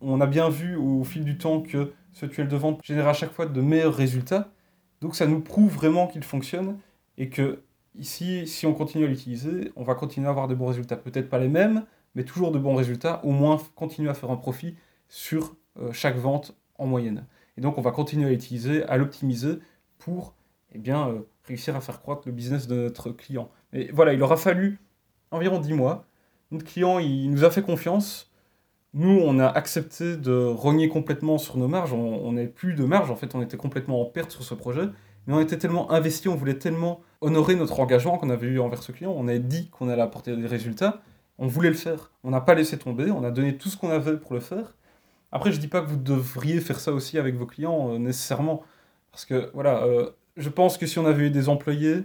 On 0.00 0.20
a 0.20 0.26
bien 0.26 0.48
vu 0.48 0.76
au 0.76 1.02
fil 1.04 1.24
du 1.24 1.38
temps 1.38 1.62
que 1.62 1.92
ce 2.12 2.26
tunnel 2.26 2.48
de 2.48 2.56
vente 2.56 2.80
génère 2.84 3.08
à 3.08 3.12
chaque 3.12 3.32
fois 3.32 3.46
de 3.46 3.60
meilleurs 3.60 3.94
résultats. 3.94 4.52
Donc 5.00 5.16
ça 5.16 5.26
nous 5.26 5.40
prouve 5.40 5.72
vraiment 5.72 6.06
qu'il 6.06 6.22
fonctionne 6.22 6.78
et 7.18 7.28
que 7.28 7.62
ici, 7.94 8.46
si 8.46 8.66
on 8.66 8.74
continue 8.74 9.04
à 9.04 9.08
l'utiliser, 9.08 9.72
on 9.76 9.82
va 9.82 9.94
continuer 9.94 10.26
à 10.26 10.30
avoir 10.30 10.48
de 10.48 10.54
bons 10.54 10.66
résultats. 10.66 10.96
Peut-être 10.96 11.28
pas 11.28 11.38
les 11.38 11.48
mêmes, 11.48 11.84
mais 12.14 12.24
toujours 12.24 12.52
de 12.52 12.58
bons 12.58 12.74
résultats. 12.74 13.24
Au 13.24 13.32
moins 13.32 13.58
continuer 13.74 14.10
à 14.10 14.14
faire 14.14 14.30
un 14.30 14.36
profit 14.36 14.76
sur 15.08 15.56
euh, 15.78 15.92
chaque 15.92 16.16
vente 16.16 16.54
en 16.76 16.86
moyenne. 16.86 17.26
Et 17.56 17.60
donc 17.60 17.78
on 17.78 17.82
va 17.82 17.90
continuer 17.90 18.26
à 18.26 18.30
l'utiliser, 18.30 18.84
à 18.84 18.96
l'optimiser 18.96 19.58
pour 19.98 20.34
eh 20.72 20.78
bien, 20.78 21.08
euh, 21.08 21.20
réussir 21.44 21.76
à 21.76 21.80
faire 21.80 22.00
croître 22.00 22.22
le 22.26 22.32
business 22.32 22.66
de 22.66 22.74
notre 22.74 23.10
client. 23.10 23.50
Mais 23.72 23.90
voilà, 23.92 24.12
il 24.12 24.22
aura 24.22 24.36
fallu 24.36 24.78
environ 25.30 25.58
10 25.58 25.72
mois 25.74 26.06
notre 26.54 26.64
client, 26.64 26.98
il 26.98 27.30
nous 27.30 27.44
a 27.44 27.50
fait 27.50 27.62
confiance. 27.62 28.30
Nous, 28.94 29.20
on 29.22 29.38
a 29.40 29.46
accepté 29.46 30.16
de 30.16 30.32
rogner 30.32 30.88
complètement 30.88 31.36
sur 31.36 31.56
nos 31.56 31.68
marges. 31.68 31.92
On 31.92 32.32
n'avait 32.32 32.46
plus 32.46 32.74
de 32.74 32.84
marge. 32.84 33.10
En 33.10 33.16
fait, 33.16 33.34
on 33.34 33.42
était 33.42 33.56
complètement 33.56 34.00
en 34.00 34.04
perte 34.04 34.30
sur 34.30 34.44
ce 34.44 34.54
projet. 34.54 34.88
Mais 35.26 35.34
on 35.34 35.40
était 35.40 35.58
tellement 35.58 35.90
investi, 35.90 36.28
on 36.28 36.36
voulait 36.36 36.58
tellement 36.58 37.00
honorer 37.22 37.56
notre 37.56 37.80
engagement 37.80 38.18
qu'on 38.18 38.30
avait 38.30 38.46
eu 38.46 38.60
envers 38.60 38.82
ce 38.82 38.92
client. 38.92 39.12
On 39.16 39.26
avait 39.26 39.40
dit 39.40 39.68
qu'on 39.70 39.88
allait 39.88 40.02
apporter 40.02 40.36
des 40.36 40.46
résultats. 40.46 41.02
On 41.38 41.46
voulait 41.46 41.70
le 41.70 41.74
faire. 41.74 42.12
On 42.22 42.30
n'a 42.30 42.40
pas 42.40 42.54
laissé 42.54 42.78
tomber. 42.78 43.10
On 43.10 43.24
a 43.24 43.30
donné 43.30 43.56
tout 43.56 43.68
ce 43.68 43.76
qu'on 43.76 43.90
avait 43.90 44.16
pour 44.16 44.34
le 44.34 44.40
faire. 44.40 44.74
Après, 45.34 45.50
je 45.50 45.58
dis 45.58 45.66
pas 45.66 45.80
que 45.80 45.88
vous 45.88 45.96
devriez 45.96 46.60
faire 46.60 46.78
ça 46.78 46.92
aussi 46.92 47.18
avec 47.18 47.34
vos 47.34 47.44
clients 47.44 47.90
euh, 47.90 47.98
nécessairement. 47.98 48.62
Parce 49.10 49.24
que, 49.24 49.50
voilà, 49.52 49.82
euh, 49.82 50.10
je 50.36 50.48
pense 50.48 50.78
que 50.78 50.86
si 50.86 51.00
on 51.00 51.06
avait 51.06 51.26
eu 51.26 51.30
des 51.30 51.48
employés, 51.48 52.04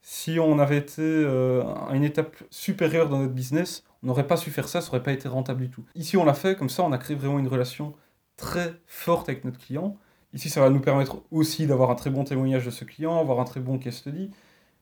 si 0.00 0.40
on 0.40 0.58
avait 0.58 0.78
été 0.78 1.02
euh, 1.02 1.62
à 1.90 1.94
une 1.94 2.04
étape 2.04 2.34
supérieure 2.48 3.10
dans 3.10 3.18
notre 3.18 3.34
business, 3.34 3.84
on 4.02 4.06
n'aurait 4.06 4.26
pas 4.26 4.38
su 4.38 4.50
faire 4.50 4.66
ça, 4.66 4.80
ça 4.80 4.86
n'aurait 4.86 5.02
pas 5.02 5.12
été 5.12 5.28
rentable 5.28 5.60
du 5.60 5.68
tout. 5.68 5.84
Ici, 5.94 6.16
on 6.16 6.24
l'a 6.24 6.32
fait, 6.32 6.56
comme 6.56 6.70
ça, 6.70 6.82
on 6.82 6.92
a 6.92 6.96
créé 6.96 7.14
vraiment 7.14 7.38
une 7.38 7.48
relation 7.48 7.92
très 8.38 8.72
forte 8.86 9.28
avec 9.28 9.44
notre 9.44 9.58
client. 9.58 9.98
Ici, 10.32 10.48
ça 10.48 10.62
va 10.62 10.70
nous 10.70 10.80
permettre 10.80 11.22
aussi 11.30 11.66
d'avoir 11.66 11.90
un 11.90 11.96
très 11.96 12.08
bon 12.08 12.24
témoignage 12.24 12.64
de 12.64 12.70
ce 12.70 12.84
client, 12.84 13.20
avoir 13.20 13.40
un 13.40 13.44
très 13.44 13.60
bon 13.60 13.78
case 13.78 13.96
study. 13.96 14.30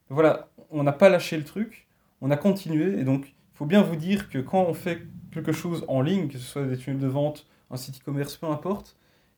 Voilà, 0.09 0.51
on 0.71 0.85
n'a 0.85 0.93
pas 0.93 1.09
lâché 1.09 1.37
le 1.37 1.45
truc, 1.45 1.89
on 2.21 2.31
a 2.31 2.37
continué, 2.37 3.01
et 3.01 3.03
donc 3.03 3.27
il 3.27 3.57
faut 3.57 3.67
bien 3.67 3.83
vous 3.83 3.97
dire 3.97 4.29
que 4.29 4.39
quand 4.39 4.63
on 4.63 4.75
fait 4.75 5.03
quelque 5.33 5.51
chose 5.51 5.85
en 5.89 6.01
ligne, 6.01 6.29
que 6.29 6.39
ce 6.39 6.45
soit 6.45 6.65
des 6.65 6.77
tunnels 6.77 7.01
de 7.01 7.09
vente, 7.09 7.45
un 7.71 7.77
site 7.77 8.01
e-commerce, 8.01 8.37
peu 8.37 8.47
importe, 8.47 8.97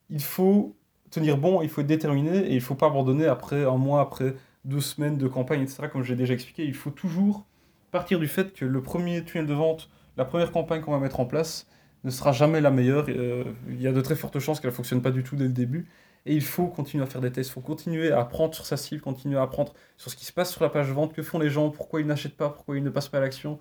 il 0.09 0.23
faut 0.23 0.77
tenir 1.11 1.39
bon, 1.39 1.63
il 1.63 1.69
faut 1.69 1.81
être 1.81 1.87
déterminé, 1.87 2.39
et 2.39 2.51
il 2.51 2.57
ne 2.57 2.61
faut 2.61 2.75
pas 2.75 2.87
abandonner 2.87 3.27
après 3.27 3.65
un 3.65 3.77
mois, 3.77 4.01
après 4.01 4.35
deux 4.65 4.81
semaines 4.81 5.17
de 5.19 5.29
campagne, 5.29 5.63
etc. 5.63 5.89
Comme 5.91 6.03
j'ai 6.03 6.17
déjà 6.17 6.35
expliqué, 6.35 6.65
il 6.65 6.75
faut 6.75 6.91
toujours 6.91 7.47
partir 7.91 8.19
du 8.19 8.29
fait 8.29 8.53
que 8.53 8.65
le 8.65 8.83
premier 8.83 9.25
tunnel 9.25 9.47
de 9.47 9.55
vente, 9.55 9.91
la 10.17 10.25
première 10.25 10.53
campagne 10.53 10.83
qu'on 10.83 10.93
va 10.93 10.99
mettre 10.99 11.21
en 11.21 11.27
place, 11.27 11.67
ne 12.05 12.11
sera 12.11 12.33
jamais 12.33 12.61
la 12.61 12.71
meilleure. 12.71 13.07
Euh, 13.09 13.45
il 13.69 13.81
y 13.81 13.87
a 13.87 13.93
de 13.93 14.01
très 14.01 14.15
fortes 14.15 14.39
chances 14.39 14.61
qu'elle 14.61 14.71
ne 14.71 14.75
fonctionne 14.75 15.03
pas 15.03 15.11
du 15.11 15.23
tout 15.23 15.37
dès 15.37 15.45
le 15.45 15.53
début. 15.53 15.89
Et 16.27 16.35
il 16.35 16.43
faut 16.43 16.67
continuer 16.67 17.03
à 17.03 17.07
faire 17.07 17.21
des 17.21 17.33
tests, 17.33 17.51
il 17.51 17.53
faut 17.55 17.61
continuer 17.63 18.13
à 18.13 18.21
apprendre 18.21 18.55
sur 18.55 18.67
sa 18.67 18.77
cible, 18.77 19.01
continuer 19.01 19.39
à 19.39 19.43
apprendre 19.43 19.73
sur 19.97 20.11
ce 20.11 20.17
qui 20.17 20.27
se 20.27 20.33
passe 20.33 20.53
sur 20.53 20.63
la 20.63 20.69
page 20.69 20.89
de 20.89 20.93
vente, 20.93 21.15
que 21.15 21.23
font 21.23 21.39
les 21.39 21.49
gens, 21.49 21.71
pourquoi 21.71 22.01
ils 22.01 22.07
n'achètent 22.07 22.37
pas, 22.37 22.51
pourquoi 22.51 22.77
ils 22.77 22.85
ne 22.85 22.91
passent 22.91 23.09
pas 23.09 23.19
à 23.19 23.23
l'action. 23.23 23.59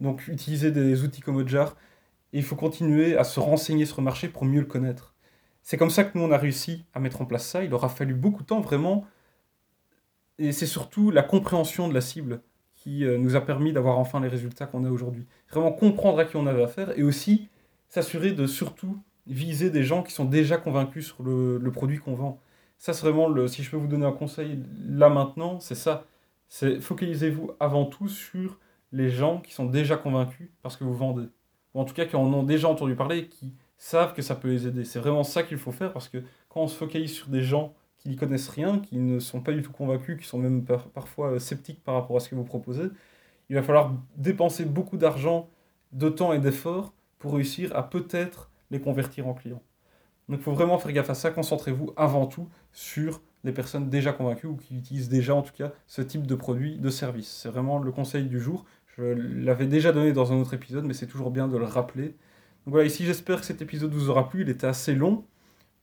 Donc 0.00 0.26
utiliser 0.28 0.70
des 0.70 1.02
outils 1.04 1.20
comme 1.20 1.36
Ojar. 1.36 1.76
Et 2.32 2.38
il 2.38 2.44
faut 2.44 2.56
continuer 2.56 3.16
à 3.16 3.24
se 3.24 3.40
renseigner 3.40 3.86
sur 3.86 3.98
le 3.98 4.04
marché 4.04 4.28
pour 4.28 4.44
mieux 4.44 4.60
le 4.60 4.66
connaître. 4.66 5.14
C'est 5.62 5.76
comme 5.76 5.90
ça 5.90 6.04
que 6.04 6.16
nous, 6.16 6.24
on 6.24 6.30
a 6.30 6.38
réussi 6.38 6.84
à 6.94 7.00
mettre 7.00 7.20
en 7.20 7.26
place 7.26 7.46
ça. 7.46 7.62
Il 7.62 7.74
aura 7.74 7.88
fallu 7.88 8.14
beaucoup 8.14 8.42
de 8.42 8.48
temps, 8.48 8.60
vraiment. 8.60 9.06
Et 10.38 10.52
c'est 10.52 10.66
surtout 10.66 11.10
la 11.10 11.22
compréhension 11.22 11.88
de 11.88 11.94
la 11.94 12.00
cible 12.00 12.40
qui 12.74 13.04
euh, 13.04 13.18
nous 13.18 13.36
a 13.36 13.40
permis 13.40 13.72
d'avoir 13.72 13.98
enfin 13.98 14.20
les 14.20 14.28
résultats 14.28 14.66
qu'on 14.66 14.84
a 14.84 14.90
aujourd'hui. 14.90 15.26
Vraiment 15.50 15.72
comprendre 15.72 16.20
à 16.20 16.24
qui 16.24 16.36
on 16.36 16.46
avait 16.46 16.62
affaire 16.62 16.96
et 16.96 17.02
aussi 17.02 17.48
s'assurer 17.88 18.32
de 18.32 18.46
surtout 18.46 18.98
viser 19.26 19.70
des 19.70 19.82
gens 19.82 20.02
qui 20.02 20.12
sont 20.12 20.24
déjà 20.24 20.56
convaincus 20.56 21.06
sur 21.06 21.22
le, 21.22 21.70
produit 21.72 21.98
qu'on 21.98 22.14
vend. 22.14 22.40
Ça, 22.78 22.92
c'est 22.92 23.02
vraiment. 23.02 23.46
Si 23.48 23.62
je 23.62 23.70
peux 23.70 23.76
vous 23.76 23.88
donner 23.88 24.06
un 24.06 24.12
conseil 24.12 24.62
là 24.88 25.08
maintenant, 25.08 25.60
c'est 25.60 25.74
ça. 25.74 26.06
C'est 26.48 26.80
focalisez-vous 26.80 27.50
avant 27.60 27.84
tout 27.84 28.08
sur 28.08 28.58
les 28.92 29.10
gens 29.10 29.40
qui 29.40 29.52
sont 29.52 29.66
déjà 29.66 29.96
convaincus 29.96 30.48
parce 30.62 30.76
que 30.76 30.84
vous 30.84 30.94
vendez. 30.94 31.26
Ou 31.74 31.80
en 31.80 31.84
tout 31.84 31.94
cas 31.94 32.06
qui 32.06 32.16
en 32.16 32.32
ont 32.32 32.42
déjà 32.42 32.68
entendu 32.68 32.94
parler 32.94 33.28
qui 33.28 33.54
savent 33.76 34.14
que 34.14 34.22
ça 34.22 34.34
peut 34.34 34.48
les 34.48 34.66
aider. 34.66 34.84
C'est 34.84 34.98
vraiment 34.98 35.24
ça 35.24 35.42
qu'il 35.42 35.58
faut 35.58 35.72
faire 35.72 35.92
parce 35.92 36.08
que 36.08 36.18
quand 36.48 36.62
on 36.62 36.68
se 36.68 36.76
focalise 36.76 37.12
sur 37.12 37.28
des 37.28 37.42
gens 37.42 37.74
qui 37.98 38.08
n'y 38.08 38.16
connaissent 38.16 38.48
rien, 38.48 38.78
qui 38.78 38.98
ne 38.98 39.18
sont 39.18 39.40
pas 39.40 39.52
du 39.52 39.62
tout 39.62 39.72
convaincus, 39.72 40.18
qui 40.18 40.26
sont 40.26 40.38
même 40.38 40.64
parfois 40.64 41.32
euh, 41.32 41.38
sceptiques 41.38 41.82
par 41.82 41.94
rapport 41.94 42.16
à 42.16 42.20
ce 42.20 42.28
que 42.28 42.34
vous 42.34 42.44
proposez, 42.44 42.88
il 43.48 43.56
va 43.56 43.62
falloir 43.62 43.92
dépenser 44.16 44.64
beaucoup 44.64 44.96
d'argent, 44.96 45.48
de 45.92 46.08
temps 46.08 46.32
et 46.32 46.38
d'efforts 46.38 46.92
pour 47.18 47.34
réussir 47.34 47.74
à 47.74 47.88
peut-être 47.88 48.50
les 48.70 48.80
convertir 48.80 49.26
en 49.26 49.34
clients. 49.34 49.62
Donc 50.28 50.40
il 50.40 50.42
faut 50.42 50.52
vraiment 50.52 50.78
faire 50.78 50.92
gaffe 50.92 51.10
à 51.10 51.14
ça, 51.14 51.30
concentrez-vous 51.30 51.92
avant 51.96 52.26
tout 52.26 52.48
sur 52.72 53.22
les 53.44 53.52
personnes 53.52 53.88
déjà 53.88 54.12
convaincues 54.12 54.46
ou 54.46 54.56
qui 54.56 54.76
utilisent 54.76 55.08
déjà 55.08 55.34
en 55.34 55.42
tout 55.42 55.54
cas 55.56 55.72
ce 55.86 56.02
type 56.02 56.26
de 56.26 56.34
produit, 56.34 56.78
de 56.78 56.90
service. 56.90 57.28
C'est 57.28 57.48
vraiment 57.48 57.78
le 57.78 57.90
conseil 57.92 58.24
du 58.26 58.40
jour. 58.40 58.66
Je 58.98 59.04
l'avais 59.04 59.66
déjà 59.66 59.92
donné 59.92 60.12
dans 60.12 60.32
un 60.32 60.36
autre 60.36 60.54
épisode, 60.54 60.84
mais 60.84 60.94
c'est 60.94 61.06
toujours 61.06 61.30
bien 61.30 61.48
de 61.48 61.56
le 61.56 61.64
rappeler. 61.64 62.08
Donc 62.66 62.74
voilà, 62.74 62.86
ici 62.86 63.04
j'espère 63.04 63.40
que 63.40 63.46
cet 63.46 63.62
épisode 63.62 63.92
vous 63.92 64.10
aura 64.10 64.28
plu, 64.28 64.42
il 64.42 64.48
était 64.50 64.66
assez 64.66 64.94
long, 64.94 65.24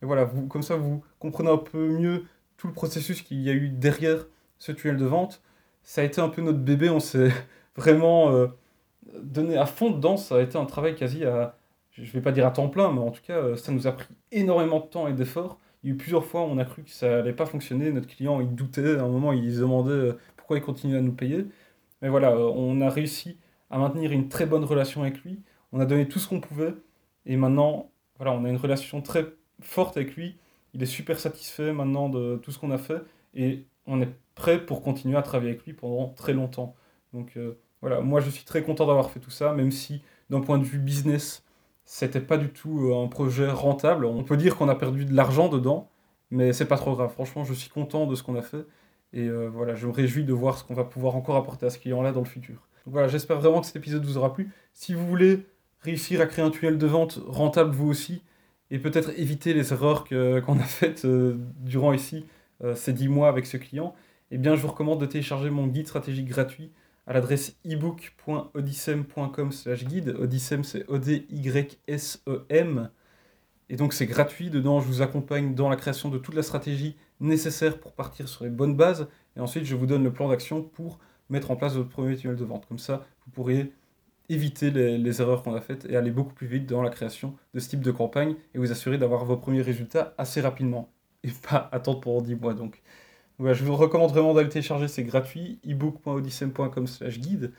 et 0.01 0.05
voilà, 0.05 0.25
vous, 0.25 0.47
comme 0.47 0.61
ça, 0.63 0.75
vous 0.75 1.03
comprenez 1.19 1.49
un 1.49 1.57
peu 1.57 1.89
mieux 1.89 2.25
tout 2.57 2.67
le 2.67 2.73
processus 2.73 3.21
qu'il 3.21 3.41
y 3.41 3.49
a 3.49 3.53
eu 3.53 3.69
derrière 3.69 4.27
ce 4.59 4.71
tunnel 4.71 4.97
de 4.97 5.05
vente. 5.05 5.41
Ça 5.83 6.01
a 6.01 6.03
été 6.03 6.21
un 6.21 6.29
peu 6.29 6.41
notre 6.41 6.59
bébé, 6.59 6.89
on 6.89 6.99
s'est 6.99 7.31
vraiment 7.75 8.31
euh, 8.31 8.47
donné 9.21 9.57
à 9.57 9.65
fond 9.65 9.91
dedans. 9.91 10.17
Ça 10.17 10.37
a 10.37 10.41
été 10.41 10.57
un 10.57 10.65
travail 10.65 10.95
quasi 10.95 11.25
à, 11.25 11.57
je 11.91 12.11
vais 12.11 12.21
pas 12.21 12.31
dire 12.31 12.45
à 12.45 12.51
temps 12.51 12.69
plein, 12.69 12.91
mais 12.91 12.99
en 13.01 13.11
tout 13.11 13.21
cas, 13.21 13.37
euh, 13.37 13.55
ça 13.55 13.71
nous 13.71 13.87
a 13.87 13.91
pris 13.93 14.13
énormément 14.31 14.79
de 14.79 14.85
temps 14.85 15.07
et 15.07 15.13
d'efforts. 15.13 15.59
Il 15.83 15.89
y 15.89 15.91
a 15.91 15.95
eu 15.95 15.97
plusieurs 15.97 16.25
fois 16.25 16.41
où 16.41 16.45
on 16.45 16.57
a 16.57 16.65
cru 16.65 16.83
que 16.83 16.89
ça 16.91 17.09
n'allait 17.09 17.33
pas 17.33 17.45
fonctionner. 17.45 17.91
Notre 17.91 18.07
client, 18.07 18.41
il 18.41 18.53
doutait. 18.55 18.97
À 18.97 19.03
un 19.03 19.07
moment, 19.07 19.33
il 19.33 19.53
se 19.53 19.59
demandait 19.61 19.91
euh, 19.91 20.17
pourquoi 20.35 20.57
il 20.57 20.63
continuait 20.63 20.97
à 20.97 21.01
nous 21.01 21.13
payer. 21.13 21.45
Mais 22.05 22.11
voilà, 22.11 22.37
on 22.37 22.81
a 22.81 22.89
réussi 22.91 23.39
à 23.71 23.79
maintenir 23.79 24.11
une 24.11 24.29
très 24.29 24.45
bonne 24.45 24.63
relation 24.63 25.01
avec 25.01 25.23
lui. 25.23 25.41
On 25.71 25.79
a 25.79 25.87
donné 25.87 26.07
tout 26.07 26.19
ce 26.19 26.27
qu'on 26.27 26.39
pouvait. 26.39 26.75
Et 27.25 27.35
maintenant, 27.35 27.89
voilà, 28.17 28.31
on 28.31 28.45
a 28.45 28.49
une 28.49 28.57
relation 28.57 29.01
très 29.01 29.25
forte 29.59 29.97
avec 29.97 30.15
lui. 30.15 30.37
Il 30.75 30.83
est 30.83 30.85
super 30.85 31.19
satisfait 31.19 31.73
maintenant 31.73 32.07
de 32.07 32.35
tout 32.43 32.51
ce 32.51 32.59
qu'on 32.59 32.69
a 32.69 32.77
fait 32.77 33.01
et 33.33 33.65
on 33.87 34.03
est 34.03 34.09
prêt 34.35 34.63
pour 34.63 34.83
continuer 34.83 35.17
à 35.17 35.23
travailler 35.23 35.49
avec 35.53 35.65
lui 35.65 35.73
pendant 35.73 36.09
très 36.09 36.33
longtemps. 36.33 36.75
Donc 37.11 37.37
euh, 37.37 37.57
voilà, 37.81 38.01
moi 38.01 38.21
je 38.21 38.29
suis 38.29 38.45
très 38.45 38.61
content 38.61 38.85
d'avoir 38.85 39.09
fait 39.09 39.19
tout 39.19 39.31
ça, 39.31 39.53
même 39.53 39.71
si 39.71 40.03
d'un 40.29 40.41
point 40.41 40.59
de 40.59 40.63
vue 40.63 40.77
business, 40.77 41.43
c'était 41.85 42.21
pas 42.21 42.37
du 42.37 42.49
tout 42.49 42.91
euh, 42.91 43.03
un 43.03 43.07
projet 43.07 43.49
rentable. 43.49 44.05
On 44.05 44.23
peut 44.23 44.37
dire 44.37 44.55
qu'on 44.55 44.69
a 44.69 44.75
perdu 44.75 45.05
de 45.05 45.13
l'argent 45.15 45.49
dedans, 45.49 45.89
mais 46.29 46.53
c'est 46.53 46.67
pas 46.67 46.77
trop 46.77 46.93
grave. 46.93 47.11
Franchement, 47.11 47.43
je 47.45 47.55
suis 47.55 47.71
content 47.71 48.05
de 48.05 48.13
ce 48.13 48.21
qu'on 48.21 48.35
a 48.35 48.43
fait 48.43 48.67
et 49.15 49.27
euh, 49.27 49.47
voilà, 49.47 49.75
je 49.75 49.87
me 49.87 49.91
réjouis 49.91 50.25
de 50.25 50.33
voir 50.33 50.57
ce 50.57 50.63
qu'on 50.63 50.73
va 50.73 50.83
pouvoir 50.83 51.15
encore 51.15 51.37
apporter 51.37 51.65
à 51.65 51.69
ce 51.69 51.79
client-là 51.79 52.11
dans 52.11 52.19
le 52.19 52.27
futur. 52.27 52.55
Donc 52.85 52.93
voilà, 52.93 53.07
j'espère 53.07 53.39
vraiment 53.39 53.61
que 53.61 53.65
cet 53.65 53.77
épisode 53.77 54.03
vous 54.03 54.17
aura 54.17 54.33
plu. 54.33 54.51
Si 54.73 54.93
vous 54.93 55.07
voulez 55.07 55.45
réussir 55.79 56.19
à 56.19 56.25
créer 56.25 56.43
un 56.43 56.51
tunnel 56.51 56.77
de 56.77 56.85
vente 56.85 57.19
rentable 57.25 57.71
vous 57.71 57.87
aussi, 57.87 58.21
et 58.71 58.79
peut-être 58.79 59.11
éviter 59.17 59.53
les 59.53 59.71
erreurs 59.71 60.05
qu'on 60.05 60.59
a 60.59 60.63
faites 60.63 61.05
euh, 61.05 61.37
durant 61.59 61.93
ici 61.93 62.25
euh, 62.63 62.75
ces 62.75 62.93
10 62.93 63.07
mois 63.07 63.29
avec 63.29 63.45
ce 63.45 63.57
client, 63.57 63.95
eh 64.31 64.37
bien, 64.37 64.55
je 64.55 64.61
vous 64.61 64.69
recommande 64.69 64.99
de 64.99 65.05
télécharger 65.05 65.49
mon 65.49 65.67
guide 65.67 65.87
stratégique 65.87 66.27
gratuit 66.27 66.71
à 67.07 67.13
l'adresse 67.13 67.55
ebook.odysem.com 67.63 69.51
guide. 69.83 70.15
Odysem, 70.19 70.63
c'est 70.63 70.89
O-D-Y-S-E-M. 70.89 72.89
Et 73.69 73.75
donc, 73.75 73.93
c'est 73.93 74.07
gratuit. 74.07 74.49
Dedans, 74.49 74.81
je 74.81 74.87
vous 74.87 75.03
accompagne 75.03 75.53
dans 75.53 75.69
la 75.69 75.75
création 75.75 76.09
de 76.09 76.17
toute 76.17 76.33
la 76.33 76.41
stratégie 76.41 76.95
nécessaire 77.19 77.79
pour 77.79 77.93
partir 77.93 78.27
sur 78.27 78.43
les 78.43 78.49
bonnes 78.49 78.75
bases. 78.75 79.07
Et 79.35 79.39
ensuite, 79.39 79.65
je 79.65 79.75
vous 79.75 79.85
donne 79.85 80.03
le 80.03 80.13
plan 80.13 80.29
d'action 80.29 80.61
pour 80.61 80.99
mettre 81.29 81.51
en 81.51 81.55
place 81.55 81.73
votre 81.73 81.89
premier 81.89 82.15
tunnel 82.15 82.35
de 82.35 82.45
vente. 82.45 82.65
Comme 82.67 82.79
ça, 82.79 83.05
vous 83.25 83.31
pourriez 83.31 83.73
éviter 84.29 84.71
les, 84.71 85.21
erreurs 85.21 85.43
qu'on 85.43 85.53
a 85.53 85.61
faites 85.61 85.85
et 85.89 85.95
aller 85.95 86.11
beaucoup 86.11 86.33
plus 86.33 86.47
vite 86.47 86.65
dans 86.65 86.81
la 86.81 86.89
création 86.89 87.35
de 87.53 87.59
ce 87.59 87.69
type 87.69 87.81
de 87.81 87.91
campagne 87.91 88.35
et 88.53 88.57
vous 88.57 88.71
assurer 88.71 88.97
d'avoir 88.97 89.25
vos 89.25 89.37
premiers 89.37 89.61
résultats 89.61 90.13
assez 90.17 90.41
rapidement 90.41 90.89
et 91.23 91.29
pas 91.49 91.69
attendre 91.71 92.01
pendant 92.01 92.21
10 92.21 92.35
mois. 92.35 92.53
Donc, 92.53 92.81
voilà, 93.37 93.53
je 93.53 93.63
vous 93.63 93.75
recommande 93.75 94.11
vraiment 94.11 94.33
d'aller 94.33 94.49
télécharger, 94.49 94.87
c'est 94.87 95.03
gratuit, 95.03 95.59
ebook.odyssem.com 95.63 96.87
slash 96.87 97.19
guide. 97.19 97.51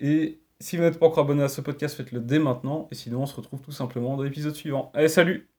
Et 0.00 0.40
si 0.60 0.76
vous 0.76 0.82
n'êtes 0.82 0.98
pas 0.98 1.06
encore 1.06 1.24
abonné 1.24 1.42
à 1.42 1.48
ce 1.48 1.60
podcast, 1.60 1.96
faites-le 1.96 2.20
dès 2.20 2.38
maintenant. 2.38 2.88
Et 2.90 2.94
sinon, 2.94 3.22
on 3.22 3.26
se 3.26 3.34
retrouve 3.36 3.60
tout 3.60 3.72
simplement 3.72 4.16
dans 4.16 4.22
l'épisode 4.22 4.54
suivant. 4.54 4.90
Allez, 4.94 5.08
salut 5.08 5.51